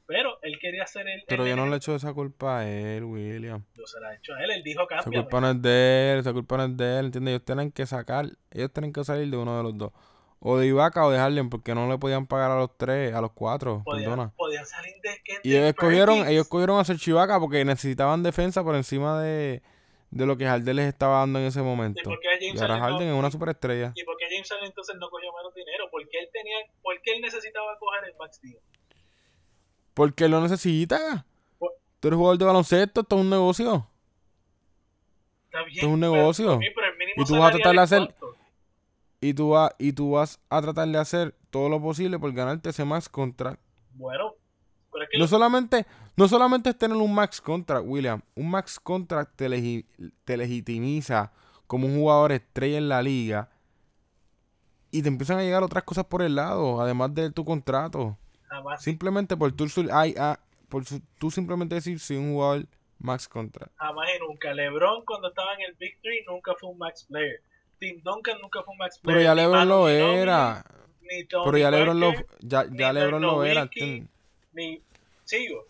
Pero 0.06 0.38
él 0.42 0.58
quería 0.60 0.82
hacer 0.82 1.08
el. 1.08 1.22
Pero 1.26 1.44
el- 1.44 1.50
yo 1.50 1.56
no 1.56 1.66
le 1.66 1.76
echo 1.76 1.94
esa 1.94 2.12
culpa 2.12 2.58
a 2.60 2.68
él, 2.68 3.04
William. 3.04 3.64
Yo 3.74 3.86
se 3.86 3.98
la 4.00 4.12
he 4.12 4.16
hecho 4.18 4.34
a 4.34 4.44
él, 4.44 4.50
él 4.50 4.62
dijo 4.62 4.82
Esa 4.90 5.02
cambia. 5.02 5.22
culpa 5.22 5.40
no 5.40 5.50
es 5.50 5.62
de 5.62 6.12
él, 6.12 6.18
esa 6.18 6.32
culpa 6.34 6.56
no 6.58 6.64
es 6.64 6.76
de 6.76 6.98
él, 6.98 7.04
¿entiendes? 7.06 7.32
Ellos 7.32 7.44
tienen 7.46 7.72
que 7.72 7.86
sacar, 7.86 8.26
ellos 8.50 8.70
tienen 8.72 8.92
que 8.92 9.02
salir 9.04 9.30
de 9.30 9.36
uno 9.38 9.56
de 9.56 9.62
los 9.62 9.78
dos. 9.78 9.92
O 10.46 10.58
de 10.58 10.66
Ibaka 10.66 11.06
o 11.06 11.10
de 11.10 11.16
Harden, 11.18 11.48
porque 11.48 11.74
no 11.74 11.88
le 11.88 11.96
podían 11.96 12.26
pagar 12.26 12.50
a 12.50 12.56
los 12.58 12.76
tres, 12.76 13.14
a 13.14 13.20
los 13.22 13.32
cuatro, 13.32 13.80
Podían, 13.82 14.10
perdona. 14.10 14.32
podían 14.36 14.66
salir 14.66 14.92
de 15.02 15.08
Kendrick 15.24 15.40
Y 15.46 15.56
ellos 15.56 15.68
escogieron, 15.70 16.18
ellos 16.28 16.42
escogieron 16.44 16.76
a 16.76 16.80
hacer 16.80 16.98
Chivaca 16.98 17.40
porque 17.40 17.64
necesitaban 17.64 18.22
defensa 18.22 18.62
por 18.62 18.74
encima 18.74 19.22
de, 19.22 19.62
de 20.10 20.26
lo 20.26 20.36
que 20.36 20.44
Harden 20.44 20.76
les 20.76 20.86
estaba 20.88 21.20
dando 21.20 21.38
en 21.38 21.46
ese 21.46 21.62
momento. 21.62 21.98
¿Y 22.02 22.04
por 22.04 22.20
qué 22.20 22.28
James 22.38 22.60
Y 22.60 22.62
ahora 22.62 22.78
Harden 22.78 23.08
no- 23.08 23.14
es 23.14 23.18
una 23.20 23.30
superestrella. 23.30 23.92
¿Y 23.94 24.04
por 24.04 24.18
qué 24.18 24.26
James 24.30 24.46
Harden 24.50 24.66
entonces 24.66 24.96
no 25.00 25.08
cogió 25.08 25.32
menos 25.34 25.54
dinero? 25.54 25.84
Porque 25.90 26.18
él 26.18 26.28
tenía, 26.30 26.56
porque 26.82 27.12
él 27.14 27.22
necesitaba 27.22 27.78
coger 27.78 28.04
el 28.10 28.14
max 28.18 28.38
deal. 28.42 28.58
Porque 29.94 30.28
lo 30.28 30.40
necesita. 30.42 31.24
Por- 31.58 31.72
Tú 32.00 32.08
eres 32.08 32.18
jugador 32.18 32.36
de 32.38 32.44
baloncesto, 32.44 33.00
esto 33.00 33.16
es 33.16 33.22
un 33.22 33.30
negocio. 33.30 33.88
Está 35.46 35.62
bien. 35.62 35.70
Esto 35.76 35.86
es 35.86 35.92
un 35.92 36.00
pero- 36.00 36.12
negocio. 36.12 36.58
pero 36.74 36.86
el 36.86 36.98
mínimo 36.98 37.22
Y 37.22 37.24
tú 37.24 37.38
vas 37.38 37.48
a 37.48 37.56
tratar 37.56 37.72
de 37.72 37.76
es 37.78 37.82
hacer- 37.92 37.98
cuánto. 38.18 38.33
Y 39.24 39.32
tú, 39.32 39.50
vas, 39.50 39.70
y 39.78 39.92
tú 39.92 40.10
vas 40.12 40.38
a 40.50 40.60
tratar 40.60 40.86
de 40.88 40.98
hacer 40.98 41.34
todo 41.50 41.68
lo 41.70 41.80
posible 41.80 42.18
por 42.18 42.32
ganarte 42.32 42.68
ese 42.70 42.84
max 42.84 43.08
contract. 43.08 43.60
Bueno, 43.94 44.34
pero 44.92 45.04
es 45.04 45.10
que 45.10 45.18
No 45.18 45.26
solamente, 45.26 45.86
no 46.16 46.28
solamente 46.28 46.68
es 46.70 46.76
tener 46.76 46.96
un 46.96 47.14
max 47.14 47.40
contract, 47.40 47.84
William. 47.86 48.20
Un 48.34 48.50
max 48.50 48.78
contract 48.78 49.34
te, 49.36 49.48
legi- 49.48 49.86
te 50.24 50.36
legitimiza 50.36 51.32
como 51.66 51.86
un 51.86 51.96
jugador 51.96 52.32
estrella 52.32 52.76
en 52.78 52.88
la 52.90 53.00
liga. 53.02 53.48
Y 54.90 55.02
te 55.02 55.08
empiezan 55.08 55.38
a 55.38 55.42
llegar 55.42 55.62
otras 55.62 55.84
cosas 55.84 56.04
por 56.04 56.20
el 56.22 56.34
lado, 56.34 56.80
además 56.80 57.14
de 57.14 57.30
tu 57.30 57.44
contrato. 57.44 58.18
jamás, 58.48 58.82
Simplemente 58.82 59.36
por 59.36 59.52
tú, 59.52 59.64
sul- 59.68 59.90
ay, 59.92 60.14
ah, 60.18 60.38
por 60.68 60.84
su- 60.84 61.00
tú 61.18 61.30
simplemente 61.30 61.74
decir 61.76 61.98
soy 61.98 62.16
un 62.18 62.32
jugador 62.34 62.66
max 62.98 63.26
contract. 63.26 63.72
jamás 63.76 64.06
y 64.14 64.20
nunca. 64.28 64.52
LeBron 64.52 65.04
cuando 65.06 65.28
estaba 65.28 65.54
en 65.54 65.62
el 65.62 65.74
Big 65.76 65.98
Three 66.02 66.24
nunca 66.28 66.52
fue 66.60 66.68
un 66.70 66.78
max 66.78 67.04
player. 67.04 67.42
Tim 67.78 68.00
Duncan 68.02 68.38
nunca 68.40 68.62
fue 68.62 68.72
un 68.72 68.78
max 68.78 68.98
player. 68.98 69.18
Pero 69.18 69.24
ya 69.24 69.34
LeBron 69.34 69.68
lo 69.68 69.88
era. 69.88 70.64
Ni 71.02 71.24
Pero 71.24 71.58
ya 71.58 71.70
LeBron 71.70 72.00
lo, 72.00 72.12
ya, 72.40 72.64
ya 72.70 72.92
LeBron 72.92 73.20
lo 73.22 73.44
era. 73.44 73.68
Ni 74.52 74.80
sigo. 75.24 75.66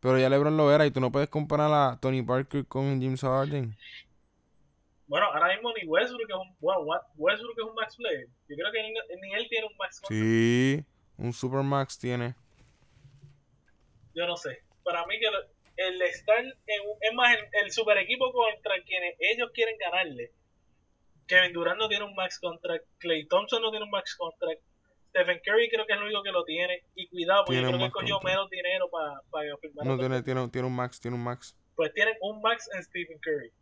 Pero 0.00 0.18
ya 0.18 0.28
LeBron 0.28 0.56
lo 0.56 0.72
era 0.72 0.84
y 0.86 0.90
tú 0.90 1.00
no 1.00 1.10
puedes 1.12 1.28
comparar 1.28 1.70
a 1.72 1.98
Tony 2.00 2.22
Parker 2.22 2.66
con 2.66 3.00
James 3.00 3.20
Harden. 3.22 3.76
Bueno, 5.06 5.26
ahora 5.26 5.54
mismo 5.54 5.70
ni 5.80 5.86
Westbrook 5.86 6.28
es 6.28 6.34
un 6.36 6.54
bueno, 6.60 6.80
Wa- 6.80 7.06
Westbrook 7.16 7.58
es 7.58 7.64
un 7.64 7.74
max 7.74 7.96
player. 7.96 8.26
Yo 8.48 8.56
creo 8.56 8.72
que 8.72 8.82
ni, 8.82 8.90
ni 9.20 9.34
él 9.34 9.46
tiene 9.48 9.66
un 9.66 9.76
max 9.78 10.00
contract. 10.00 10.20
Sí, 10.22 10.84
un 11.18 11.32
Supermax 11.32 11.98
tiene. 11.98 12.34
Yo 14.14 14.26
no 14.26 14.36
sé. 14.36 14.62
Para 14.82 15.06
mí 15.06 15.18
que 15.20 15.30
lo- 15.30 15.53
el 15.76 16.00
estar 16.02 16.38
en 16.38 16.54
es 17.00 17.14
más 17.14 17.36
el, 17.36 17.64
el 17.64 17.72
super 17.72 17.96
equipo 17.98 18.32
contra 18.32 18.74
quienes 18.84 19.16
ellos 19.18 19.50
quieren 19.52 19.76
ganarle. 19.78 20.32
Kevin 21.26 21.52
Durant 21.52 21.78
no 21.78 21.88
tiene 21.88 22.04
un 22.04 22.14
max 22.14 22.38
contract, 22.38 22.84
Clay 22.98 23.26
Thompson 23.26 23.62
no 23.62 23.70
tiene 23.70 23.84
un 23.84 23.90
max 23.90 24.14
contract, 24.14 24.60
Stephen 25.14 25.40
Curry 25.44 25.70
creo 25.70 25.86
que 25.86 25.92
es 25.92 25.98
el 25.98 26.04
único 26.04 26.22
que 26.24 26.32
lo 26.32 26.44
tiene 26.44 26.82
y 26.96 27.06
cuidado 27.06 27.44
porque 27.44 27.60
Tiene 27.60 27.72
creo 27.72 27.86
que 27.86 27.92
cogió 27.92 28.20
menos 28.20 28.50
dinero 28.50 28.90
para 28.90 29.20
firmar. 29.60 29.86
No 29.86 29.96
tiene, 29.96 30.22
tiene, 30.22 30.48
tiene 30.48 30.66
un 30.66 30.74
max, 30.74 30.98
tiene 30.98 31.16
un 31.16 31.22
max. 31.22 31.56
Pues 31.76 31.94
tienen 31.94 32.14
un 32.20 32.42
max 32.42 32.68
en 32.74 32.82
Stephen 32.82 33.18
Curry. 33.20 33.52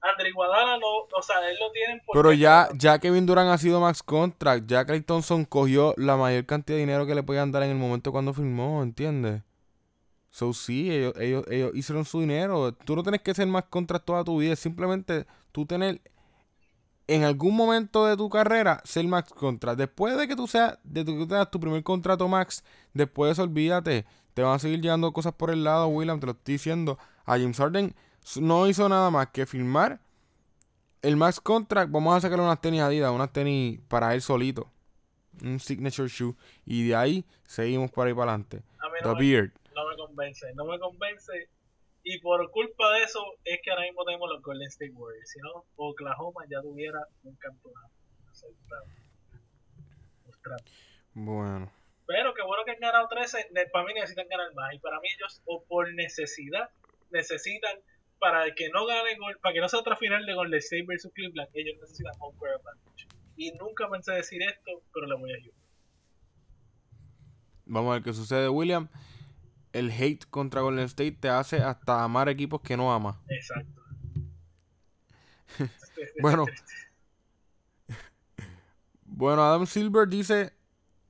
Andre 0.00 0.30
Iguadala 0.30 0.78
no, 0.78 1.06
o 1.14 1.22
sea, 1.22 1.48
él 1.48 1.56
lo 1.60 1.70
tienen 1.70 2.00
por 2.04 2.16
Pero 2.16 2.32
ya, 2.32 2.68
ya 2.74 2.98
Kevin 2.98 3.26
Durant 3.26 3.50
ha 3.50 3.58
sido 3.58 3.78
max 3.78 4.02
contract, 4.02 4.66
ya 4.66 4.84
Clay 4.84 5.02
Thompson 5.02 5.44
cogió 5.44 5.94
la 5.96 6.16
mayor 6.16 6.46
cantidad 6.46 6.76
de 6.76 6.80
dinero 6.80 7.06
que 7.06 7.14
le 7.14 7.22
podían 7.22 7.52
dar 7.52 7.62
en 7.62 7.70
el 7.70 7.76
momento 7.76 8.10
cuando 8.10 8.32
firmó, 8.32 8.82
¿entiendes? 8.82 9.42
So 10.32 10.54
sí, 10.54 10.90
ellos, 10.90 11.12
ellos, 11.20 11.44
ellos 11.50 11.72
hicieron 11.74 12.06
su 12.06 12.20
dinero. 12.20 12.72
Tú 12.72 12.96
no 12.96 13.02
tienes 13.02 13.20
que 13.20 13.34
ser 13.34 13.46
más 13.46 13.64
contract 13.64 14.06
toda 14.06 14.24
tu 14.24 14.38
vida, 14.38 14.54
es 14.54 14.58
simplemente 14.58 15.26
tú 15.52 15.66
tener 15.66 16.00
en 17.06 17.24
algún 17.24 17.54
momento 17.54 18.06
de 18.06 18.16
tu 18.16 18.30
carrera 18.30 18.80
ser 18.84 19.06
max 19.06 19.30
contract. 19.30 19.78
Después 19.78 20.16
de 20.16 20.26
que 20.26 20.34
tú 20.34 20.46
seas, 20.48 20.78
de 20.84 21.04
que 21.04 21.12
tú 21.12 21.26
tengas 21.28 21.50
tu 21.50 21.60
primer 21.60 21.82
contrato 21.82 22.26
max, 22.28 22.64
después 22.94 23.28
de 23.28 23.32
eso 23.32 23.42
olvídate, 23.42 24.06
te 24.32 24.42
van 24.42 24.54
a 24.54 24.58
seguir 24.58 24.80
llegando 24.80 25.12
cosas 25.12 25.34
por 25.34 25.50
el 25.50 25.64
lado, 25.64 25.88
William, 25.88 26.18
te 26.18 26.26
lo 26.26 26.32
estoy 26.32 26.54
diciendo. 26.54 26.98
A 27.26 27.32
James 27.32 27.58
Harden 27.58 27.94
no 28.40 28.66
hizo 28.66 28.88
nada 28.88 29.10
más 29.10 29.28
que 29.28 29.44
firmar 29.44 30.00
el 31.02 31.16
max 31.16 31.40
contract, 31.40 31.92
vamos 31.92 32.16
a 32.16 32.22
sacarle 32.22 32.44
unas 32.44 32.60
tenis 32.60 32.80
Adidas, 32.80 33.12
unas 33.12 33.32
tenis 33.34 33.80
para 33.88 34.14
él 34.14 34.22
solito. 34.22 34.70
Un 35.42 35.60
signature 35.60 36.08
shoe. 36.08 36.34
Y 36.64 36.88
de 36.88 36.96
ahí 36.96 37.26
seguimos 37.46 37.90
para 37.90 38.08
ahí 38.08 38.14
para 38.14 38.32
adelante. 38.32 38.62
The 39.02 39.14
Beard. 39.18 39.52
No 39.74 39.88
me 39.88 39.96
convence, 39.96 40.52
no 40.54 40.64
me 40.66 40.78
convence. 40.78 41.48
Y 42.04 42.18
por 42.20 42.50
culpa 42.50 42.92
de 42.94 43.04
eso 43.04 43.20
es 43.44 43.60
que 43.62 43.70
ahora 43.70 43.82
mismo 43.84 44.04
tenemos 44.04 44.28
los 44.28 44.42
Golden 44.42 44.66
State 44.68 44.92
Warriors. 44.92 45.30
Si 45.30 45.38
no, 45.40 45.64
Oklahoma 45.76 46.44
ya 46.50 46.60
tuviera 46.60 46.98
un 47.22 47.36
campeonato. 47.36 47.90
Bueno. 51.14 51.70
Pero 52.06 52.34
qué 52.34 52.42
bueno 52.42 52.64
que 52.64 52.72
han 52.72 52.80
ganado 52.80 53.06
13. 53.08 53.48
ne- 53.52 53.66
Para 53.66 53.86
mí 53.86 53.94
necesitan 53.94 54.26
ganar 54.28 54.52
más. 54.54 54.74
Y 54.74 54.78
para 54.80 54.98
mí 55.00 55.08
ellos, 55.16 55.40
o 55.44 55.62
por 55.68 55.92
necesidad, 55.94 56.68
necesitan, 57.10 57.78
para 58.18 58.52
que 58.54 58.68
no 58.70 58.86
ganen, 58.86 59.18
gol- 59.18 59.38
para 59.40 59.52
que 59.54 59.60
no 59.60 59.68
sea 59.68 59.80
otra 59.80 59.96
final 59.96 60.26
de 60.26 60.34
Golden 60.34 60.58
State 60.58 60.84
versus 60.86 61.12
Cleveland, 61.12 61.50
ellos 61.54 61.76
necesitan 61.80 62.12
court 62.18 62.40
advantage. 62.58 63.06
Y 63.36 63.52
nunca 63.52 63.88
pensé 63.88 64.12
decir 64.12 64.42
esto, 64.42 64.82
pero 64.92 65.06
le 65.06 65.14
voy 65.16 65.32
a 65.32 65.36
ayudar. 65.36 65.58
Vamos 67.66 67.90
a 67.90 67.94
ver 67.94 68.02
qué 68.02 68.12
sucede, 68.12 68.48
William. 68.48 68.88
El 69.72 69.90
hate 69.90 70.26
contra 70.28 70.60
Golden 70.60 70.84
State 70.84 71.12
te 71.12 71.28
hace 71.28 71.58
hasta 71.58 72.04
amar 72.04 72.28
equipos 72.28 72.60
que 72.60 72.76
no 72.76 72.92
amas. 72.92 73.16
Exacto. 73.28 73.82
Bueno. 76.20 76.46
Bueno, 79.04 79.42
Adam 79.44 79.66
Silver 79.66 80.08
dice 80.08 80.52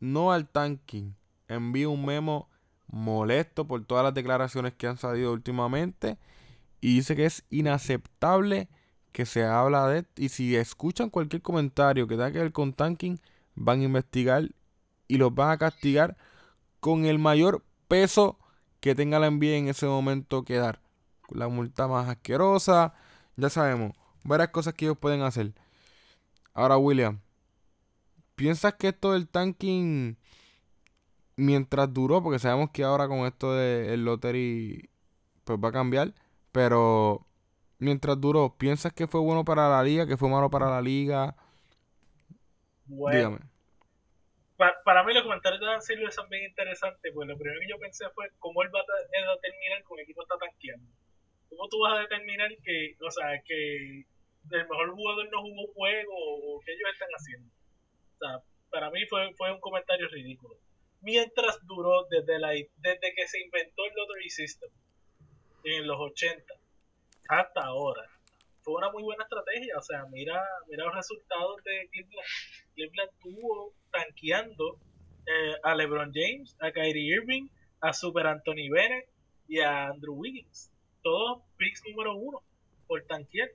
no 0.00 0.32
al 0.32 0.48
tanking. 0.48 1.14
Envía 1.48 1.88
un 1.88 2.04
memo 2.04 2.50
molesto 2.88 3.66
por 3.66 3.84
todas 3.86 4.04
las 4.04 4.12
declaraciones 4.12 4.74
que 4.74 4.86
han 4.86 4.98
salido 4.98 5.32
últimamente 5.32 6.18
y 6.80 6.96
dice 6.96 7.16
que 7.16 7.24
es 7.24 7.44
inaceptable 7.48 8.68
que 9.12 9.24
se 9.24 9.44
habla 9.44 9.88
de 9.88 10.04
y 10.16 10.28
si 10.28 10.56
escuchan 10.56 11.08
cualquier 11.08 11.40
comentario 11.40 12.06
que 12.06 12.16
tenga 12.16 12.32
que 12.32 12.40
ver 12.40 12.52
con 12.52 12.74
tanking 12.74 13.18
van 13.54 13.80
a 13.80 13.84
investigar 13.84 14.48
y 15.08 15.16
los 15.16 15.34
van 15.34 15.50
a 15.50 15.58
castigar 15.58 16.16
con 16.80 17.06
el 17.06 17.18
mayor 17.18 17.64
peso 17.88 18.38
que 18.82 18.96
tenga 18.96 19.20
la 19.20 19.30
NBA 19.30 19.56
en 19.58 19.68
ese 19.68 19.86
momento 19.86 20.44
que 20.44 20.56
dar. 20.56 20.80
La 21.30 21.46
multa 21.48 21.86
más 21.86 22.08
asquerosa, 22.08 22.94
ya 23.36 23.48
sabemos, 23.48 23.92
varias 24.24 24.50
cosas 24.50 24.74
que 24.74 24.86
ellos 24.86 24.98
pueden 24.98 25.22
hacer. 25.22 25.54
Ahora, 26.52 26.76
William, 26.78 27.20
¿piensas 28.34 28.74
que 28.74 28.88
esto 28.88 29.12
del 29.12 29.28
tanking, 29.28 30.18
mientras 31.36 31.94
duró, 31.94 32.22
porque 32.24 32.40
sabemos 32.40 32.70
que 32.72 32.82
ahora 32.82 33.06
con 33.06 33.20
esto 33.20 33.54
del 33.54 34.04
lottery, 34.04 34.90
pues 35.44 35.58
va 35.60 35.68
a 35.68 35.72
cambiar, 35.72 36.14
pero 36.50 37.24
mientras 37.78 38.20
duró, 38.20 38.56
¿piensas 38.58 38.92
que 38.92 39.06
fue 39.06 39.20
bueno 39.20 39.44
para 39.44 39.70
la 39.70 39.84
liga, 39.84 40.08
que 40.08 40.16
fue 40.16 40.28
malo 40.28 40.50
para 40.50 40.68
la 40.68 40.82
liga? 40.82 41.36
Bueno, 42.86 43.16
Dígame. 43.16 43.51
Pa- 44.56 44.76
para 44.84 45.02
mí 45.04 45.12
los 45.14 45.22
comentarios 45.22 45.60
de 45.60 45.66
Dan 45.66 45.82
Silver 45.82 46.12
son 46.12 46.28
bien 46.28 46.44
interesantes, 46.44 47.12
pues 47.14 47.28
lo 47.28 47.36
primero 47.36 47.60
que 47.60 47.68
yo 47.68 47.78
pensé 47.78 48.08
fue 48.10 48.28
cómo 48.38 48.62
él 48.62 48.70
va 48.74 48.80
a 48.80 49.34
determinar 49.34 49.78
que 49.82 49.92
un 49.92 50.00
equipo 50.00 50.22
está 50.22 50.36
tanqueando. 50.38 50.86
¿Cómo 51.48 51.68
tú 51.68 51.80
vas 51.80 51.98
a 51.98 52.00
determinar 52.00 52.50
que, 52.64 52.96
o 53.00 53.10
sea, 53.10 53.40
que 53.46 54.04
el 54.50 54.68
mejor 54.68 54.90
jugador 54.90 55.28
no 55.30 55.42
jugó 55.42 55.72
juego 55.74 56.12
o 56.16 56.60
qué 56.64 56.72
ellos 56.72 56.88
están 56.92 57.08
haciendo? 57.10 57.52
O 58.14 58.18
sea, 58.18 58.42
para 58.70 58.90
mí 58.90 59.04
fue, 59.06 59.32
fue 59.34 59.52
un 59.52 59.60
comentario 59.60 60.08
ridículo. 60.08 60.56
Mientras 61.02 61.58
duró 61.66 62.06
desde, 62.08 62.38
la, 62.38 62.50
desde 62.50 63.14
que 63.14 63.26
se 63.26 63.40
inventó 63.40 63.84
el 63.84 63.92
lottery 63.94 64.30
system 64.30 64.70
en 65.64 65.86
los 65.86 65.98
80 66.00 66.54
hasta 67.28 67.60
ahora. 67.60 68.08
Fue 68.62 68.74
una 68.74 68.90
muy 68.90 69.02
buena 69.02 69.24
estrategia. 69.24 69.76
O 69.78 69.82
sea, 69.82 70.04
mira, 70.06 70.40
mira 70.68 70.84
los 70.84 70.94
resultados 70.94 71.62
de 71.64 71.88
Cleveland. 71.90 72.28
Cleveland 72.74 73.10
tuvo 73.22 73.72
tanqueando 73.90 74.78
eh, 75.26 75.54
a 75.62 75.74
LeBron 75.74 76.12
James, 76.12 76.56
a 76.60 76.72
Kyrie 76.72 77.14
Irving, 77.16 77.48
a 77.80 77.92
Super 77.92 78.26
Anthony 78.26 78.70
Bennett 78.70 79.08
y 79.48 79.60
a 79.60 79.88
Andrew 79.88 80.14
Wiggins. 80.14 80.70
Todos 81.02 81.42
picks 81.56 81.82
número 81.88 82.16
uno 82.16 82.42
por 82.86 83.02
tanquear. 83.04 83.50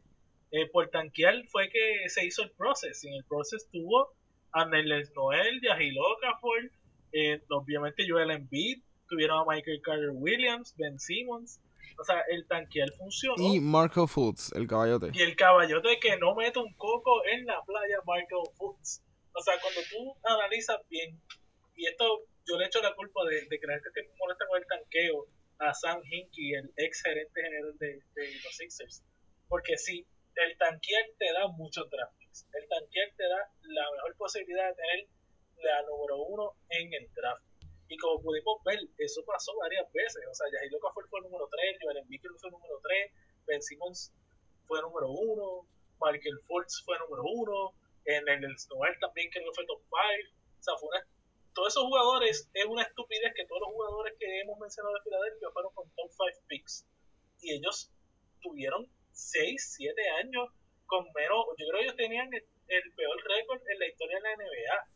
Eh, 0.51 0.67
por 0.71 0.89
tanquear 0.89 1.43
fue 1.49 1.69
que 1.69 2.09
se 2.09 2.25
hizo 2.25 2.43
el 2.43 2.51
proceso. 2.51 3.07
En 3.07 3.15
el 3.15 3.23
proceso 3.25 3.65
tuvo 3.71 4.13
a 4.51 4.65
Nerles 4.65 5.11
Noel, 5.15 5.61
Yahil 5.61 5.97
Okafor, 5.99 6.71
eh, 7.11 7.41
obviamente 7.49 8.05
Joel 8.07 8.31
Embiid, 8.31 8.79
tuvieron 9.09 9.41
a 9.41 9.45
Michael 9.45 9.81
Carter 9.81 10.11
Williams, 10.11 10.73
Ben 10.77 10.99
Simmons. 10.99 11.59
O 11.99 12.03
sea, 12.03 12.21
el 12.29 12.45
tanquear 12.45 12.91
funcionó. 12.91 13.35
Y 13.37 13.59
Marco 13.59 14.05
Fultz, 14.05 14.51
el 14.53 14.67
caballote. 14.67 15.09
Y 15.13 15.21
el 15.21 15.35
caballote 15.35 15.99
que 15.99 16.15
no 16.17 16.35
mete 16.35 16.59
un 16.59 16.71
coco 16.73 17.25
en 17.25 17.45
la 17.45 17.59
playa, 17.65 17.97
Marco 18.05 18.51
Fultz. 18.55 19.01
O 19.37 19.41
sea, 19.41 19.53
cuando 19.61 19.81
tú 19.91 20.17
analizas 20.23 20.81
bien, 20.89 21.21
y 21.75 21.85
esto 21.85 22.25
yo 22.49 22.57
le 22.57 22.65
echo 22.65 22.81
la 22.81 22.95
culpa 22.95 23.23
de, 23.25 23.45
de 23.45 23.59
que 23.59 23.67
te 23.93 24.09
molesta 24.17 24.47
con 24.47 24.57
el 24.57 24.65
tanqueo 24.65 25.27
a 25.59 25.73
Sam 25.75 26.01
Hinkie, 26.03 26.55
el 26.55 26.73
ex 26.75 27.03
gerente 27.03 27.39
general 27.39 27.77
de, 27.77 28.01
los 28.43 28.55
Sixers. 28.57 29.03
Porque 29.47 29.77
sí, 29.77 30.07
el 30.35 30.57
tanquear 30.57 31.05
te 31.19 31.31
da 31.33 31.47
muchos 31.47 31.89
draft 31.89 32.17
El 32.53 32.67
tanquear 32.67 33.09
te 33.15 33.23
da 33.29 33.51
la 33.61 33.91
mejor 33.91 34.17
posibilidad 34.17 34.69
de 34.69 34.75
tener 34.75 35.07
la 35.57 35.81
número 35.83 36.17
uno 36.17 36.53
en 36.69 36.93
el 36.93 37.07
draft. 37.13 37.43
Y 37.89 37.97
como 37.97 38.21
pudimos 38.21 38.63
ver, 38.65 38.79
eso 38.97 39.23
pasó 39.23 39.55
varias 39.57 39.85
veces. 39.93 40.23
O 40.29 40.33
sea, 40.33 40.47
Yahir 40.51 40.75
Okafor 40.75 41.07
fue 41.09 41.19
el 41.19 41.25
número 41.25 41.47
3, 41.49 41.77
Joel 41.81 41.97
Embiid 41.97 42.21
fue 42.21 42.49
el 42.49 42.53
número 42.53 42.79
3, 42.81 43.11
Ben 43.45 43.61
Simmons 43.61 44.11
fue 44.65 44.79
el 44.79 44.85
número 44.85 45.09
1, 45.09 45.67
Michael 46.01 46.39
Fultz 46.47 46.83
fue 46.83 46.95
el 46.95 47.01
número 47.03 47.23
1, 47.23 47.73
en 48.07 48.27
el 48.27 48.55
Noel 48.69 48.95
también 48.99 49.29
que 49.29 49.41
fue 49.53 49.65
top 49.65 49.81
5. 49.81 49.93
O 50.59 50.63
sea, 50.63 50.75
fue 50.77 50.89
una, 50.89 51.07
todos 51.53 51.73
esos 51.73 51.83
jugadores, 51.83 52.49
es 52.53 52.65
una 52.65 52.83
estupidez 52.83 53.33
que 53.35 53.45
todos 53.45 53.61
los 53.61 53.69
jugadores 53.69 54.13
que 54.19 54.41
hemos 54.41 54.57
mencionado 54.59 54.95
de 54.95 55.01
Filadelfia 55.01 55.49
fueron 55.51 55.73
con 55.73 55.89
top 55.95 56.09
5 56.09 56.45
picks. 56.47 56.87
Y 57.41 57.53
ellos 57.53 57.91
tuvieron 58.41 58.87
6, 59.11 59.75
7 59.77 60.09
años 60.21 60.49
con 60.85 61.03
menos, 61.13 61.45
yo 61.57 61.67
creo 61.67 61.79
que 61.79 61.83
ellos 61.83 61.95
tenían 61.97 62.29
el, 62.33 62.93
peor 62.95 63.17
récord 63.27 63.61
en 63.67 63.79
la 63.79 63.87
historia 63.87 64.17
de 64.17 64.21
la 64.21 64.35
NBA, 64.35 64.87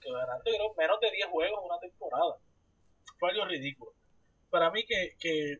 que 0.00 0.10
ganaron 0.10 0.42
creo, 0.42 0.74
menos 0.74 1.00
de 1.00 1.10
10 1.10 1.28
juegos 1.28 1.58
en 1.60 1.66
una 1.66 1.78
temporada. 1.80 2.36
Fue 3.18 3.30
algo 3.30 3.44
ridículo. 3.44 3.92
Para 4.48 4.70
mí 4.70 4.84
que, 4.86 5.16
que 5.18 5.58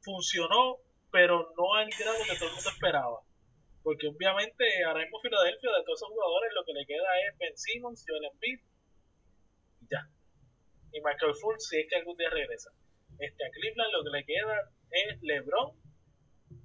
funcionó, 0.00 0.78
pero 1.12 1.52
no 1.56 1.74
al 1.74 1.90
grado 1.90 2.18
que 2.24 2.36
todo 2.36 2.48
el 2.48 2.54
mundo 2.54 2.70
esperaba. 2.70 3.20
Porque 3.82 4.08
obviamente 4.08 4.64
ahora 4.84 5.02
mismo 5.02 5.20
Filadelfia, 5.20 5.70
de 5.70 5.84
todos 5.84 5.98
esos 5.98 6.08
jugadores, 6.08 6.52
lo 6.54 6.64
que 6.64 6.72
le 6.72 6.86
queda 6.86 7.08
es 7.26 7.38
Ben 7.38 7.56
Simmons, 7.56 8.04
Joel 8.06 8.24
Embiid, 8.24 8.60
y 9.80 9.86
ya. 9.90 10.08
Y 10.92 11.00
Michael 11.00 11.34
Fultz, 11.34 11.68
si 11.68 11.78
es 11.78 11.86
que 11.88 11.96
algún 11.96 12.16
día 12.16 12.30
regresa. 12.30 12.70
Este, 13.18 13.44
a 13.44 13.50
Cleveland 13.50 13.92
lo 13.92 14.04
que 14.04 14.18
le 14.18 14.24
queda 14.24 14.70
es 14.90 15.22
LeBron 15.22 15.76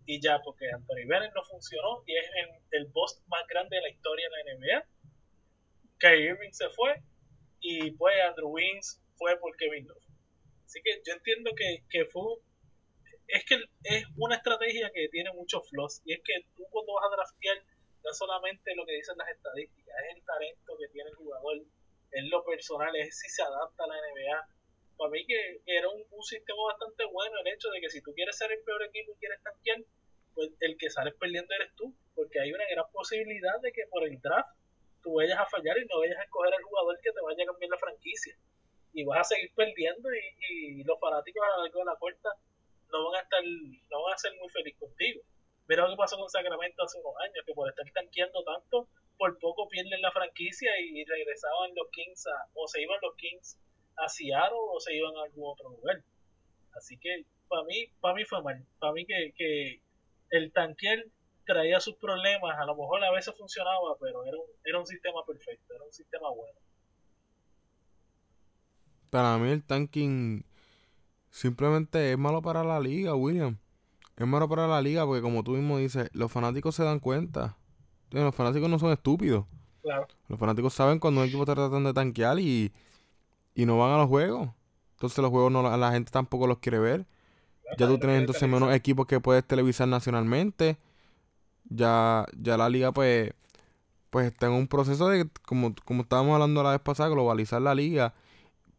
y 0.05 0.21
ya, 0.21 0.41
porque 0.43 0.69
Anthony 0.69 1.07
Bennett 1.07 1.33
no 1.33 1.43
funcionó 1.43 2.03
y 2.05 2.15
es 2.17 2.25
el, 2.35 2.79
el 2.79 2.85
boss 2.91 3.21
más 3.27 3.45
grande 3.47 3.77
de 3.77 3.81
la 3.81 3.89
historia 3.89 4.27
de 4.29 4.43
la 4.43 4.59
NBA. 4.59 4.85
Kyrie 5.97 6.29
Irving 6.31 6.51
se 6.51 6.69
fue 6.69 7.01
y 7.61 7.91
pues 7.91 8.15
Andrew 8.27 8.49
Wings 8.49 9.01
fue 9.15 9.37
por 9.39 9.55
Kevin 9.57 9.87
Love. 9.87 10.03
Así 10.65 10.81
que 10.83 11.01
yo 11.05 11.13
entiendo 11.13 11.51
que, 11.55 11.83
que 11.89 12.05
fue 12.05 12.39
es 13.27 13.45
que 13.45 13.55
es 13.83 14.05
una 14.17 14.35
estrategia 14.35 14.91
que 14.93 15.09
tiene 15.09 15.31
muchos 15.33 15.69
flaws 15.69 16.01
y 16.05 16.13
es 16.13 16.21
que 16.23 16.45
tú 16.55 16.63
cuando 16.69 16.93
vas 16.93 17.05
a 17.11 17.15
draftear 17.15 17.57
no 18.03 18.13
solamente 18.13 18.75
lo 18.75 18.85
que 18.85 18.93
dicen 18.93 19.17
las 19.17 19.29
estadísticas, 19.29 19.95
es 20.09 20.17
el 20.17 20.25
talento 20.25 20.77
que 20.77 20.87
tiene 20.89 21.09
el 21.09 21.15
jugador, 21.15 21.57
es 22.11 22.23
lo 22.25 22.43
personal, 22.43 22.93
es 22.95 23.17
si 23.17 23.29
se 23.29 23.41
adapta 23.41 23.85
a 23.85 23.87
la 23.87 23.95
NBA 23.95 24.47
para 24.97 25.09
mí 25.11 25.25
que 25.25 25.61
era 25.65 25.89
un, 25.89 26.03
sistema 26.23 26.63
bastante 26.67 27.03
bueno 27.05 27.35
el 27.39 27.53
hecho 27.53 27.69
de 27.69 27.81
que 27.81 27.89
si 27.89 28.01
tú 28.01 28.13
quieres 28.13 28.37
ser 28.37 28.51
el 28.51 28.63
peor 28.63 28.81
equipo 28.83 29.11
y 29.11 29.19
quieres 29.19 29.41
tanquear, 29.43 29.79
pues 30.33 30.49
el 30.61 30.77
que 30.77 30.89
sales 30.89 31.13
perdiendo 31.15 31.53
eres 31.53 31.75
tú, 31.75 31.93
porque 32.15 32.39
hay 32.39 32.51
una 32.53 32.65
gran 32.71 32.85
posibilidad 32.91 33.59
de 33.61 33.71
que 33.73 33.85
por 33.87 34.03
el 34.03 34.19
draft 34.21 34.49
tú 35.01 35.15
vayas 35.15 35.37
a 35.37 35.45
fallar 35.45 35.77
y 35.77 35.85
no 35.85 35.99
vayas 35.99 36.17
a 36.17 36.23
escoger 36.23 36.53
al 36.53 36.63
jugador 36.63 36.99
que 37.01 37.11
te 37.11 37.21
vaya 37.21 37.43
a 37.43 37.47
cambiar 37.47 37.71
la 37.71 37.77
franquicia. 37.77 38.37
Y 38.93 39.03
vas 39.03 39.19
a 39.19 39.35
seguir 39.35 39.51
perdiendo 39.53 40.09
y, 40.13 40.83
los 40.83 40.99
fanáticos 40.99 41.43
a 41.43 41.57
lo 41.57 41.63
largo 41.63 41.83
la 41.83 41.95
puerta 41.97 42.29
no 42.93 43.09
van 43.09 43.19
a 43.19 43.23
estar, 43.23 43.43
no 43.43 44.03
van 44.03 44.13
a 44.13 44.17
ser 44.17 44.31
muy 44.39 44.49
felices 44.49 44.79
contigo. 44.79 45.21
Mira 45.67 45.83
lo 45.83 45.91
que 45.91 45.97
pasó 45.97 46.17
con 46.17 46.29
Sacramento 46.29 46.83
hace 46.83 46.99
unos 46.99 47.13
años, 47.23 47.43
que 47.45 47.53
por 47.53 47.69
estar 47.69 47.85
tanqueando 47.93 48.43
tanto, 48.43 48.87
por 49.17 49.37
poco 49.39 49.67
pierden 49.67 50.01
la 50.01 50.11
franquicia 50.11 50.71
y 50.79 51.03
regresaban 51.03 51.73
los 51.75 51.89
Kings 51.91 52.25
o 52.53 52.67
se 52.67 52.81
iban 52.81 52.99
los 53.01 53.15
Kings 53.15 53.57
a 53.97 54.07
Seattle 54.07 54.57
o 54.57 54.79
se 54.79 54.95
iban 54.95 55.15
a 55.17 55.23
algún 55.23 55.51
otro 55.51 55.69
lugar. 55.69 56.03
Así 56.75 56.97
que 56.97 57.25
para 57.47 57.63
mí, 57.63 57.87
para 58.01 58.15
mí 58.15 58.25
fue 58.25 58.41
mal. 58.41 58.65
Para 58.79 58.93
mí 58.93 59.05
que, 59.05 59.33
que 59.37 59.81
el 60.31 60.51
tanquear 60.51 61.05
traía 61.45 61.79
sus 61.79 61.95
problemas, 61.95 62.57
a 62.57 62.65
lo 62.65 62.75
mejor 62.75 63.03
a 63.03 63.11
veces 63.11 63.35
funcionaba, 63.37 63.95
pero 63.99 64.25
era 64.25 64.37
un, 64.37 64.45
era 64.63 64.79
un 64.79 64.85
sistema 64.85 65.25
perfecto, 65.25 65.73
era 65.73 65.83
un 65.83 65.93
sistema 65.93 66.29
bueno. 66.29 66.59
Para 69.09 69.37
mí 69.37 69.51
el 69.51 69.63
tanking 69.63 70.43
simplemente 71.33 72.13
es 72.13 72.17
malo 72.17 72.41
para 72.41 72.63
la 72.63 72.79
liga, 72.79 73.15
William. 73.15 73.57
Es 74.15 74.27
malo 74.27 74.47
para 74.47 74.67
la 74.67 74.81
liga 74.81 75.05
porque 75.05 75.21
como 75.21 75.43
tú 75.43 75.51
mismo 75.51 75.79
dices, 75.79 76.09
los 76.13 76.31
fanáticos 76.31 76.75
se 76.75 76.83
dan 76.83 76.99
cuenta. 76.99 77.57
Los 78.11 78.33
fanáticos 78.33 78.69
no 78.69 78.79
son 78.79 78.91
estúpidos. 78.91 79.45
Claro. 79.81 80.07
Los 80.29 80.39
fanáticos 80.39 80.73
saben 80.73 80.99
cuando 80.99 81.21
un 81.21 81.27
equipo 81.27 81.43
está 81.43 81.55
tratando 81.55 81.89
de 81.89 81.93
tanquear 81.93 82.39
y 82.39 82.71
y 83.55 83.65
no 83.65 83.77
van 83.77 83.91
a 83.91 83.97
los 83.97 84.07
juegos. 84.07 84.49
Entonces 84.93 85.19
los 85.19 85.31
juegos 85.31 85.51
no 85.51 85.77
la 85.77 85.91
gente 85.91 86.11
tampoco 86.11 86.47
los 86.47 86.59
quiere 86.59 86.79
ver. 86.79 87.05
Ya 87.77 87.87
tú 87.87 87.97
tienes 87.97 88.19
entonces 88.19 88.47
menos 88.47 88.73
equipos 88.73 89.07
que 89.07 89.19
puedes 89.19 89.45
televisar 89.45 89.87
nacionalmente. 89.87 90.77
Ya, 91.69 92.25
ya 92.37 92.57
la 92.57 92.69
liga 92.69 92.91
pues, 92.91 93.33
pues 94.09 94.27
está 94.27 94.47
en 94.47 94.53
un 94.53 94.67
proceso 94.67 95.07
de, 95.07 95.29
como, 95.45 95.73
como 95.85 96.03
estábamos 96.03 96.33
hablando 96.33 96.61
la 96.61 96.71
vez 96.71 96.81
pasada, 96.81 97.09
globalizar 97.09 97.61
la 97.61 97.73
liga. 97.73 98.13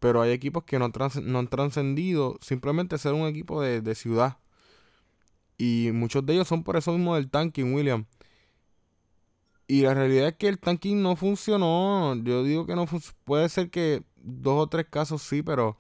Pero 0.04 0.20
hay 0.20 0.32
equipos 0.32 0.64
que 0.64 0.78
no, 0.78 0.92
no 1.22 1.38
han 1.38 1.48
trascendido 1.48 2.36
simplemente 2.42 2.98
ser 2.98 3.14
un 3.14 3.26
equipo 3.26 3.62
de, 3.62 3.80
de 3.80 3.94
ciudad. 3.94 4.36
Y 5.56 5.92
muchos 5.94 6.26
de 6.26 6.34
ellos 6.34 6.46
son 6.46 6.62
por 6.62 6.76
eso 6.76 6.92
mismo 6.92 7.14
del 7.14 7.30
tanking, 7.30 7.72
William. 7.72 8.04
Y 9.66 9.80
la 9.80 9.94
realidad 9.94 10.28
es 10.28 10.34
que 10.34 10.48
el 10.48 10.58
tanking 10.58 11.02
no 11.02 11.16
funcionó. 11.16 12.14
Yo 12.22 12.44
digo 12.44 12.66
que 12.66 12.76
no 12.76 12.84
puede 13.24 13.48
ser 13.48 13.70
que 13.70 14.02
dos 14.16 14.64
o 14.64 14.66
tres 14.66 14.84
casos 14.90 15.22
sí, 15.22 15.42
pero 15.42 15.78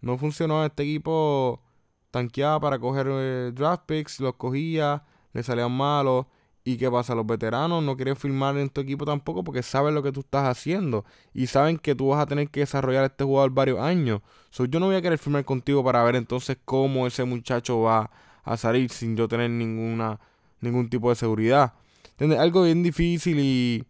no 0.00 0.18
funcionó. 0.18 0.64
Este 0.64 0.82
equipo 0.82 1.62
tanqueaba 2.10 2.58
para 2.58 2.80
coger 2.80 3.06
eh, 3.08 3.52
draft 3.54 3.84
picks, 3.86 4.18
los 4.18 4.34
cogía, 4.34 5.04
le 5.32 5.44
salían 5.44 5.70
malos. 5.70 6.26
¿Y 6.64 6.78
qué 6.78 6.90
pasa? 6.90 7.14
Los 7.14 7.26
veteranos 7.26 7.82
no 7.82 7.94
quieren 7.94 8.16
firmar 8.16 8.56
en 8.56 8.70
tu 8.70 8.80
equipo 8.80 9.04
tampoco 9.04 9.44
porque 9.44 9.62
saben 9.62 9.94
lo 9.94 10.02
que 10.02 10.12
tú 10.12 10.20
estás 10.20 10.48
haciendo 10.48 11.04
y 11.34 11.46
saben 11.46 11.76
que 11.78 11.94
tú 11.94 12.08
vas 12.08 12.20
a 12.22 12.26
tener 12.26 12.48
que 12.48 12.60
desarrollar 12.60 13.04
este 13.04 13.24
jugador 13.24 13.50
varios 13.50 13.80
años. 13.80 14.22
So, 14.50 14.64
yo 14.64 14.80
no 14.80 14.86
voy 14.86 14.96
a 14.96 15.02
querer 15.02 15.18
firmar 15.18 15.44
contigo 15.44 15.84
para 15.84 16.02
ver 16.04 16.16
entonces 16.16 16.56
cómo 16.64 17.06
ese 17.06 17.24
muchacho 17.24 17.82
va 17.82 18.10
a 18.42 18.56
salir 18.56 18.90
sin 18.90 19.14
yo 19.16 19.28
tener 19.28 19.50
ninguna 19.50 20.18
ningún 20.60 20.88
tipo 20.88 21.10
de 21.10 21.16
seguridad. 21.16 21.74
Algo 22.18 22.62
bien 22.64 22.82
difícil 22.82 23.38
y 23.38 23.84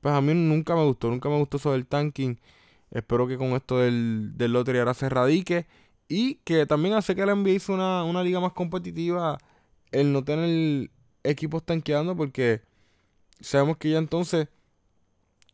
pues 0.00 0.14
a 0.14 0.20
mí 0.20 0.32
nunca 0.34 0.74
me 0.74 0.84
gustó, 0.84 1.10
nunca 1.10 1.28
me 1.28 1.38
gustó 1.38 1.58
eso 1.58 1.72
del 1.72 1.86
tanking. 1.86 2.40
Espero 2.90 3.26
que 3.28 3.36
con 3.38 3.48
esto 3.48 3.78
del, 3.78 4.32
del 4.36 4.52
lottery 4.52 4.78
ahora 4.78 4.94
se 4.94 5.08
radique 5.08 5.66
y 6.08 6.36
que 6.36 6.66
también 6.66 6.94
hace 6.94 7.14
que 7.14 7.26
la 7.26 7.34
NBA 7.34 7.50
hizo 7.50 7.74
una, 7.74 8.04
una 8.04 8.22
liga 8.22 8.40
más 8.40 8.52
competitiva 8.52 9.38
el 9.92 10.12
no 10.12 10.24
tener 10.24 10.90
equipos 11.24 11.64
tanqueando 11.64 12.16
porque 12.16 12.62
sabemos 13.40 13.76
que 13.76 13.90
ya 13.90 13.98
entonces 13.98 14.48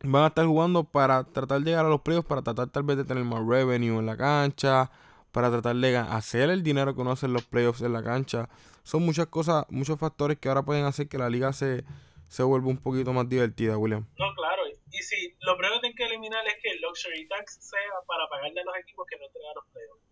van 0.03 0.23
a 0.23 0.27
estar 0.27 0.45
jugando 0.45 0.83
para 0.83 1.23
tratar 1.23 1.59
de 1.61 1.71
llegar 1.71 1.85
a 1.85 1.89
los 1.89 2.01
playoffs, 2.01 2.27
para 2.27 2.41
tratar 2.41 2.69
tal 2.69 2.83
vez 2.83 2.97
de 2.97 3.05
tener 3.05 3.23
más 3.23 3.45
revenue 3.45 3.99
en 3.99 4.05
la 4.05 4.17
cancha, 4.17 4.91
para 5.31 5.49
tratar 5.49 5.75
de 5.75 5.97
hacer 5.97 6.49
el 6.49 6.63
dinero 6.63 6.95
que 6.95 7.01
uno 7.01 7.11
hace 7.11 7.25
en 7.25 7.33
los 7.33 7.45
playoffs 7.45 7.81
en 7.81 7.93
la 7.93 8.03
cancha 8.03 8.49
son 8.87 9.03
muchas 9.03 9.27
cosas, 9.27 9.65
muchos 9.67 9.99
factores 9.99 10.39
que 10.39 10.47
ahora 10.47 10.63
pueden 10.63 10.85
hacer 10.85 11.09
que 11.09 11.17
la 11.17 11.29
liga 11.29 11.51
se, 11.51 11.83
se 12.29 12.41
vuelva 12.41 12.69
un 12.69 12.77
poquito 12.77 13.11
más 13.11 13.27
divertida, 13.27 13.77
William. 13.77 14.07
No, 14.17 14.33
claro. 14.33 14.63
Y 14.65 15.03
si 15.03 15.35
lo 15.41 15.57
primero 15.57 15.75
que 15.75 15.81
tienen 15.81 15.97
que 15.97 16.05
eliminar 16.05 16.47
es 16.47 16.55
que 16.63 16.69
el 16.71 16.79
luxury 16.79 17.27
tax 17.27 17.57
sea 17.59 17.91
para 18.07 18.29
pagarle 18.29 18.61
a 18.61 18.63
los 18.63 18.77
equipos 18.77 19.05
que 19.09 19.17
no 19.17 19.25
entren 19.25 19.43
a 19.43 19.55
los 19.55 19.65
playoffs. 19.73 20.03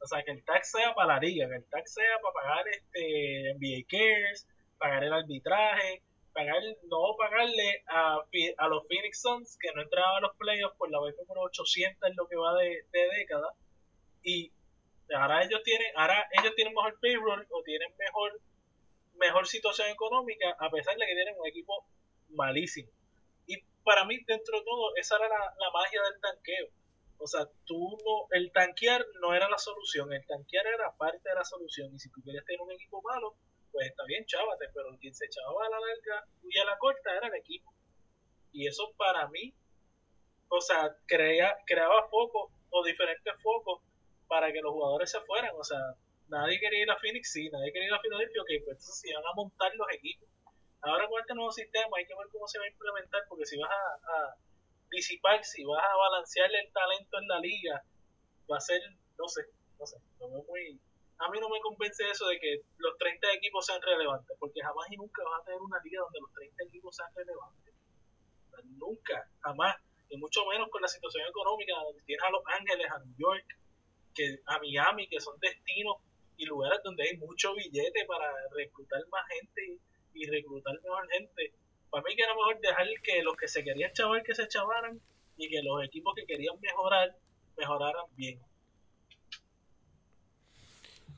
O 0.00 0.06
sea, 0.06 0.22
que 0.22 0.30
el 0.30 0.44
tax 0.44 0.70
sea 0.70 0.94
para 0.94 1.14
la 1.14 1.18
liga, 1.18 1.48
que 1.48 1.56
el 1.56 1.64
tax 1.64 1.92
sea 1.92 2.20
para 2.22 2.34
pagar 2.34 2.68
este 2.68 3.54
NBA 3.58 3.82
Cares, 3.90 4.46
pagar 4.80 5.04
el 5.04 5.12
arbitraje, 5.12 6.02
pagar 6.32 6.62
no 6.88 7.14
pagarle 7.18 7.84
a, 7.86 8.18
a 8.56 8.68
los 8.68 8.88
Phoenix 8.88 9.20
Suns 9.20 9.58
que 9.60 9.72
no 9.74 9.82
entraban 9.82 10.16
a 10.16 10.20
los 10.20 10.36
playoffs 10.36 10.76
por 10.78 10.90
la 10.90 11.00
vez 11.00 11.14
número 11.18 11.42
800 11.42 12.08
en 12.08 12.16
lo 12.16 12.26
que 12.26 12.36
va 12.36 12.54
de, 12.54 12.84
de 12.90 13.08
década. 13.18 13.54
Y 14.22 14.50
ahora 15.14 15.44
ellos 15.44 15.62
tienen 15.62 15.92
ahora 15.96 16.26
ellos 16.40 16.54
tienen 16.56 16.74
mejor 16.74 16.98
payroll 17.00 17.46
o 17.50 17.62
tienen 17.62 17.94
mejor 17.98 18.40
mejor 19.16 19.46
situación 19.46 19.88
económica 19.88 20.56
a 20.58 20.70
pesar 20.70 20.96
de 20.96 21.06
que 21.06 21.14
tienen 21.14 21.36
un 21.38 21.46
equipo 21.46 21.86
malísimo. 22.30 22.90
Y 23.46 23.62
para 23.84 24.04
mí 24.06 24.16
dentro 24.26 24.58
de 24.58 24.64
todo 24.64 24.96
esa 24.96 25.16
era 25.16 25.28
la, 25.28 25.54
la 25.58 25.70
magia 25.72 26.00
del 26.02 26.20
tanqueo. 26.20 26.68
O 27.22 27.26
sea, 27.26 27.46
tú 27.66 27.98
no, 28.02 28.26
el 28.30 28.50
tanquear 28.50 29.04
no 29.20 29.34
era 29.34 29.46
la 29.50 29.58
solución, 29.58 30.10
el 30.10 30.26
tanquear 30.26 30.66
era 30.66 30.96
parte 30.96 31.28
de 31.28 31.34
la 31.34 31.44
solución. 31.44 31.94
Y 31.94 31.98
si 31.98 32.10
tú 32.10 32.22
querías 32.24 32.46
tener 32.46 32.62
un 32.62 32.72
equipo 32.72 33.02
malo, 33.02 33.36
pues 33.72 33.86
está 33.86 34.04
bien, 34.04 34.24
chávate, 34.26 34.66
pero 34.74 34.96
quien 34.98 35.14
se 35.14 35.26
echaba 35.26 35.66
a 35.66 35.70
la 35.70 35.80
larga 35.80 36.26
y 36.42 36.58
a 36.58 36.64
la 36.64 36.78
corta 36.78 37.16
era 37.16 37.28
el 37.28 37.34
equipo. 37.34 37.72
Y 38.52 38.66
eso 38.66 38.92
para 38.96 39.28
mí, 39.28 39.54
o 40.48 40.60
sea, 40.60 40.96
crea, 41.06 41.56
creaba 41.66 42.08
focos 42.08 42.52
o 42.70 42.84
diferentes 42.84 43.34
focos 43.42 43.82
para 44.26 44.52
que 44.52 44.60
los 44.60 44.72
jugadores 44.72 45.10
se 45.10 45.20
fueran. 45.20 45.54
O 45.56 45.64
sea, 45.64 45.78
nadie 46.28 46.58
quería 46.58 46.82
ir 46.82 46.90
a 46.90 46.98
Phoenix, 46.98 47.32
sí, 47.32 47.48
nadie 47.50 47.72
quería 47.72 47.88
ir 47.88 47.94
a 47.94 48.00
Philadelphia, 48.00 48.42
ok, 48.42 48.48
pues 48.64 48.78
entonces 48.78 49.00
se 49.00 49.10
iban 49.10 49.24
a 49.26 49.34
montar 49.34 49.74
los 49.74 49.86
equipos. 49.92 50.28
Ahora 50.82 51.06
con 51.08 51.20
este 51.20 51.34
nuevo 51.34 51.52
sistema 51.52 51.96
hay 51.98 52.06
que 52.06 52.14
ver 52.16 52.28
cómo 52.32 52.46
se 52.48 52.58
va 52.58 52.64
a 52.64 52.68
implementar, 52.68 53.22
porque 53.28 53.44
si 53.44 53.58
vas 53.58 53.70
a 53.70 54.36
disipar, 54.90 55.44
si 55.44 55.64
vas 55.64 55.82
a 55.82 55.96
balancearle 55.96 56.60
el 56.60 56.72
talento 56.72 57.18
en 57.18 57.28
la 57.28 57.38
liga, 57.38 57.84
va 58.50 58.56
a 58.56 58.60
ser, 58.60 58.80
no 59.18 59.28
sé, 59.28 59.42
no 59.78 59.86
sé, 59.86 59.96
muy... 60.18 60.80
A 61.20 61.28
mí 61.30 61.38
no 61.38 61.48
me 61.48 61.60
convence 61.60 62.08
eso 62.08 62.26
de 62.28 62.38
que 62.40 62.62
los 62.78 62.96
30 62.98 63.32
equipos 63.34 63.66
sean 63.66 63.80
relevantes, 63.82 64.36
porque 64.38 64.60
jamás 64.60 64.90
y 64.90 64.96
nunca 64.96 65.22
vas 65.24 65.40
a 65.40 65.44
tener 65.44 65.60
una 65.60 65.80
liga 65.84 66.00
donde 66.00 66.20
los 66.20 66.32
30 66.32 66.64
equipos 66.64 66.96
sean 66.96 67.08
relevantes. 67.14 67.74
Nunca, 68.64 69.28
jamás. 69.40 69.76
Y 70.08 70.16
mucho 70.16 70.44
menos 70.46 70.68
con 70.70 70.82
la 70.82 70.88
situación 70.88 71.28
económica, 71.28 71.74
donde 71.84 72.02
tienes 72.02 72.24
a 72.24 72.30
Los 72.30 72.42
Ángeles, 72.46 72.90
a 72.90 72.98
New 72.98 73.14
York, 73.16 73.46
que 74.14 74.40
a 74.46 74.58
Miami, 74.58 75.08
que 75.08 75.20
son 75.20 75.38
destinos 75.38 75.96
y 76.36 76.46
lugares 76.46 76.80
donde 76.82 77.04
hay 77.04 77.16
mucho 77.16 77.54
billete 77.54 78.04
para 78.06 78.32
reclutar 78.56 79.00
más 79.08 79.28
gente 79.28 79.78
y 80.14 80.26
reclutar 80.26 80.74
mejor 80.82 81.08
gente 81.10 81.52
para 81.90 82.04
mí 82.04 82.14
que 82.14 82.22
era 82.22 82.34
mejor 82.34 82.60
dejar 82.60 82.86
que 83.02 83.22
los 83.22 83.36
que 83.36 83.48
se 83.48 83.64
querían 83.64 83.92
chavar 83.92 84.22
que 84.22 84.34
se 84.34 84.46
chavaran 84.46 85.00
y 85.36 85.48
que 85.48 85.60
los 85.62 85.84
equipos 85.84 86.14
que 86.14 86.24
querían 86.24 86.58
mejorar 86.60 87.16
mejoraran 87.56 88.06
bien. 88.16 88.40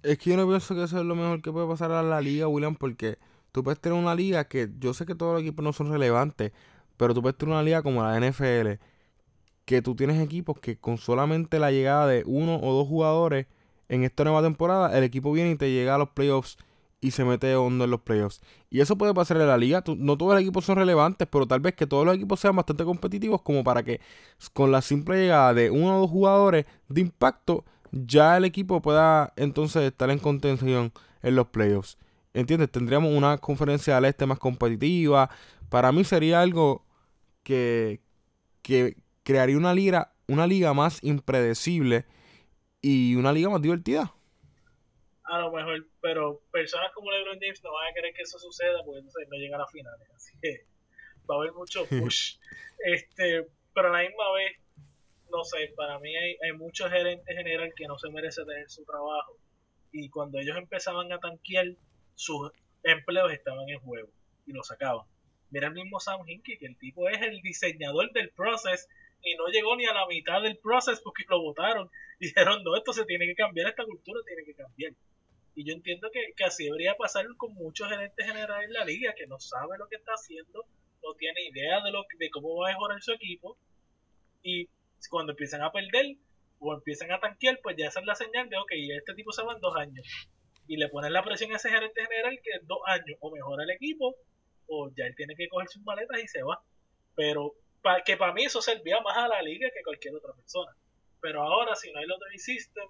Es 0.03 0.19
que 0.19 0.31
yo 0.31 0.37
no 0.37 0.49
pienso 0.49 0.75
que 0.75 0.83
eso 0.83 0.99
es 0.99 1.05
lo 1.07 1.15
mejor 1.15 1.43
que 1.43 1.53
puede 1.53 1.67
pasar 1.69 1.93
a 1.93 2.03
la 2.03 2.21
liga, 2.21 2.49
William, 2.49 2.75
porque 2.75 3.19
tú 3.53 3.63
puedes 3.63 3.81
tener 3.81 3.99
una 3.99 4.15
liga 4.15 4.45
que 4.49 4.69
yo 4.79 4.95
sé 4.95 5.07
que 5.07 5.15
todos 5.15 5.35
los 5.35 5.43
equipos 5.43 5.65
no 5.65 5.73
son 5.73 5.91
relevantes, 5.91 6.53
pero 6.97 7.15
tú 7.15 7.23
puedes 7.23 7.39
tener 7.39 7.55
una 7.55 7.63
liga 7.63 7.83
como 7.83 8.03
la 8.03 8.19
NFL, 8.19 8.81
que 9.65 9.83
tú 9.83 9.95
tienes 9.95 10.21
equipos 10.21 10.59
que 10.59 10.77
con 10.77 10.99
solamente 10.99 11.59
la 11.59 11.71
llegada 11.71 12.07
de 12.09 12.25
uno 12.27 12.59
o 12.61 12.73
dos 12.75 12.89
jugadores 12.89 13.47
en 13.89 14.05
esta 14.05 14.25
nueva 14.25 14.43
temporada, 14.43 14.97
el 14.97 15.05
equipo 15.05 15.33
viene 15.33 15.53
y 15.53 15.57
te 15.57 15.71
llega 15.71 15.95
a 15.95 15.99
los 15.99 16.11
playoffs 16.11 16.57
y 17.01 17.11
se 17.11 17.25
mete 17.25 17.55
hondo 17.57 17.85
en 17.85 17.91
los 17.91 18.01
playoffs. 18.01 18.41
Y 18.71 18.81
eso 18.81 18.97
puede 18.97 19.13
pasar 19.13 19.37
en 19.37 19.49
la 19.49 19.59
liga. 19.59 19.83
No 19.99 20.17
todos 20.17 20.35
los 20.35 20.41
equipos 20.41 20.65
son 20.65 20.77
relevantes, 20.77 21.29
pero 21.31 21.47
tal 21.47 21.61
vez 21.61 21.75
que 21.75 21.87
todos 21.87 22.07
los 22.07 22.15
equipos 22.15 22.41
sean 22.41 22.57
bastante 22.57 22.85
competitivos 22.85 23.43
como 23.43 23.65
para 23.65 23.83
que 23.83 24.01
con 24.53 24.71
la 24.73 24.81
simple 24.83 25.17
llegada 25.17 25.53
de 25.53 25.71
uno 25.71 25.97
o 25.97 26.01
dos 26.01 26.11
jugadores 26.11 26.65
de 26.89 27.01
impacto, 27.01 27.65
ya 27.93 28.36
el 28.36 28.45
equipo 28.45 28.82
pueda 28.82 29.32
entonces 29.36 29.82
estar 29.82 30.11
en 30.11 30.18
contención 30.18 30.93
en 31.22 31.36
los 31.36 31.47
playoffs. 31.49 31.99
¿Entiendes? 32.34 32.70
Tendríamos 32.70 33.12
una 33.14 33.38
conferencia 33.38 33.97
al 33.97 34.07
este 34.07 34.26
más 34.26 34.38
competitiva. 34.38 35.30
Para 35.68 35.93
mí 35.93 36.03
sería 36.03 36.40
algo 36.40 36.84
que, 37.43 38.01
que 38.62 38.97
crearía 39.22 39.57
una 39.57 39.74
liga, 39.74 40.12
una 40.26 40.47
liga 40.47 40.72
más 40.72 41.03
impredecible 41.05 42.07
y 42.80 43.14
una 43.16 43.32
liga 43.32 43.51
más 43.51 43.62
divertida 43.62 44.12
a 45.32 45.38
lo 45.38 45.51
mejor, 45.51 45.86
pero 46.03 46.43
personas 46.53 46.93
como 46.93 47.11
LeBron 47.11 47.38
James 47.40 47.64
no 47.64 47.72
van 47.72 47.90
a 47.90 47.95
querer 47.95 48.12
que 48.12 48.20
eso 48.20 48.38
suceda 48.38 48.84
porque 48.84 48.99
entonces 48.99 49.26
no 49.30 49.38
llegan 49.38 49.62
a 49.62 49.66
finales. 49.66 50.07
Así 50.14 50.34
que 50.43 50.66
va 51.28 51.36
a 51.36 51.38
haber 51.38 51.53
mucho 51.53 51.86
push. 51.88 52.36
este, 52.84 53.49
pero 53.72 53.88
a 53.88 54.03
la 54.03 54.07
misma 54.07 54.30
vez, 54.32 54.59
no 55.33 55.45
sé, 55.45 55.72
para 55.76 55.99
mí 55.99 56.14
hay, 56.14 56.37
hay 56.45 56.53
muchos 56.53 56.91
gerentes 56.91 57.37
general 57.37 57.72
que 57.74 57.87
no 57.87 57.99
se 57.99 58.11
merecen 58.11 58.47
tener 58.47 58.68
su 58.70 58.85
trabajo. 58.85 59.37
Y 59.91 60.09
cuando 60.11 60.39
ellos 60.39 60.57
empezaban 60.57 61.11
a 61.12 61.18
tanquear, 61.18 61.66
sus 62.14 62.53
empleos 62.83 63.33
estaban 63.33 63.68
en 63.68 63.80
juego 63.80 64.09
y 64.47 64.53
lo 64.53 64.62
sacaban. 64.62 65.07
Mira 65.51 65.68
el 65.68 65.74
mismo 65.74 66.01
Sam 66.01 66.26
Hinkie, 66.26 66.59
que 66.59 66.66
el 66.66 66.78
tipo 66.78 67.09
es 67.09 67.20
el 67.20 67.41
diseñador 67.43 68.12
del 68.12 68.30
process 68.30 68.89
y 69.22 69.35
no 69.37 69.47
llegó 69.49 69.76
ni 69.76 69.87
a 69.87 69.95
la 69.95 70.07
mitad 70.07 70.43
del 70.43 70.59
process 70.59 71.01
porque 71.01 71.24
lo 71.28 71.41
votaron. 71.41 71.91
Dijeron, 72.20 72.62
no, 72.62 72.76
esto 72.76 72.93
se 72.93 73.05
tiene 73.05 73.26
que 73.26 73.35
cambiar, 73.35 73.68
esta 73.68 73.85
cultura 73.85 74.20
tiene 74.26 74.45
que 74.45 74.55
cambiar. 74.55 74.93
Y 75.55 75.64
yo 75.64 75.74
entiendo 75.74 76.11
que, 76.11 76.45
así 76.45 76.64
debería 76.64 76.95
pasar 76.95 77.26
con 77.37 77.53
muchos 77.55 77.89
gerentes 77.89 78.26
generales 78.26 78.68
en 78.68 78.72
la 78.72 78.85
liga, 78.85 79.14
que 79.14 79.26
no 79.26 79.39
sabe 79.39 79.76
lo 79.78 79.87
que 79.89 79.97
está 79.97 80.12
haciendo, 80.12 80.64
no 81.03 81.14
tiene 81.14 81.43
idea 81.45 81.83
de, 81.83 81.91
lo, 81.91 82.05
de 82.18 82.30
cómo 82.30 82.57
va 82.57 82.68
a 82.68 82.72
mejorar 82.72 83.03
su 83.03 83.12
equipo. 83.12 83.59
Y 84.43 84.68
cuando 85.11 85.33
empiezan 85.33 85.63
a 85.63 85.73
perder 85.73 86.17
o 86.59 86.75
empiezan 86.75 87.11
a 87.13 87.21
tanquear, 87.21 87.59
pues 87.63 87.77
ya 87.77 87.89
esa 87.89 88.01
es 88.01 88.07
la 88.07 88.15
señal 88.15 88.49
de, 88.49 88.57
ok, 88.57 88.73
este 88.99 89.15
tipo 89.15 89.33
se 89.33 89.43
va 89.43 89.55
en 89.55 89.61
dos 89.61 89.75
años. 89.77 90.07
Y 90.67 90.77
le 90.77 90.89
ponen 90.89 91.13
la 91.13 91.25
presión 91.25 91.53
a 91.53 91.57
ese 91.57 91.71
gerente 91.71 92.03
general 92.03 92.39
que 92.43 92.53
en 92.53 92.67
dos 92.67 92.79
años 92.87 93.19
o 93.21 93.31
mejora 93.31 93.65
el 93.65 93.71
equipo 93.71 94.15
o 94.69 94.91
ya 94.97 95.07
él 95.07 95.15
tiene 95.17 95.35
que 95.35 95.49
coger 95.49 95.69
sus 95.69 95.83
maletas 95.83 96.23
y 96.23 96.29
se 96.29 96.43
va. 96.43 96.63
Pero 97.15 97.55
que 98.05 98.17
para 98.17 98.33
mí 98.33 98.45
eso 98.45 98.63
servía 98.63 99.01
más 99.01 99.17
a 99.17 99.29
la 99.29 99.43
liga 99.43 99.69
que 99.75 99.83
cualquier 99.83 100.15
otra 100.15 100.33
persona. 100.35 100.73
Pero 101.21 101.43
ahora, 101.43 101.75
si 101.75 101.93
no 101.93 101.99
hay 101.99 102.07
lottery 102.07 102.39
system, 102.39 102.89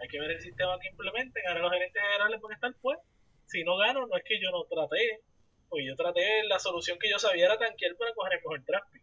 hay 0.00 0.08
que 0.08 0.20
ver 0.20 0.30
el 0.30 0.40
sistema 0.40 0.78
que 0.80 0.88
implementen. 0.88 1.46
Ahora 1.48 1.62
los 1.62 1.72
gerentes 1.72 2.02
generales 2.02 2.40
pueden 2.40 2.54
estar, 2.54 2.74
pues, 2.80 2.98
si 3.46 3.64
no 3.64 3.76
gano, 3.76 4.06
no 4.06 4.16
es 4.16 4.24
que 4.24 4.40
yo 4.40 4.50
no 4.50 4.64
traté, 4.64 5.20
pues 5.68 5.84
yo 5.86 5.96
traté 5.96 6.44
la 6.44 6.58
solución 6.58 6.98
que 6.98 7.10
yo 7.10 7.18
sabía 7.18 7.46
era 7.46 7.58
tanquear 7.58 7.96
para 7.96 8.14
coger 8.14 8.40
el 8.56 8.64
tráfico. 8.64 8.99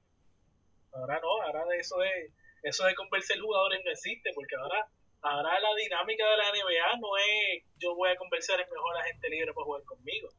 Ahora 0.93 1.19
no, 1.21 1.41
ahora 1.41 1.65
de 1.65 1.79
eso 1.79 1.97
de 1.97 2.31
eso 2.63 2.85
de 2.85 2.95
convencer 2.95 3.39
jugadores 3.39 3.81
no 3.83 3.91
existe, 3.91 4.31
porque 4.33 4.55
ahora 4.55 4.87
ahora 5.21 5.59
la 5.59 5.75
dinámica 5.75 6.23
de 6.29 6.37
la 6.37 6.51
NBA 6.51 6.97
no 6.99 7.17
es 7.17 7.63
yo 7.77 7.95
voy 7.95 8.09
a 8.09 8.15
convencer 8.15 8.59
el 8.59 8.69
mejor 8.69 8.97
agente 8.97 9.29
libre 9.29 9.53
para 9.53 9.65
jugar 9.65 9.83
conmigo. 9.83 10.29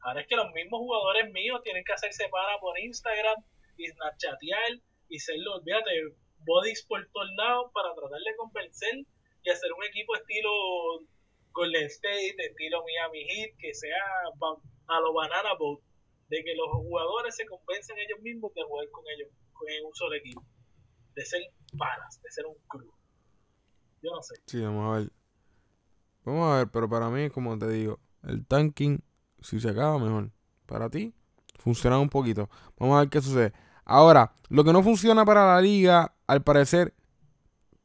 Ahora 0.00 0.20
es 0.20 0.26
que 0.26 0.36
los 0.36 0.50
mismos 0.52 0.80
jugadores 0.80 1.30
míos 1.32 1.60
tienen 1.62 1.84
que 1.84 1.92
hacerse 1.92 2.28
para 2.28 2.58
por 2.58 2.78
Instagram 2.78 3.36
y 3.76 3.86
snapchatear 3.86 4.80
y 5.08 5.18
serlo, 5.18 5.56
olvídate, 5.56 5.90
bodies 6.44 6.84
por 6.86 7.06
todos 7.12 7.28
lados 7.36 7.70
para 7.72 7.94
tratar 7.94 8.18
de 8.18 8.36
convencer 8.36 8.94
y 9.44 9.50
hacer 9.50 9.72
un 9.72 9.84
equipo 9.84 10.14
estilo 10.16 10.50
Golden 11.52 11.86
State, 11.86 12.34
estilo 12.38 12.82
Miami 12.84 13.24
Heat, 13.24 13.56
que 13.58 13.74
sea 13.74 14.02
a 14.88 15.00
lo 15.00 15.12
Banana 15.12 15.54
Boat, 15.58 15.80
de 16.28 16.42
que 16.42 16.54
los 16.54 16.68
jugadores 16.70 17.36
se 17.36 17.46
convencen 17.46 17.98
ellos 17.98 18.20
mismos 18.20 18.54
de 18.54 18.62
jugar 18.62 18.88
con 18.90 19.04
ellos 19.08 19.28
en 19.68 19.86
un 19.86 19.94
solo 19.94 20.14
equipo, 20.14 20.44
de 21.14 21.24
ser 21.24 21.42
panas, 21.76 22.20
de 22.22 22.30
ser 22.30 22.46
un 22.46 22.54
club. 22.68 22.92
Yo 24.02 24.10
no 24.10 24.22
sé. 24.22 24.34
Sí, 24.46 24.60
vamos 24.60 24.90
a 24.90 24.98
ver. 24.98 25.12
Vamos 26.24 26.52
a 26.52 26.58
ver, 26.58 26.68
pero 26.70 26.88
para 26.88 27.08
mí, 27.10 27.30
como 27.30 27.58
te 27.58 27.68
digo, 27.68 27.98
el 28.22 28.46
tanking, 28.46 29.02
si 29.40 29.60
se 29.60 29.70
acaba, 29.70 29.98
mejor. 29.98 30.30
Para 30.66 30.88
ti, 30.88 31.14
funciona 31.58 31.98
un 31.98 32.08
poquito. 32.08 32.48
Vamos 32.78 32.96
a 32.96 33.00
ver 33.00 33.08
qué 33.10 33.20
sucede. 33.20 33.52
Ahora, 33.84 34.32
lo 34.48 34.64
que 34.64 34.72
no 34.72 34.82
funciona 34.82 35.24
para 35.24 35.54
la 35.54 35.60
liga, 35.60 36.14
al 36.26 36.42
parecer, 36.42 36.94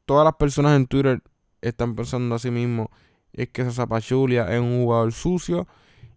todas 0.04 0.24
las 0.24 0.36
personas 0.36 0.76
en 0.76 0.86
Twitter 0.86 1.22
están 1.60 1.94
pensando 1.94 2.34
a 2.34 2.38
sí 2.38 2.50
mismos 2.50 2.88
es 3.32 3.48
que 3.50 3.62
esa 3.62 3.86
Pachulia 3.86 4.52
es 4.54 4.60
un 4.60 4.82
jugador 4.82 5.12
sucio 5.12 5.66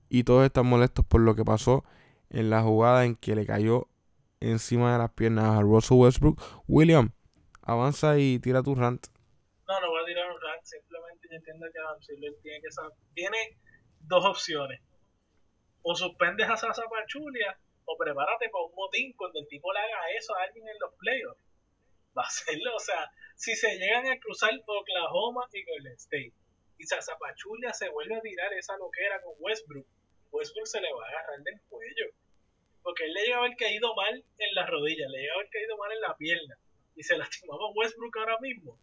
y 0.10 0.24
todos 0.24 0.46
están 0.46 0.66
molestos 0.66 1.06
por 1.06 1.22
lo 1.22 1.36
que 1.36 1.44
pasó 1.44 1.84
en 2.30 2.50
la 2.50 2.62
jugada 2.62 3.06
en 3.06 3.16
que 3.16 3.36
le 3.36 3.46
cayó 3.46 3.88
encima 4.42 4.92
de 4.94 4.98
las 5.00 5.12
piernas 5.14 5.58
a 5.58 5.62
Russell 5.62 5.98
Westbrook. 5.98 6.42
William, 6.68 7.14
avanza 7.62 8.18
y 8.18 8.40
tira 8.40 8.62
tu 8.62 8.76
rant. 8.76 9.08
No, 9.68 9.80
no 9.80 9.90
voy 9.90 10.02
a 10.02 10.06
tirar 10.06 10.30
un 10.30 10.42
rant, 10.42 10.64
simplemente 10.64 11.28
yo 11.30 11.38
entiendo 11.38 11.66
que 11.72 11.80
Adam 11.80 12.02
Silver 12.02 12.34
tiene 12.42 12.62
que 12.62 12.72
saber. 12.72 12.92
Tiene 13.14 13.58
dos 14.02 14.26
opciones. 14.26 14.82
O 15.84 15.96
suspendes 15.96 16.50
a 16.50 16.58
Sasa 16.58 16.84
Pachulia 16.90 17.58
o 17.86 17.98
prepárate 17.98 18.50
para 18.50 18.66
un 18.66 18.76
motín 18.76 19.14
cuando 19.14 19.40
el 19.40 19.48
tipo 19.48 19.72
le 19.74 19.80
haga 19.80 20.12
eso 20.18 20.36
a 20.36 20.44
alguien 20.44 20.68
en 20.68 20.80
los 20.80 20.94
playoffs. 20.96 21.42
Va 22.18 22.24
a 22.24 22.28
hacerlo, 22.28 22.76
o 22.76 22.80
sea, 22.80 23.10
si 23.36 23.56
se 23.56 23.78
llegan 23.78 24.06
a 24.08 24.20
cruzar 24.20 24.52
Oklahoma 24.66 25.48
y 25.54 25.64
Golden 25.64 25.94
State 25.94 26.34
y 26.78 26.86
Zazapachulia 26.86 27.74
se 27.74 27.90
vuelve 27.90 28.16
a 28.16 28.22
tirar 28.22 28.52
esa 28.54 28.76
loquera 28.78 29.22
con 29.22 29.34
Westbrook, 29.40 29.86
Westbrook 30.32 30.68
se 30.68 30.82
le 30.82 30.92
va 30.94 31.06
a 31.06 31.10
agarrar 31.10 31.42
del 31.44 31.62
cuello. 31.70 32.06
Porque 32.84 33.06
él 33.06 33.14
le 33.14 33.22
llega 33.24 33.38
a 33.38 33.40
haber 33.40 33.56
caído 33.58 33.96
mal 33.96 34.24
en 34.38 34.56
la 34.56 34.66
rodilla, 34.66 35.08
le 35.10 35.20
llega 35.20 35.34
a 35.34 35.36
haber 35.36 35.50
caído 35.50 35.78
mal 35.78 35.92
en 35.92 36.02
la 36.02 36.18
pierna 36.18 36.58
y 36.96 37.04
se 37.04 37.18
lastimaba 37.18 37.72
Westbrook 37.76 38.18
ahora 38.18 38.38
mismo. 38.40 38.78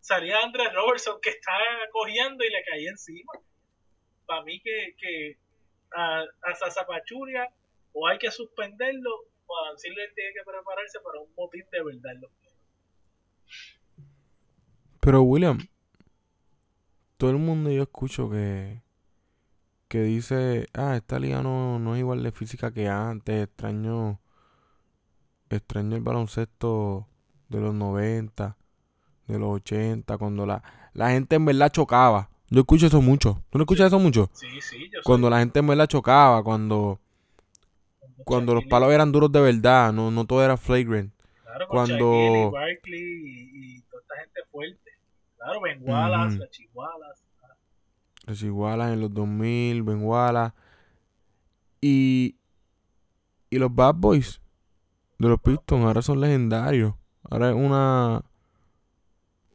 Salía 0.00 0.40
Andrés 0.40 0.72
Robertson 0.72 1.20
que 1.20 1.30
está 1.30 1.52
cogiendo 1.92 2.44
y 2.44 2.50
le 2.50 2.64
caía 2.64 2.90
encima. 2.90 3.32
Para 4.24 4.42
mí 4.42 4.60
que, 4.60 4.94
que 4.96 5.36
a, 5.92 6.20
a 6.20 6.54
Zazapachulia 6.54 7.52
o 7.92 8.06
hay 8.06 8.18
que 8.18 8.30
suspenderlo 8.30 9.30
Adam 9.58 9.76
Silver 9.76 10.12
tiene 10.14 10.32
que 10.32 10.42
prepararse 10.44 11.00
para 11.00 11.20
un 11.20 11.32
motín 11.36 11.64
de 11.70 11.82
verdad. 11.82 12.28
Pero 15.00 15.22
William, 15.22 15.58
todo 17.16 17.30
el 17.30 17.36
mundo 17.36 17.70
yo 17.70 17.82
escucho 17.82 18.30
que 18.30 18.80
que 19.90 20.02
dice, 20.04 20.68
ah, 20.72 20.94
esta 20.94 21.18
liga 21.18 21.42
no, 21.42 21.80
no 21.80 21.94
es 21.96 21.98
igual 21.98 22.22
de 22.22 22.30
física 22.30 22.72
que 22.72 22.88
antes, 22.88 23.42
extraño 23.44 24.20
extraño 25.50 25.96
el 25.96 26.02
baloncesto 26.02 27.08
de 27.48 27.60
los 27.60 27.74
90, 27.74 28.56
de 29.26 29.38
los 29.40 29.48
80, 29.56 30.16
cuando 30.16 30.46
la, 30.46 30.62
la 30.92 31.10
gente 31.10 31.34
en 31.34 31.44
verdad 31.44 31.72
chocaba. 31.72 32.30
Yo 32.50 32.60
escucho 32.60 32.86
eso 32.86 33.02
mucho. 33.02 33.42
¿Tú 33.50 33.58
no 33.58 33.64
escuchas 33.64 33.88
eso 33.88 33.98
mucho? 33.98 34.30
Sí, 34.32 34.46
sí, 34.60 34.88
yo 34.92 35.00
Cuando 35.04 35.26
soy- 35.26 35.32
la 35.32 35.38
gente 35.40 35.58
en 35.58 35.66
verdad 35.66 35.86
chocaba, 35.88 36.42
cuando 36.44 37.00
cuando 38.24 38.54
los 38.54 38.64
palos 38.66 38.92
eran 38.92 39.10
duros 39.10 39.32
de 39.32 39.40
verdad, 39.40 39.92
no, 39.92 40.10
no 40.12 40.24
todo 40.24 40.44
era 40.44 40.56
flagrant. 40.56 41.12
Claro, 41.42 41.66
cuando- 41.68 42.50
Barkley 42.52 43.00
y, 43.02 43.76
y 43.78 43.82
toda 43.82 44.02
esta 44.02 44.14
gente 44.20 44.40
fuerte. 44.52 44.90
Claro, 45.36 45.60
Ben 45.62 45.78
Wallace, 45.82 46.38
Wallace. 46.74 47.24
Reggie 48.30 48.50
Wallace 48.50 48.92
en 48.94 49.00
los 49.00 49.12
2000, 49.12 49.82
Ben 49.82 50.02
Wallace. 50.02 50.54
Y, 51.80 52.36
y 53.50 53.58
los 53.58 53.74
Bad 53.74 53.94
Boys 53.96 54.40
de 55.18 55.28
los 55.28 55.40
Pistons 55.40 55.84
ahora 55.84 56.02
son 56.02 56.20
legendarios. 56.20 56.94
Ahora 57.30 57.50
es 57.50 57.56
una 57.56 58.22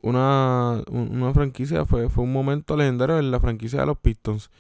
una, 0.01 0.83
un- 0.91 1.19
una 1.21 1.33
franquicia, 1.33 1.83
fue, 1.85 2.09
fue 2.09 2.23
un 2.23 2.31
momento 2.31 2.77
legendario 2.77 3.17
en 3.17 3.31
la 3.31 3.39
franquicia 3.39 3.79
de 3.79 3.85
los 3.87 3.97
Pistons. 3.97 4.51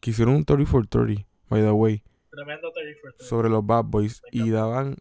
Que 0.00 0.10
hicieron 0.10 0.34
un 0.36 0.44
30 0.44 0.66
for 0.70 0.86
30, 0.86 1.24
by 1.48 1.60
the 1.62 1.70
way, 1.70 2.02
Tremendo 2.30 2.70
30 2.72 3.00
for 3.00 3.12
30. 3.14 3.24
sobre 3.24 3.48
los 3.48 3.66
Bad 3.66 3.84
Boys. 3.86 4.22
Y 4.30 4.50
daban 4.50 4.96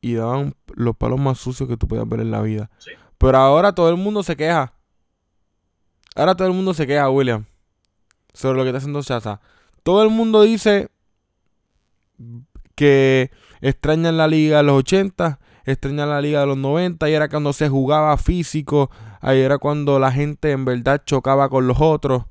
y 0.00 0.14
daban 0.14 0.54
los 0.74 0.96
palos 0.96 1.20
más 1.20 1.38
sucios 1.38 1.68
que 1.68 1.76
tú 1.76 1.86
puedas 1.86 2.08
ver 2.08 2.20
en 2.20 2.30
la 2.32 2.42
vida. 2.42 2.70
Sí. 2.78 2.90
Pero 3.18 3.38
ahora 3.38 3.72
todo 3.74 3.88
el 3.88 3.96
mundo 3.96 4.22
se 4.24 4.36
queja. 4.36 4.74
Ahora 6.14 6.34
todo 6.34 6.48
el 6.48 6.54
mundo 6.54 6.74
se 6.74 6.86
queja, 6.86 7.08
William. 7.10 7.46
Sobre 8.32 8.58
lo 8.58 8.64
que 8.64 8.70
está 8.70 8.78
haciendo 8.78 9.02
Chaza. 9.02 9.40
Todo 9.82 10.02
el 10.02 10.10
mundo 10.10 10.42
dice 10.42 10.88
que 12.74 13.30
extrañan 13.60 14.16
la 14.16 14.28
liga 14.28 14.58
de 14.58 14.62
los 14.64 14.78
80, 14.78 15.38
extrañan 15.64 16.10
la 16.10 16.20
liga 16.20 16.40
de 16.40 16.46
los 16.46 16.56
90, 16.56 17.08
y 17.08 17.14
era 17.14 17.28
cuando 17.28 17.52
se 17.52 17.68
jugaba 17.68 18.16
físico, 18.16 18.90
ahí 19.20 19.40
era 19.40 19.58
cuando 19.58 19.98
la 19.98 20.12
gente 20.12 20.52
en 20.52 20.64
verdad 20.64 21.02
chocaba 21.04 21.48
con 21.48 21.66
los 21.66 21.80
otros. 21.80 22.24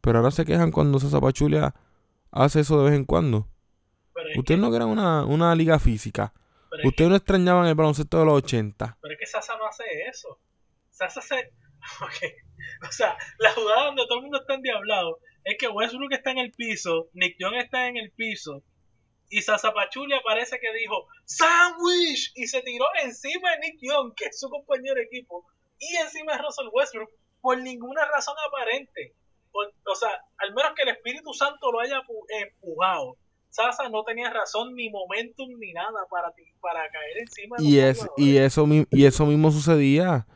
Pero 0.00 0.18
ahora 0.18 0.30
se 0.30 0.44
quejan 0.44 0.70
cuando 0.70 0.98
Sasa 0.98 1.20
Pachulia 1.20 1.74
hace 2.30 2.60
eso 2.60 2.78
de 2.78 2.90
vez 2.90 2.98
en 2.98 3.04
cuando. 3.04 3.48
Ustedes 4.36 4.60
no 4.60 4.70
quieren 4.70 4.88
una, 4.88 5.24
una 5.24 5.54
liga 5.54 5.78
física. 5.78 6.32
Ustedes 6.84 7.10
no 7.10 7.16
extrañaban 7.16 7.66
el 7.66 7.74
baloncesto 7.74 8.18
de 8.18 8.24
los 8.24 8.34
80. 8.34 8.98
Pero 9.00 9.14
es 9.14 9.20
que 9.20 9.26
Sasa 9.26 9.56
no 9.56 9.66
hace 9.66 9.84
eso. 10.08 10.38
Sasa 10.90 11.20
se. 11.20 11.52
Ok. 12.02 12.88
O 12.88 12.92
sea, 12.92 13.16
la 13.38 13.52
jugada 13.52 13.86
donde 13.86 14.04
todo 14.06 14.18
el 14.18 14.22
mundo 14.22 14.40
está 14.40 14.54
endiablado 14.54 15.18
es 15.44 15.56
que 15.58 15.68
Westbrook 15.68 16.12
está 16.12 16.30
en 16.30 16.38
el 16.38 16.52
piso, 16.52 17.08
Nick 17.14 17.36
Young 17.38 17.54
está 17.56 17.88
en 17.88 17.96
el 17.96 18.10
piso, 18.12 18.62
y 19.28 19.42
Sasa 19.42 19.72
Pachulia 19.72 20.20
parece 20.24 20.58
que 20.60 20.72
dijo 20.74 21.06
¡Sandwich! 21.24 22.32
Y 22.34 22.46
se 22.46 22.62
tiró 22.62 22.84
encima 23.02 23.50
de 23.52 23.58
Nick 23.60 23.78
Young, 23.80 24.12
que 24.14 24.26
es 24.26 24.38
su 24.38 24.48
compañero 24.50 24.94
de 24.96 25.02
equipo, 25.02 25.46
y 25.78 25.96
encima 25.96 26.32
de 26.36 26.42
Russell 26.42 26.68
Westbrook, 26.72 27.10
por 27.40 27.58
ninguna 27.58 28.04
razón 28.06 28.34
aparente. 28.48 29.14
Por- 29.52 29.72
o 29.86 29.94
sea, 29.94 30.10
al 30.38 30.54
menos 30.54 30.72
que 30.76 30.82
el 30.82 30.90
Espíritu 30.90 31.32
Santo 31.32 31.72
lo 31.72 31.80
haya 31.80 32.00
pu- 32.02 32.26
empujado. 32.42 33.16
Sasa 33.48 33.88
no 33.88 34.04
tenía 34.04 34.30
razón, 34.30 34.74
ni 34.74 34.90
momentum, 34.90 35.48
ni 35.58 35.72
nada 35.72 36.06
para, 36.10 36.30
ti- 36.32 36.52
para 36.60 36.88
caer 36.90 37.18
encima 37.18 37.56
de 37.58 37.64
Y, 37.64 37.78
es, 37.80 37.98
jugadores. 37.98 38.24
y, 38.26 38.36
eso, 38.38 38.66
y 38.90 39.04
eso 39.06 39.26
mismo 39.26 39.50
sucedía 39.50 40.26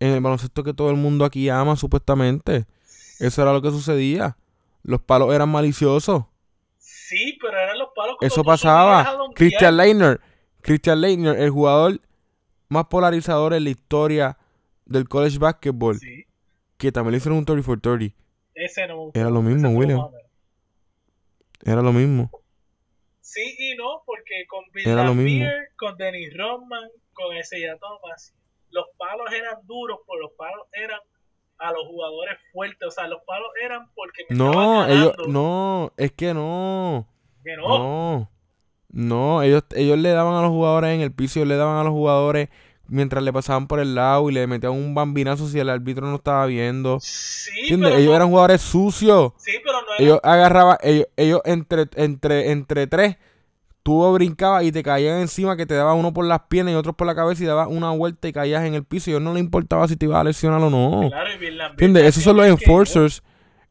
en 0.00 0.12
el 0.12 0.20
baloncesto 0.20 0.64
que 0.64 0.74
todo 0.74 0.90
el 0.90 0.96
mundo 0.96 1.24
aquí 1.24 1.48
ama, 1.48 1.76
supuestamente. 1.76 2.66
Eso 3.20 3.42
era 3.42 3.52
lo 3.52 3.62
que 3.62 3.70
sucedía. 3.70 4.36
Los 4.82 5.02
palos 5.02 5.32
eran 5.34 5.50
maliciosos. 5.50 6.24
Sí, 6.78 7.38
pero 7.40 7.56
eran 7.58 7.78
los 7.78 7.90
palos 7.94 8.16
cuando 8.18 8.32
Eso 8.34 8.42
pasaba. 8.42 9.06
Christian 9.34 9.76
Leitner. 9.76 10.20
Christian 10.62 11.00
Leitner, 11.00 11.38
el 11.38 11.50
jugador 11.50 12.00
más 12.68 12.86
polarizador 12.86 13.52
en 13.54 13.64
la 13.64 13.70
historia 13.70 14.38
del 14.86 15.08
college 15.08 15.38
basketball. 15.38 15.98
Sí, 15.98 16.24
Que 16.76 16.90
también 16.90 17.12
le 17.12 17.18
hicieron 17.18 17.38
un 17.38 17.44
30 17.44 17.62
for 17.62 17.80
30. 17.80 18.14
ese 18.54 18.86
no 18.86 18.96
me 18.96 19.02
gustó. 19.04 19.20
Era 19.20 19.30
lo 19.30 19.40
Ese 19.40 19.48
mismo, 19.48 19.68
William. 19.70 20.00
Era 21.64 21.82
lo 21.82 21.92
mismo. 21.92 22.30
Sí 23.20 23.54
y 23.58 23.76
no, 23.76 24.02
porque 24.06 24.46
con 24.48 24.64
Bill 24.72 25.46
con 25.76 25.96
Dennis 25.96 26.36
Rodman, 26.36 26.88
con 27.12 27.36
Isaiah 27.36 27.76
Thomas, 27.78 28.34
los 28.70 28.86
palos 28.96 29.26
eran 29.32 29.56
duros, 29.66 29.98
pues 30.06 30.20
los 30.20 30.30
palos 30.32 30.66
eran 30.72 30.98
a 31.58 31.72
los 31.72 31.86
jugadores 31.88 32.36
fuertes. 32.52 32.88
O 32.88 32.90
sea, 32.90 33.06
los 33.08 33.22
palos 33.26 33.48
eran 33.62 33.88
porque 33.94 34.24
me 34.28 34.36
No, 34.36 34.86
ellos, 34.86 35.12
no, 35.28 35.92
es 35.96 36.12
que 36.12 36.32
no. 36.34 37.06
que 37.44 37.56
no. 37.56 37.68
No. 37.78 38.30
No, 38.92 39.42
ellos, 39.42 39.62
ellos 39.76 39.98
le 39.98 40.10
daban 40.10 40.34
a 40.34 40.42
los 40.42 40.50
jugadores 40.50 40.94
en 40.94 41.00
el 41.00 41.12
piso, 41.12 41.38
ellos 41.38 41.48
le 41.48 41.56
daban 41.56 41.76
a 41.76 41.84
los 41.84 41.92
jugadores 41.92 42.48
mientras 42.88 43.22
le 43.22 43.32
pasaban 43.32 43.68
por 43.68 43.78
el 43.78 43.94
lado 43.94 44.28
y 44.28 44.32
le 44.32 44.48
metían 44.48 44.72
un 44.72 44.96
bambinazo 44.96 45.46
si 45.46 45.60
el 45.60 45.68
árbitro 45.68 46.08
no 46.08 46.16
estaba 46.16 46.44
viendo. 46.46 46.98
Sí, 47.00 47.50
¿Entiendes? 47.60 47.90
pero 47.90 47.98
Ellos 48.00 48.10
no- 48.10 48.16
eran 48.16 48.28
jugadores 48.30 48.60
sucios. 48.62 49.32
sí, 49.36 49.52
pero 49.64 49.80
no 49.82 49.86
era 49.94 50.02
Ellos 50.04 50.20
agarraban, 50.24 50.76
ellos, 50.82 51.06
ellos 51.16 51.40
entre, 51.44 51.86
entre, 51.94 52.50
entre 52.50 52.86
tres, 52.88 53.16
tú 53.82 54.12
brincabas 54.12 54.64
y 54.64 54.72
te 54.72 54.82
caían 54.82 55.20
encima 55.20 55.56
que 55.56 55.66
te 55.66 55.74
daban 55.74 55.96
uno 55.96 56.12
por 56.12 56.24
las 56.26 56.40
piernas 56.48 56.72
y 56.74 56.76
otro 56.76 56.92
por 56.92 57.06
la 57.06 57.14
cabeza 57.14 57.42
y 57.42 57.46
dabas 57.46 57.68
una 57.68 57.90
vuelta 57.90 58.28
y 58.28 58.32
caías 58.32 58.64
en 58.64 58.74
el 58.74 58.84
piso. 58.84 59.10
Y 59.10 59.14
a 59.14 59.16
ellos 59.16 59.22
no 59.24 59.32
les 59.34 59.42
importaba 59.42 59.88
si 59.88 59.96
te 59.96 60.06
ibas 60.06 60.20
a 60.20 60.24
lesionar 60.24 60.60
o 60.60 60.70
no. 60.70 61.08
Claro, 61.08 61.30
¿Entiendes? 61.70 62.04
Esos 62.04 62.22
son 62.22 62.36
los 62.36 62.44
que- 62.46 62.52
enforcers. 62.52 63.22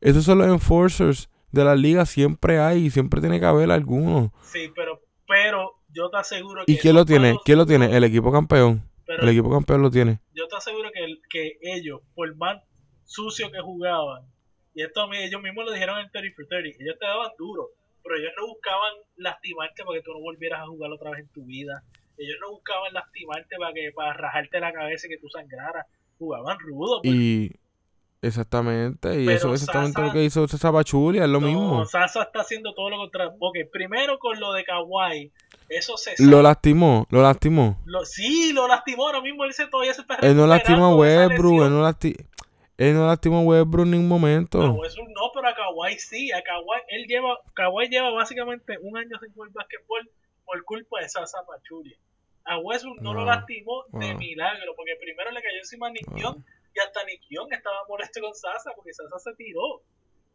Esos 0.02 0.24
son 0.24 0.38
los 0.40 0.48
enforcers 0.48 1.30
de 1.52 1.64
la 1.64 1.76
liga. 1.76 2.06
Siempre 2.06 2.60
hay 2.60 2.86
y 2.86 2.90
siempre 2.90 3.22
tiene 3.22 3.40
que 3.40 3.46
haber 3.46 3.70
alguno. 3.72 4.34
Sí, 4.42 4.72
pero, 4.76 5.02
pero 5.28 5.74
yo 5.94 6.10
te 6.10 6.18
aseguro 6.18 6.64
que 6.66 6.72
¿Y 6.72 6.78
quién 6.78 6.96
lo 6.96 7.06
tiene? 7.06 7.36
¿Quién 7.46 7.58
lo 7.58 7.66
tiene? 7.66 7.96
El 7.96 8.04
equipo 8.04 8.32
campeón. 8.32 8.84
pero 9.06 9.24
El 9.24 9.30
equipo 9.30 9.50
campeón 9.50 9.82
lo 9.82 9.90
tiene. 9.90 10.20
yo 10.36 10.48
te 10.48 10.56
aseguro 10.56 10.90
que, 10.94 11.04
el- 11.04 11.20
que 11.30 11.58
ellos, 11.64 12.02
por 12.16 12.36
más 12.36 12.58
sucio 13.06 13.52
que 13.52 13.60
jugaban, 13.60 14.22
y 14.76 14.84
esto 14.84 15.02
a 15.02 15.08
mí, 15.08 15.18
ellos 15.18 15.42
mismos 15.42 15.66
lo 15.66 15.72
dijeron 15.72 15.98
en 16.00 16.12
30 16.12 16.36
for 16.36 16.46
30, 16.48 16.78
ellos 16.80 16.96
te 17.00 17.06
daban 17.08 17.32
duro, 17.38 17.70
pero 18.04 18.16
ellos 18.18 18.32
no 18.40 18.48
buscaban 18.48 18.94
lastimarte 19.18 19.84
para 19.84 19.98
que 20.00 20.04
tú 20.04 20.12
no 20.14 20.20
volvieras 20.20 20.62
a 20.62 20.68
jugar 20.68 20.92
otra 20.92 21.12
vez 21.12 21.20
en 21.22 21.30
tu 21.30 21.44
vida. 21.46 21.84
Ellos 22.18 22.38
no 22.42 22.52
buscaban 22.52 22.94
lastimarte 22.94 23.56
para 23.58 23.74
que 23.74 23.92
para 23.96 24.14
rajarte 24.14 24.60
la 24.60 24.74
cabeza 24.74 25.08
y 25.08 25.10
que 25.12 25.18
tú 25.20 25.30
sangraras. 25.30 25.86
Jugaban 26.18 26.58
rudo. 26.60 27.02
pues. 27.02 27.14
Y 27.16 27.52
exactamente. 28.22 29.22
Y 29.22 29.26
Pero 29.26 29.38
eso 29.38 29.54
es 29.54 29.62
exactamente 29.62 29.94
Sasa- 30.02 30.08
lo 30.08 30.14
que 30.14 30.24
hizo 30.24 30.48
César 30.48 30.74
Pachulia. 30.74 31.24
Es 31.24 31.30
lo 31.30 31.40
No, 31.40 31.48
mismo. 31.48 31.86
Sasa 31.86 32.24
está 32.24 32.42
haciendo 32.42 32.74
todo 32.74 32.90
lo 32.90 32.98
contrario. 32.98 33.34
Ok, 33.40 33.58
primero 33.72 34.20
con 34.20 34.40
lo 34.40 34.54
de 34.54 34.64
Kawhi, 34.64 35.32
eso 35.70 35.98
se 35.98 36.12
Lo 36.24 36.32
sabe. 36.32 36.44
lastimó. 36.44 37.08
Lo 37.10 37.22
lastimó. 37.22 37.80
Lo- 37.86 38.06
sí, 38.06 38.52
lo 38.54 38.68
lastimó 38.68 39.06
ahora 39.08 39.22
mismo. 39.22 39.46
Él 39.46 39.54
se, 39.54 39.68
todavía 39.68 39.94
se 39.94 40.02
está 40.02 40.16
Él 40.22 40.36
no 40.36 40.48
lastimó 40.48 40.86
a 40.88 40.96
Westbrook. 40.96 41.64
Él 41.64 41.70
no, 41.72 41.82
lasti- 41.84 42.26
él 42.78 42.94
no 42.96 43.08
lastimó 43.08 43.40
a 43.40 43.44
Westbrook 43.44 43.86
en 43.86 43.92
ningún 43.92 44.10
momento. 44.10 44.60
Westbrook 44.74 45.10
no, 45.10 45.19
a 45.19 45.19
Kawhi 45.80 46.00
sí. 46.00 46.32
A 46.32 46.42
Kawhi, 46.42 46.82
él 46.90 47.06
lleva, 47.08 47.40
Kawhi 47.56 47.88
lleva 47.90 48.12
básicamente 48.12 48.78
un 48.82 48.98
año 48.98 49.18
sin 49.20 49.34
jugar 49.34 49.52
básquetbol 49.52 50.10
por 50.46 50.64
culpa 50.66 51.02
de 51.02 51.10
Sasa 51.10 51.46
Pachulia. 51.46 51.98
A 52.46 52.58
Westbrook 52.60 53.02
no, 53.02 53.14
lo 53.14 53.20
No, 53.22 53.26
lastimó 53.28 53.86
de 53.94 54.14
no. 54.14 54.20
milagro, 54.20 54.74
porque 54.76 54.96
primero 55.00 55.32
le 55.32 55.42
cayó 55.42 55.58
encima 55.58 55.88
a 55.88 55.92
Nick 55.92 56.08
No. 56.10 56.18
Young 56.18 56.44
y 56.76 56.80
hasta 56.80 57.04
Nick 57.06 57.22
Young 57.30 57.52
estaba 57.54 57.78
molesto 57.88 58.22
con 58.22 58.34
Sasa 58.34 58.72
porque 58.76 58.94
Sasa 58.94 59.20
se 59.20 59.34
tiró. 59.36 59.62
O 59.62 59.84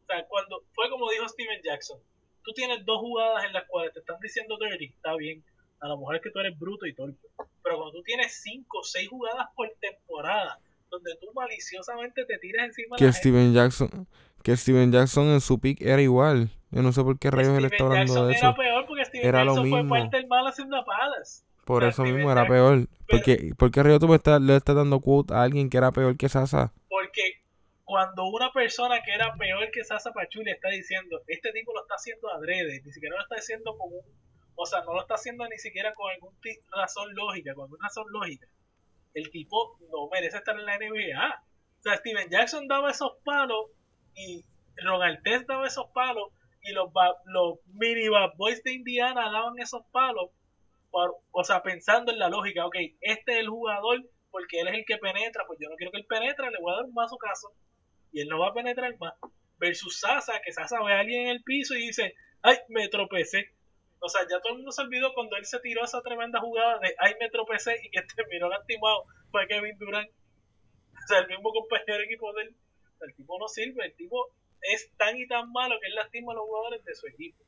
sea, 0.06 0.24
cuando 0.26 0.62
fue 0.72 0.88
como 0.90 1.10
dijo 1.10 1.26
Steven 1.28 1.60
Jackson, 1.62 1.98
tú 2.44 2.52
tienes 2.52 2.84
dos 2.84 2.98
jugadas 3.00 3.44
en 3.44 3.52
las 3.52 3.64
cuales 3.66 3.92
te 3.92 4.00
están 4.00 4.20
diciendo 4.20 4.56
dirty, 4.58 4.86
está 4.86 5.16
bien. 5.16 5.42
A 5.80 5.88
lo 5.88 5.98
mejor 5.98 6.16
es 6.16 6.22
que 6.22 6.30
tú 6.30 6.38
eres 6.40 6.58
bruto 6.58 6.86
y 6.86 6.94
torpe. 6.94 7.26
Pero 7.62 7.76
cuando 7.76 7.92
tú 7.92 8.02
tienes 8.04 8.40
cinco 8.42 8.78
o 8.78 8.84
seis 8.84 9.08
jugadas 9.08 9.46
por 9.56 9.70
temporada, 9.80 10.58
donde 10.90 11.16
tú 11.20 11.26
maliciosamente 11.34 12.24
te 12.24 12.38
tiras 12.38 12.66
encima 12.66 12.96
de 12.96 12.98
Que 12.98 13.04
la 13.06 13.12
gente, 13.12 13.18
Steven 13.28 13.52
Jackson. 13.54 14.06
Que 14.44 14.56
Steven 14.56 14.92
Jackson 14.92 15.26
en 15.28 15.40
su 15.40 15.58
pick 15.58 15.80
era 15.80 16.00
igual. 16.02 16.50
Yo 16.70 16.82
no 16.82 16.92
sé 16.92 17.02
por 17.02 17.18
qué 17.18 17.30
rayos 17.30 17.56
él 17.58 17.64
está 17.64 17.82
hablando 17.84 18.12
Jackson 18.12 18.28
de 18.28 18.34
era 18.36 18.48
eso. 18.50 18.56
peor 18.56 18.86
porque 18.86 19.04
Steven 19.06 19.26
Era 19.26 19.44
lo 19.44 19.54
Jackson 19.54 19.70
fue 19.70 19.78
mismo. 19.82 19.94
parte 19.96 20.16
del 20.18 20.26
mal 20.28 20.46
haciendo 20.46 20.84
palas. 20.84 21.44
Por 21.64 21.82
eso 21.82 22.02
Steven 22.02 22.14
mismo 22.16 22.30
era 22.30 22.42
Jackson- 22.42 22.54
peor. 22.54 22.88
pero- 23.06 23.18
Porque, 23.18 23.52
¿Por 23.58 23.70
qué 23.70 23.82
rayos 23.82 24.00
tú 24.00 24.08
me 24.08 24.16
estás, 24.16 24.40
le 24.40 24.54
estás 24.56 24.76
dando 24.76 25.00
quote 25.00 25.32
a 25.34 25.42
alguien 25.42 25.70
que 25.70 25.78
era 25.78 25.90
peor 25.92 26.16
que 26.16 26.28
Sasa? 26.28 26.72
Porque 26.90 27.22
cuando 27.84 28.24
una 28.26 28.50
persona 28.52 29.00
que 29.02 29.14
era 29.14 29.34
peor 29.34 29.70
que 29.72 29.82
Sasa 29.84 30.12
Pachuli 30.12 30.50
está 30.50 30.68
diciendo, 30.68 31.22
este 31.26 31.50
tipo 31.52 31.72
lo 31.72 31.80
está 31.82 31.94
haciendo 31.94 32.30
adrede, 32.30 32.82
ni 32.84 32.92
siquiera 32.92 33.16
lo 33.16 33.22
está 33.22 33.36
haciendo 33.36 33.76
con 33.78 33.92
un, 33.92 34.00
o 34.56 34.66
sea, 34.66 34.82
no 34.84 34.92
lo 34.94 35.00
está 35.00 35.14
haciendo 35.14 35.48
ni 35.48 35.58
siquiera 35.58 35.94
con 35.94 36.10
alguna 36.10 36.36
razón 36.76 37.14
lógica, 37.14 37.54
con 37.54 37.64
alguna 37.64 37.86
razón 37.88 38.04
lógica. 38.10 38.46
El 39.14 39.30
tipo 39.30 39.78
no 39.90 40.08
merece 40.12 40.36
estar 40.36 40.58
en 40.58 40.66
la 40.66 40.76
NBA. 40.76 41.42
O 41.80 41.82
sea, 41.82 41.96
Steven 41.96 42.28
Jackson 42.28 42.66
daba 42.68 42.90
esos 42.90 43.12
palos 43.24 43.66
y 44.16 44.44
Ron 44.76 45.02
Artest 45.02 45.46
daba 45.48 45.66
esos 45.66 45.86
palos 45.94 46.30
y 46.62 46.72
los, 46.72 46.90
los 47.26 47.58
mini 47.74 48.08
bad 48.08 48.32
boys 48.36 48.62
de 48.64 48.72
Indiana 48.72 49.30
daban 49.30 49.58
esos 49.58 49.82
palos, 49.92 50.30
por- 50.90 51.16
o 51.32 51.44
sea, 51.44 51.62
pensando 51.62 52.12
en 52.12 52.18
la 52.18 52.28
lógica, 52.28 52.66
ok, 52.66 52.76
este 53.00 53.32
es 53.34 53.38
el 53.40 53.48
jugador 53.48 54.02
porque 54.30 54.60
él 54.60 54.68
es 54.68 54.74
el 54.74 54.84
que 54.86 54.98
penetra, 54.98 55.44
pues 55.46 55.58
yo 55.60 55.68
no 55.68 55.76
quiero 55.76 55.92
que 55.92 55.98
él 55.98 56.06
penetre, 56.06 56.50
le 56.50 56.58
voy 56.60 56.72
a 56.72 56.76
dar 56.76 56.84
un 56.86 56.94
mazo 56.94 57.16
caso 57.18 57.48
y 58.12 58.20
él 58.20 58.28
no 58.28 58.38
va 58.40 58.48
a 58.48 58.54
penetrar 58.54 58.96
más. 58.98 59.14
Versus 59.58 60.00
Sasa, 60.00 60.40
que 60.44 60.52
Sasa 60.52 60.82
ve 60.82 60.92
a 60.94 61.00
alguien 61.00 61.22
en 61.22 61.28
el 61.28 61.42
piso 61.42 61.74
y 61.74 61.86
dice, 61.86 62.14
ay, 62.42 62.56
me 62.68 62.88
tropecé. 62.88 63.50
O 64.00 64.08
sea, 64.08 64.22
ya 64.22 64.40
todo 64.40 64.52
el 64.52 64.56
mundo 64.58 64.72
se 64.72 64.82
olvidó 64.82 65.14
cuando 65.14 65.36
él 65.36 65.44
se 65.46 65.60
tiró 65.60 65.84
esa 65.84 66.02
tremenda 66.02 66.40
jugada 66.40 66.78
de, 66.80 66.94
ay, 66.98 67.14
me 67.20 67.30
tropecé 67.30 67.76
y 67.82 67.90
que 67.90 68.02
terminó 68.16 68.48
lastimado 68.48 69.04
fue 69.30 69.46
Kevin 69.48 69.78
Durant. 69.78 70.10
O 70.10 71.06
sea, 71.08 71.18
el 71.20 71.28
mismo 71.28 71.52
compañero 71.52 72.02
equipo 72.02 72.32
de 72.34 72.42
él. 72.42 72.56
El 73.04 73.14
tipo 73.14 73.38
no 73.38 73.48
sirve, 73.48 73.86
el 73.86 73.94
tipo 73.94 74.26
es 74.60 74.90
tan 74.96 75.16
y 75.16 75.26
tan 75.26 75.52
malo 75.52 75.76
que 75.80 75.88
él 75.88 75.94
lastima 75.94 76.32
a 76.32 76.36
los 76.36 76.44
jugadores 76.44 76.84
de 76.84 76.94
su 76.94 77.06
equipo. 77.06 77.42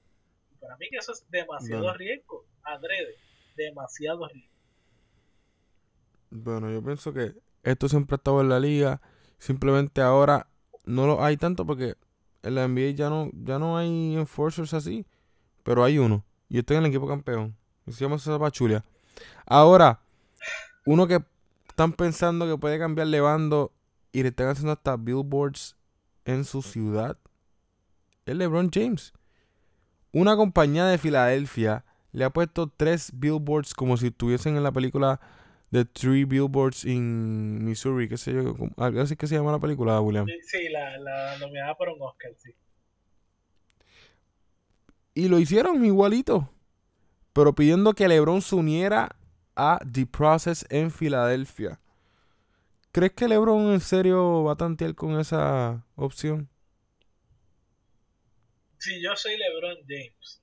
Y 0.53 0.59
para 0.59 0.77
mí 0.77 0.89
que 0.91 0.97
eso 0.99 1.13
es 1.13 1.25
demasiado 1.31 1.83
Bueno. 1.83 1.99
riesgo, 1.99 2.45
adrede, 2.63 3.17
demasiado 3.57 4.29
riesgo. 4.29 4.51
Bueno, 6.31 6.71
yo 6.71 6.83
pienso 6.83 7.13
que 7.13 7.35
esto 7.63 7.89
siempre 7.89 8.15
ha 8.15 8.19
estado 8.19 8.41
en 8.41 8.49
la 8.49 8.61
liga. 8.61 9.01
Simplemente 9.39 10.01
ahora 10.01 10.47
no 10.85 11.07
lo 11.07 11.23
hay 11.23 11.37
tanto 11.37 11.65
porque 11.67 11.95
en 12.43 12.55
la 12.55 12.67
NBA 12.69 12.91
ya 12.91 13.09
no, 13.11 13.31
ya 13.33 13.59
no 13.59 13.77
hay 13.79 14.15
enforcers 14.17 14.75
así. 14.75 15.07
Pero 15.63 15.83
hay 15.85 15.99
uno. 15.99 16.25
Y 16.49 16.59
estoy 16.59 16.77
en 16.77 16.85
el 16.85 16.91
equipo 16.91 17.09
campeón. 17.09 17.57
Se 17.89 18.05
llama 18.05 18.19
César 18.19 18.39
Pachulia. 18.39 18.85
Ahora, 19.47 20.01
uno 20.85 21.07
que 21.07 21.23
están 21.69 21.93
pensando 21.93 22.47
que 22.47 22.59
puede 22.59 22.79
cambiar 22.79 23.09
levando 23.09 23.73
y 24.17 24.23
le 24.23 24.31
están 24.31 24.49
haciendo 24.49 24.73
hasta 24.73 24.97
billboards 24.97 25.77
en 26.25 26.47
su 26.47 26.63
ciudad 26.63 27.19
es 28.25 28.35
LeBron 28.35 28.71
James. 28.73 29.13
Una 30.11 30.37
compañía 30.37 30.87
de 30.87 30.97
Filadelfia 30.97 31.85
le 32.13 32.25
ha 32.25 32.31
puesto 32.31 32.73
tres 32.75 33.11
billboards 33.13 33.75
como 33.75 33.99
si 33.99 34.07
estuviesen 34.07 34.57
en 34.57 34.63
la 34.63 34.73
película 34.73 35.21
The 35.71 35.85
Three 35.85 36.25
Billboards 36.25 36.87
in 36.87 37.63
Missouri, 37.63 38.09
qué 38.09 38.17
sé 38.17 38.33
yo, 38.33 38.55
algo 38.79 39.03
así 39.03 39.17
que 39.17 39.27
se 39.27 39.35
llama 39.35 39.53
la 39.53 39.59
película, 39.59 40.01
William. 40.01 40.25
Sí, 40.45 40.71
la, 40.71 40.97
la 40.97 41.39
nominada 41.39 41.75
para 41.77 41.93
un 41.93 42.01
Oscar, 42.01 42.33
sí. 42.39 42.55
Y 45.13 45.29
lo 45.29 45.39
hicieron 45.39 45.85
igualito, 45.85 46.49
pero 47.35 47.55
pidiendo 47.55 47.93
que 47.93 48.09
LeBron 48.09 48.41
se 48.41 48.55
uniera 48.55 49.15
a 49.55 49.79
The 49.93 50.07
Process 50.07 50.65
en 50.71 50.91
Filadelfia. 50.91 51.81
¿Crees 52.97 53.13
que 53.13 53.29
LeBron 53.29 53.75
en 53.75 53.81
serio 53.81 54.43
va 54.43 54.53
a 54.53 54.57
tantear 54.57 54.95
con 54.95 55.21
esa 55.21 55.85
opción? 55.97 56.49
Si 58.79 59.03
yo 59.03 59.15
soy 59.15 59.37
LeBron 59.37 59.85
James, 59.87 60.43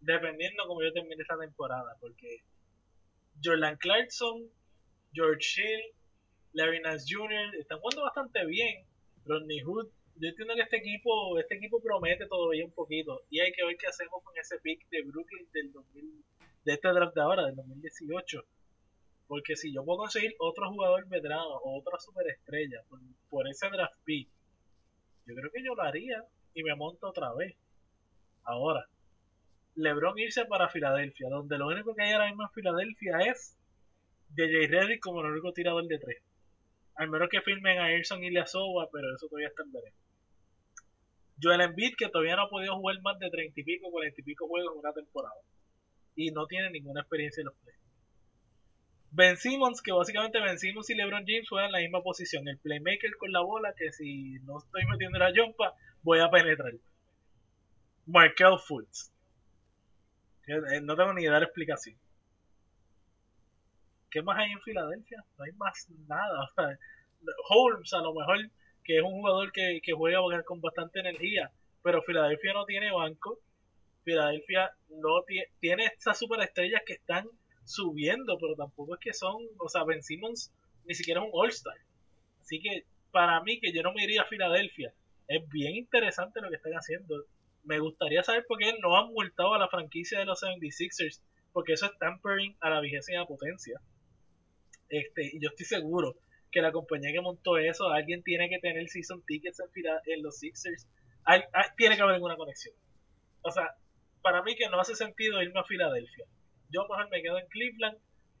dependiendo 0.00 0.62
como 0.68 0.80
yo 0.80 0.92
termine 0.92 1.20
esta 1.20 1.36
temporada, 1.36 1.96
porque 1.98 2.44
Jordan 3.42 3.76
Clarkson, 3.78 4.48
George 5.12 5.60
Hill, 5.60 5.80
Larry 6.52 6.82
Nance 6.82 7.06
Jr. 7.12 7.56
están 7.58 7.80
jugando 7.80 8.04
bastante 8.04 8.46
bien. 8.46 8.86
Rodney 9.24 9.60
Hood, 9.62 9.88
yo 10.20 10.28
entiendo 10.28 10.54
que 10.54 10.62
este 10.62 10.76
equipo, 10.76 11.36
este 11.40 11.56
equipo 11.56 11.82
promete 11.82 12.28
todavía 12.28 12.64
un 12.64 12.74
poquito 12.74 13.22
y 13.28 13.40
hay 13.40 13.50
que 13.50 13.64
ver 13.64 13.76
qué 13.76 13.88
hacemos 13.88 14.22
con 14.22 14.38
ese 14.38 14.60
pick 14.60 14.88
de 14.90 15.02
Brooklyn 15.02 15.48
del 15.52 15.72
2000, 15.72 16.24
de 16.66 16.72
este 16.72 16.88
draft 16.92 17.16
de 17.16 17.22
ahora, 17.22 17.46
del 17.46 17.56
2018. 17.56 18.46
Porque 19.30 19.54
si 19.54 19.72
yo 19.72 19.84
puedo 19.84 19.98
conseguir 19.98 20.34
otro 20.40 20.68
jugador 20.70 21.06
veterano 21.06 21.46
o 21.62 21.78
otra 21.78 22.00
superestrella 22.00 22.82
por, 22.88 22.98
por 23.28 23.48
ese 23.48 23.68
draft 23.70 23.94
pick, 24.02 24.28
yo 25.24 25.36
creo 25.36 25.52
que 25.52 25.62
yo 25.62 25.72
lo 25.76 25.82
haría 25.82 26.24
y 26.52 26.64
me 26.64 26.74
monto 26.74 27.10
otra 27.10 27.32
vez. 27.34 27.54
Ahora, 28.42 28.84
LeBron 29.76 30.18
irse 30.18 30.46
para 30.46 30.68
Filadelfia, 30.68 31.28
donde 31.28 31.58
lo 31.58 31.68
único 31.68 31.94
que 31.94 32.02
hay 32.02 32.12
ahora 32.12 32.26
mismo 32.26 32.42
en 32.42 32.50
Filadelfia 32.50 33.18
es 33.18 33.56
DJ 34.30 34.66
Reddick 34.66 35.00
como 35.00 35.20
el 35.20 35.30
único 35.30 35.52
tirador 35.52 35.86
de 35.86 36.00
tres. 36.00 36.24
Al 36.96 37.08
menos 37.08 37.28
que 37.28 37.40
firmen 37.40 37.78
a 37.78 37.92
Erson 37.92 38.24
y 38.24 38.32
Soba, 38.46 38.88
pero 38.92 39.14
eso 39.14 39.28
todavía 39.28 39.46
está 39.46 39.62
en 39.62 39.70
veremos. 39.70 40.00
Joel 41.40 41.60
Embiid, 41.60 41.94
que 41.96 42.08
todavía 42.08 42.34
no 42.34 42.46
ha 42.46 42.50
podido 42.50 42.74
jugar 42.74 43.00
más 43.02 43.16
de 43.20 43.30
30 43.30 43.60
y 43.60 43.62
pico, 43.62 43.92
40 43.92 44.20
y 44.22 44.24
pico 44.24 44.48
juegos 44.48 44.72
en 44.72 44.80
una 44.80 44.92
temporada. 44.92 45.40
Y 46.16 46.32
no 46.32 46.48
tiene 46.48 46.68
ninguna 46.70 47.02
experiencia 47.02 47.42
en 47.42 47.46
los 47.46 47.54
playoffs. 47.54 47.89
Ben 49.12 49.36
Simmons, 49.36 49.82
que 49.82 49.92
básicamente 49.92 50.40
Ben 50.40 50.58
Simmons 50.58 50.88
y 50.90 50.94
LeBron 50.94 51.24
James 51.26 51.48
juegan 51.48 51.66
en 51.68 51.72
la 51.72 51.78
misma 51.80 52.02
posición. 52.02 52.46
El 52.48 52.58
playmaker 52.58 53.16
con 53.18 53.32
la 53.32 53.40
bola, 53.40 53.74
que 53.76 53.90
si 53.92 54.34
no 54.44 54.58
estoy 54.58 54.84
metiendo 54.86 55.18
la 55.18 55.32
jumpa, 55.36 55.74
voy 56.02 56.20
a 56.20 56.30
penetrar. 56.30 56.72
Markel 58.06 58.58
Fultz. 58.66 59.12
Eh, 60.46 60.80
No 60.82 60.96
tengo 60.96 61.12
ni 61.14 61.22
idea 61.22 61.34
de 61.34 61.40
la 61.40 61.46
explicación. 61.46 61.96
¿Qué 64.10 64.22
más 64.22 64.38
hay 64.38 64.50
en 64.52 64.60
Filadelfia? 64.60 65.24
No 65.38 65.44
hay 65.44 65.52
más 65.52 65.88
nada. 66.08 66.50
Holmes, 67.50 67.92
a 67.92 67.98
lo 67.98 68.14
mejor, 68.14 68.38
que 68.84 68.96
es 68.98 69.02
un 69.02 69.12
jugador 69.12 69.52
que, 69.52 69.80
que 69.82 69.92
juega 69.92 70.20
con 70.44 70.60
bastante 70.60 71.00
energía, 71.00 71.50
pero 71.82 72.02
Filadelfia 72.02 72.52
no 72.52 72.64
tiene 72.64 72.92
banco. 72.92 73.38
Filadelfia 74.04 74.72
no 74.88 75.22
tie- 75.26 75.48
tiene 75.60 75.84
estas 75.84 76.18
superestrellas 76.18 76.82
que 76.86 76.94
están 76.94 77.28
subiendo, 77.70 78.38
pero 78.38 78.54
tampoco 78.56 78.94
es 78.94 79.00
que 79.00 79.12
son, 79.14 79.36
o 79.58 79.68
sea, 79.68 79.84
Ben 79.84 80.02
Simmons 80.02 80.52
ni 80.86 80.94
siquiera 80.94 81.20
es 81.20 81.26
un 81.26 81.30
All-Star. 81.32 81.76
Así 82.40 82.60
que 82.60 82.84
para 83.12 83.40
mí, 83.42 83.60
que 83.60 83.72
yo 83.72 83.82
no 83.82 83.92
me 83.92 84.04
iría 84.04 84.22
a 84.22 84.26
Filadelfia, 84.26 84.92
es 85.28 85.48
bien 85.48 85.76
interesante 85.76 86.40
lo 86.40 86.48
que 86.48 86.56
están 86.56 86.72
haciendo. 86.74 87.24
Me 87.64 87.78
gustaría 87.78 88.22
saber 88.22 88.44
por 88.46 88.58
qué 88.58 88.72
no 88.80 88.96
han 88.96 89.12
multado 89.12 89.54
a 89.54 89.58
la 89.58 89.68
franquicia 89.68 90.18
de 90.18 90.24
los 90.24 90.42
76ers, 90.42 91.20
porque 91.52 91.74
eso 91.74 91.86
es 91.86 91.98
tampering 91.98 92.56
a 92.60 92.70
la 92.70 92.80
vigésima 92.80 93.26
potencia. 93.26 93.80
Este, 94.88 95.30
y 95.32 95.40
yo 95.40 95.50
estoy 95.50 95.66
seguro 95.66 96.16
que 96.50 96.62
la 96.62 96.72
compañía 96.72 97.12
que 97.12 97.20
montó 97.20 97.58
eso, 97.58 97.88
alguien 97.90 98.22
tiene 98.24 98.48
que 98.48 98.58
tener 98.58 98.88
season 98.88 99.22
tickets 99.26 99.60
en, 99.60 99.70
Fila- 99.70 100.02
en 100.06 100.22
los 100.22 100.38
Sixers. 100.38 100.88
Hay- 101.24 101.42
tiene 101.76 101.96
que 101.96 102.02
haber 102.02 102.16
alguna 102.16 102.36
conexión. 102.36 102.74
O 103.42 103.50
sea, 103.52 103.76
para 104.22 104.42
mí 104.42 104.56
que 104.56 104.68
no 104.68 104.80
hace 104.80 104.96
sentido 104.96 105.40
irme 105.42 105.60
a 105.60 105.64
Filadelfia. 105.64 106.24
Yo 106.72 106.82
mejor 106.88 107.08
me 107.10 107.22
quedo 107.22 107.38
en 107.38 107.46
Cleveland 107.48 107.98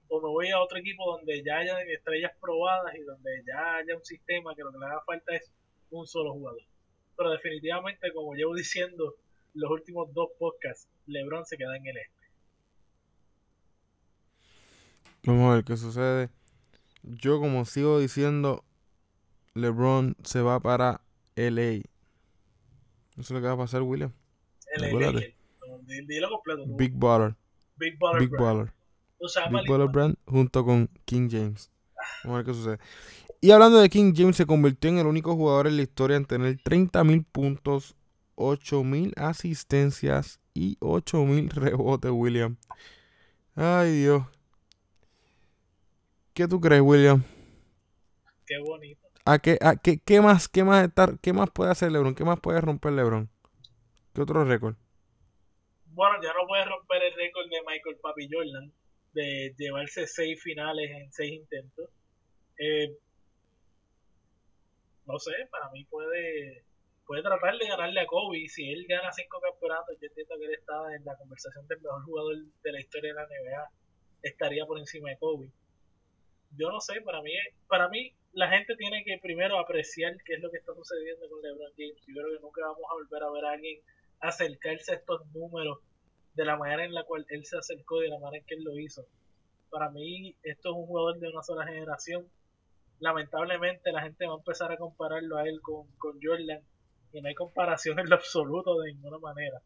o 0.08 0.20
me 0.20 0.28
voy 0.28 0.48
a 0.50 0.60
otro 0.60 0.78
equipo 0.78 1.16
donde 1.16 1.42
ya 1.44 1.58
haya 1.58 1.80
estrellas 1.82 2.32
probadas 2.40 2.94
y 2.94 3.02
donde 3.02 3.30
ya 3.46 3.76
haya 3.76 3.96
un 3.96 4.04
sistema 4.04 4.54
que 4.54 4.62
lo 4.62 4.72
que 4.72 4.78
le 4.78 4.86
haga 4.86 5.02
falta 5.06 5.34
es 5.36 5.50
un 5.90 6.06
solo 6.06 6.32
jugador. 6.32 6.62
Pero 7.16 7.30
definitivamente, 7.30 8.12
como 8.12 8.34
llevo 8.34 8.54
diciendo 8.54 9.14
los 9.54 9.70
últimos 9.70 10.12
dos 10.14 10.28
podcasts, 10.38 10.88
LeBron 11.06 11.44
se 11.44 11.56
queda 11.56 11.76
en 11.76 11.86
el 11.86 11.96
este. 11.96 12.20
Vamos 15.24 15.50
a 15.50 15.54
ver 15.56 15.64
qué 15.64 15.76
sucede. 15.76 16.30
Yo, 17.02 17.38
como 17.40 17.64
sigo 17.64 17.98
diciendo, 18.00 18.64
LeBron 19.54 20.16
se 20.24 20.40
va 20.40 20.60
para 20.60 21.02
LA. 21.36 21.82
Eso 23.12 23.20
es 23.20 23.30
lo 23.30 23.40
que 23.40 23.46
va 23.46 23.52
a 23.52 23.58
pasar, 23.58 23.82
William. 23.82 24.12
Di- 25.82 26.06
Dilo 26.06 26.30
completo. 26.30 26.64
Big 26.66 26.92
Baller. 26.94 27.34
Big 27.80 27.98
Baller 27.98 28.20
Big 28.20 28.30
Brand. 28.30 28.72
Baller. 29.20 29.88
Big. 29.88 29.92
Brand 29.92 30.16
junto 30.26 30.64
con 30.64 30.88
King 31.06 31.28
James. 31.30 31.70
Vamos 32.22 32.34
a 32.34 32.36
ver 32.42 32.46
qué 32.46 32.54
sucede. 32.54 32.78
Y 33.40 33.50
hablando 33.52 33.78
de 33.78 33.88
King 33.88 34.12
James, 34.14 34.36
se 34.36 34.44
convirtió 34.44 34.90
en 34.90 34.98
el 34.98 35.06
único 35.06 35.34
jugador 35.34 35.66
en 35.66 35.76
la 35.76 35.82
historia 35.82 36.16
en 36.18 36.26
tener 36.26 36.58
30.000 36.58 37.24
puntos, 37.24 37.96
8.000 38.36 39.14
asistencias 39.16 40.40
y 40.52 40.76
8.000 40.80 41.48
rebotes, 41.54 42.10
William. 42.10 42.56
Ay, 43.54 44.02
Dios. 44.02 44.24
¿Qué 46.34 46.46
tú 46.46 46.60
crees, 46.60 46.82
William? 46.82 47.22
Qué 48.46 48.58
bonito. 48.58 49.08
¿A 49.24 49.38
qué, 49.38 49.58
a 49.60 49.76
qué, 49.76 49.98
qué 49.98 50.20
más, 50.20 50.48
qué 50.48 50.64
más 50.64 50.86
estar, 50.86 51.18
qué 51.20 51.32
más 51.32 51.50
puede 51.50 51.70
hacer 51.70 51.92
LeBron? 51.92 52.14
¿Qué 52.14 52.24
más 52.24 52.40
puede 52.40 52.60
romper 52.60 52.92
LeBron? 52.92 53.30
¿Qué 54.12 54.20
otro 54.20 54.44
récord? 54.44 54.76
Bueno, 55.92 56.22
ya 56.22 56.32
no 56.32 56.46
puede 56.46 56.64
romper 56.64 57.02
el 57.02 57.14
récord 57.14 57.48
de 57.48 57.62
Michael 57.66 57.96
Papi 58.00 58.28
Jordan 58.30 58.72
de 59.12 59.54
llevarse 59.58 60.06
seis 60.06 60.40
finales 60.42 60.90
en 60.90 61.12
seis 61.12 61.32
intentos. 61.32 61.90
Eh, 62.58 62.96
no 65.06 65.18
sé, 65.18 65.32
para 65.50 65.68
mí 65.70 65.84
puede 65.86 66.64
puede 67.10 67.22
tratar 67.24 67.58
de 67.58 67.66
ganarle 67.66 68.00
a 68.00 68.06
Kobe. 68.06 68.48
Si 68.48 68.70
él 68.70 68.86
gana 68.88 69.10
cinco 69.10 69.40
campeonatos, 69.40 69.98
yo 70.00 70.06
entiendo 70.06 70.38
que 70.38 70.44
él 70.44 70.54
está 70.54 70.94
en 70.94 71.04
la 71.04 71.16
conversación 71.16 71.66
del 71.66 71.80
mejor 71.80 72.04
jugador 72.04 72.36
de 72.62 72.72
la 72.72 72.80
historia 72.80 73.12
de 73.12 73.14
la 73.14 73.26
NBA. 73.26 73.70
Estaría 74.22 74.64
por 74.64 74.78
encima 74.78 75.10
de 75.10 75.18
Kobe. 75.18 75.50
Yo 76.56 76.70
no 76.70 76.80
sé, 76.80 77.00
para 77.00 77.20
mí, 77.20 77.32
para 77.66 77.88
mí 77.88 78.14
la 78.32 78.48
gente 78.48 78.76
tiene 78.76 79.02
que 79.02 79.18
primero 79.18 79.58
apreciar 79.58 80.14
qué 80.24 80.34
es 80.34 80.40
lo 80.40 80.52
que 80.52 80.58
está 80.58 80.72
sucediendo 80.72 81.28
con 81.28 81.42
LeBron 81.42 81.72
James. 81.76 82.00
Yo 82.06 82.14
creo 82.14 82.36
que 82.36 82.42
nunca 82.42 82.60
vamos 82.62 82.84
a 82.88 82.94
volver 82.94 83.22
a 83.24 83.30
ver 83.30 83.44
a 83.44 83.52
alguien 83.54 83.80
acercarse 84.20 84.92
a 84.92 84.96
estos 84.96 85.26
números 85.34 85.78
de 86.34 86.44
la 86.44 86.56
manera 86.56 86.84
en 86.84 86.94
la 86.94 87.04
cual 87.04 87.26
él 87.28 87.44
se 87.44 87.56
acercó 87.58 88.00
y 88.00 88.04
de 88.04 88.10
la 88.10 88.18
manera 88.18 88.40
en 88.40 88.46
que 88.46 88.54
él 88.54 88.64
lo 88.64 88.78
hizo. 88.78 89.06
Para 89.70 89.90
mí, 89.90 90.34
esto 90.42 90.70
es 90.70 90.76
un 90.76 90.86
jugador 90.86 91.18
de 91.18 91.28
una 91.28 91.42
sola 91.42 91.66
generación. 91.66 92.26
Lamentablemente, 92.98 93.92
la 93.92 94.02
gente 94.02 94.26
va 94.26 94.34
a 94.34 94.38
empezar 94.38 94.72
a 94.72 94.76
compararlo 94.76 95.38
a 95.38 95.48
él 95.48 95.60
con, 95.62 95.86
con 95.98 96.18
Jordan. 96.22 96.60
Y 97.12 97.20
no 97.20 97.28
hay 97.28 97.34
comparación 97.34 97.98
en 97.98 98.08
lo 98.08 98.16
absoluto 98.16 98.78
de 98.80 98.92
ninguna 98.92 99.18
manera. 99.18 99.60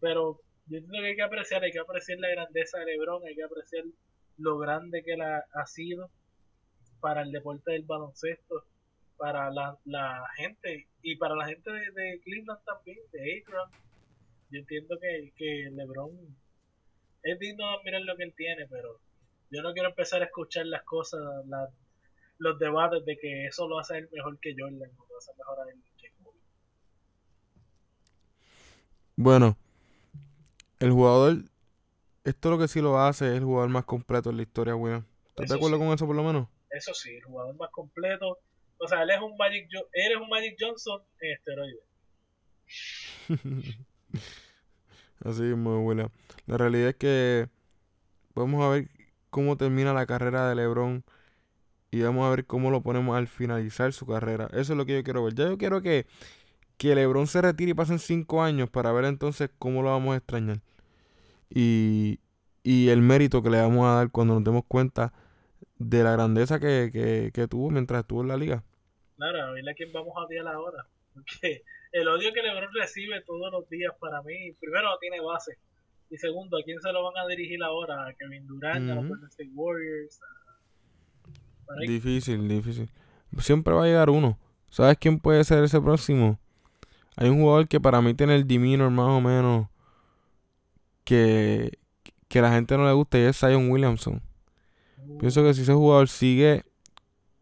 Pero 0.00 0.40
yo 0.66 0.78
entiendo 0.78 1.00
que 1.00 1.08
hay 1.08 1.16
que 1.16 1.22
apreciar, 1.22 1.62
hay 1.62 1.72
que 1.72 1.78
apreciar 1.78 2.18
la 2.18 2.28
grandeza 2.28 2.78
de 2.78 2.86
LeBron, 2.86 3.26
hay 3.26 3.34
que 3.34 3.44
apreciar 3.44 3.84
lo 4.38 4.58
grande 4.58 5.02
que 5.02 5.12
él 5.12 5.22
ha, 5.22 5.66
sido 5.66 6.10
para 7.00 7.22
el 7.22 7.32
deporte 7.32 7.72
del 7.72 7.82
baloncesto, 7.82 8.64
para 9.24 9.50
la, 9.50 9.74
la 9.86 10.22
gente 10.36 10.86
y 11.00 11.16
para 11.16 11.34
la 11.34 11.46
gente 11.46 11.70
de, 11.70 12.20
Cleveland 12.22 12.62
también, 12.66 12.98
de 13.10 13.38
Akron. 13.40 13.70
Yo 14.50 14.58
entiendo 14.58 14.98
que, 15.00 15.32
que 15.34 15.70
LeBron 15.72 16.10
es 17.22 17.38
digno 17.38 17.66
de 17.66 17.74
admirar 17.74 18.02
lo 18.02 18.16
que 18.18 18.24
él 18.24 18.34
tiene, 18.36 18.66
pero 18.68 19.00
yo 19.50 19.62
no 19.62 19.72
quiero 19.72 19.88
empezar 19.88 20.20
a 20.20 20.26
escuchar 20.26 20.66
las 20.66 20.82
cosas, 20.82 21.22
los 22.36 22.58
debates 22.58 23.02
de 23.06 23.16
que 23.16 23.46
eso 23.46 23.66
lo 23.66 23.78
hace 23.78 23.96
él 23.96 24.10
mejor 24.12 24.38
que 24.40 24.54
Jordan, 24.58 24.78
lo 24.78 25.16
hace 25.16 25.32
mejor 25.38 25.58
a 25.58 25.70
él 25.70 25.82
que 25.96 26.12
Bueno, 29.16 29.56
el 30.80 30.90
jugador, 30.90 31.44
esto 32.24 32.50
lo 32.50 32.58
que 32.58 32.68
sí 32.68 32.82
lo 32.82 32.98
hace 33.00 33.28
es 33.28 33.38
el 33.38 33.44
jugador 33.44 33.70
más 33.70 33.86
completo 33.86 34.28
en 34.28 34.36
la 34.36 34.42
historia, 34.42 34.76
William. 34.76 35.06
¿Estás 35.30 35.48
de 35.48 35.54
acuerdo 35.54 35.78
con 35.78 35.94
eso 35.94 36.06
por 36.06 36.14
lo 36.14 36.24
menos? 36.24 36.46
Eso 36.68 36.92
sí, 36.92 37.16
el 37.16 37.24
jugador 37.24 37.56
más 37.56 37.70
completo. 37.70 38.38
O 38.84 38.88
sea, 38.88 39.02
él 39.02 39.10
es 39.10 39.20
un 39.20 39.34
Magic, 39.38 39.66
él 39.92 40.12
es 40.12 40.18
un 40.20 40.28
Magic 40.28 40.56
Johnson 40.60 41.00
en 41.20 41.32
esteroides. 41.32 41.80
Así 45.24 45.42
mismo, 45.42 45.80
William. 45.80 46.10
La 46.46 46.58
realidad 46.58 46.90
es 46.90 46.96
que 46.96 47.48
vamos 48.34 48.62
a 48.62 48.68
ver 48.68 48.90
cómo 49.30 49.56
termina 49.56 49.94
la 49.94 50.04
carrera 50.04 50.48
de 50.48 50.54
LeBron 50.54 51.02
y 51.90 52.02
vamos 52.02 52.26
a 52.26 52.30
ver 52.30 52.44
cómo 52.44 52.70
lo 52.70 52.82
ponemos 52.82 53.16
al 53.16 53.26
finalizar 53.26 53.92
su 53.94 54.04
carrera. 54.04 54.48
Eso 54.52 54.74
es 54.74 54.76
lo 54.76 54.84
que 54.84 54.96
yo 54.96 55.02
quiero 55.02 55.24
ver. 55.24 55.34
Ya 55.34 55.48
yo 55.48 55.56
quiero 55.56 55.80
que, 55.80 56.06
que 56.76 56.94
LeBron 56.94 57.26
se 57.26 57.40
retire 57.40 57.70
y 57.70 57.74
pasen 57.74 57.98
cinco 57.98 58.42
años 58.42 58.68
para 58.68 58.92
ver 58.92 59.06
entonces 59.06 59.48
cómo 59.58 59.82
lo 59.82 59.90
vamos 59.90 60.12
a 60.12 60.18
extrañar. 60.18 60.60
Y, 61.48 62.20
y 62.62 62.90
el 62.90 63.00
mérito 63.00 63.42
que 63.42 63.48
le 63.48 63.62
vamos 63.62 63.86
a 63.86 63.94
dar 63.94 64.10
cuando 64.10 64.34
nos 64.34 64.44
demos 64.44 64.64
cuenta 64.68 65.14
de 65.78 66.02
la 66.02 66.12
grandeza 66.12 66.58
que, 66.60 67.30
que, 67.32 67.48
tuvo 67.48 67.70
mientras 67.70 68.00
estuvo 68.00 68.22
en 68.22 68.28
la 68.28 68.36
liga. 68.36 68.62
Claro, 69.16 69.42
a 69.42 69.50
ver 69.52 69.68
a 69.68 69.74
quién 69.74 69.92
vamos 69.92 70.12
a 70.16 70.24
odiar 70.24 70.46
ahora. 70.46 70.86
Porque 71.14 71.62
el 71.92 72.08
odio 72.08 72.32
que 72.32 72.42
LeBron 72.42 72.72
recibe 72.74 73.22
todos 73.22 73.52
los 73.52 73.68
días 73.68 73.92
para 74.00 74.22
mí, 74.22 74.52
primero 74.60 74.90
no 74.90 74.98
tiene 74.98 75.20
base. 75.20 75.58
Y 76.10 76.16
segundo, 76.16 76.58
¿a 76.58 76.62
quién 76.62 76.80
se 76.80 76.92
lo 76.92 77.02
van 77.04 77.24
a 77.24 77.28
dirigir 77.28 77.62
ahora? 77.62 78.06
¿A 78.06 78.12
Kevin 78.14 78.46
Durant? 78.46 78.90
¿A 78.90 78.94
los 78.96 79.22
State 79.30 79.50
Warriors? 79.54 80.20
Difícil, 81.86 82.46
difícil. 82.48 82.90
Siempre 83.38 83.74
va 83.74 83.84
a 83.84 83.86
llegar 83.86 84.10
uno. 84.10 84.38
¿Sabes 84.70 84.98
quién 84.98 85.18
puede 85.18 85.44
ser 85.44 85.64
ese 85.64 85.80
próximo? 85.80 86.38
Hay 87.16 87.28
un 87.28 87.40
jugador 87.40 87.68
que 87.68 87.80
para 87.80 88.02
mí 88.02 88.14
tiene 88.14 88.34
el 88.34 88.46
demeanor 88.46 88.90
más 88.90 89.08
o 89.08 89.20
menos 89.20 89.68
que, 91.04 91.78
que 92.28 92.40
la 92.40 92.52
gente 92.52 92.76
no 92.76 92.86
le 92.86 92.92
gusta 92.92 93.18
y 93.18 93.22
es 93.22 93.38
Zion 93.38 93.70
Williamson. 93.70 94.20
Pienso 95.20 95.42
que 95.42 95.54
si 95.54 95.62
ese 95.62 95.72
jugador 95.72 96.08
sigue 96.08 96.64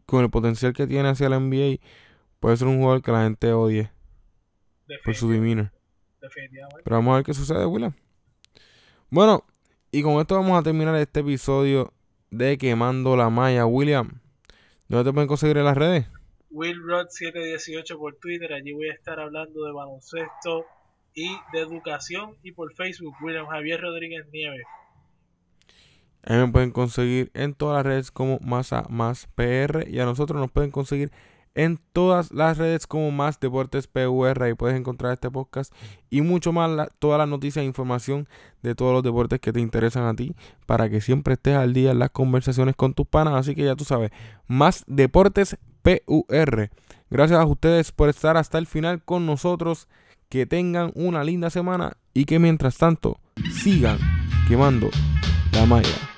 con 0.05 0.23
el 0.23 0.29
potencial 0.29 0.73
que 0.73 0.87
tiene 0.87 1.09
hacia 1.09 1.29
la 1.29 1.39
NBA, 1.39 1.79
puede 2.39 2.57
ser 2.57 2.67
un 2.67 2.77
jugador 2.77 3.01
que 3.01 3.11
la 3.11 3.23
gente 3.23 3.51
odie 3.53 3.91
por 5.03 5.15
su 5.15 5.29
demeanor. 5.29 5.71
Pero 6.19 6.95
vamos 6.95 7.13
a 7.13 7.15
ver 7.17 7.25
qué 7.25 7.33
sucede, 7.33 7.65
William. 7.65 7.93
Bueno, 9.09 9.45
y 9.91 10.01
con 10.01 10.19
esto 10.19 10.35
vamos 10.35 10.59
a 10.59 10.63
terminar 10.63 10.95
este 10.95 11.19
episodio 11.19 11.93
de 12.31 12.57
Quemando 12.57 13.15
la 13.15 13.29
Malla. 13.29 13.65
William, 13.65 14.21
¿dónde 14.87 15.09
te 15.09 15.13
pueden 15.13 15.27
conseguir 15.27 15.57
en 15.57 15.65
las 15.65 15.77
redes? 15.77 16.07
WillRod718 16.51 17.97
por 17.97 18.15
Twitter, 18.15 18.53
allí 18.53 18.73
voy 18.73 18.89
a 18.89 18.93
estar 18.93 19.19
hablando 19.19 19.65
de 19.65 19.71
baloncesto 19.71 20.65
y 21.13 21.29
de 21.51 21.59
educación. 21.59 22.37
Y 22.43 22.51
por 22.51 22.73
Facebook, 22.73 23.15
William 23.21 23.47
Javier 23.47 23.81
Rodríguez 23.81 24.25
Nieves. 24.31 24.65
Ahí 26.25 26.37
me 26.37 26.47
pueden 26.47 26.71
conseguir 26.71 27.31
en 27.33 27.53
todas 27.53 27.77
las 27.77 27.85
redes 27.85 28.11
como 28.11 28.39
Masa 28.39 28.85
Más 28.89 29.27
PR 29.35 29.87
y 29.89 29.99
a 29.99 30.05
nosotros 30.05 30.39
nos 30.39 30.51
pueden 30.51 30.71
conseguir 30.71 31.11
en 31.55 31.79
todas 31.91 32.31
las 32.31 32.57
redes 32.57 32.87
como 32.87 33.11
Más 33.11 33.39
Deportes 33.39 33.87
PUR. 33.87 34.41
Ahí 34.43 34.53
puedes 34.53 34.77
encontrar 34.77 35.13
este 35.13 35.29
podcast 35.29 35.73
y 36.09 36.21
mucho 36.21 36.51
más, 36.51 36.89
todas 36.99 37.19
las 37.19 37.27
noticias 37.27 37.63
e 37.63 37.65
información 37.65 38.27
de 38.61 38.75
todos 38.75 38.93
los 38.93 39.03
deportes 39.03 39.39
que 39.39 39.53
te 39.53 39.59
interesan 39.59 40.05
a 40.05 40.15
ti 40.15 40.33
para 40.65 40.89
que 40.89 41.01
siempre 41.01 41.35
estés 41.35 41.55
al 41.55 41.73
día 41.73 41.91
en 41.91 41.99
las 41.99 42.09
conversaciones 42.09 42.75
con 42.75 42.93
tus 42.93 43.07
panas. 43.07 43.35
Así 43.35 43.55
que 43.55 43.65
ya 43.65 43.75
tú 43.75 43.83
sabes, 43.83 44.11
Más 44.47 44.83
Deportes 44.87 45.57
PUR. 45.81 46.69
Gracias 47.09 47.39
a 47.39 47.45
ustedes 47.45 47.91
por 47.91 48.09
estar 48.09 48.37
hasta 48.37 48.57
el 48.57 48.67
final 48.67 49.03
con 49.03 49.25
nosotros. 49.25 49.87
Que 50.29 50.47
tengan 50.47 50.91
una 50.95 51.23
linda 51.23 51.51
semana 51.51 51.97
y 52.11 52.25
que 52.25 52.39
mientras 52.39 52.79
tanto 52.79 53.19
sigan 53.61 53.99
quemando 54.47 54.89
la 55.51 55.67
malla. 55.67 56.12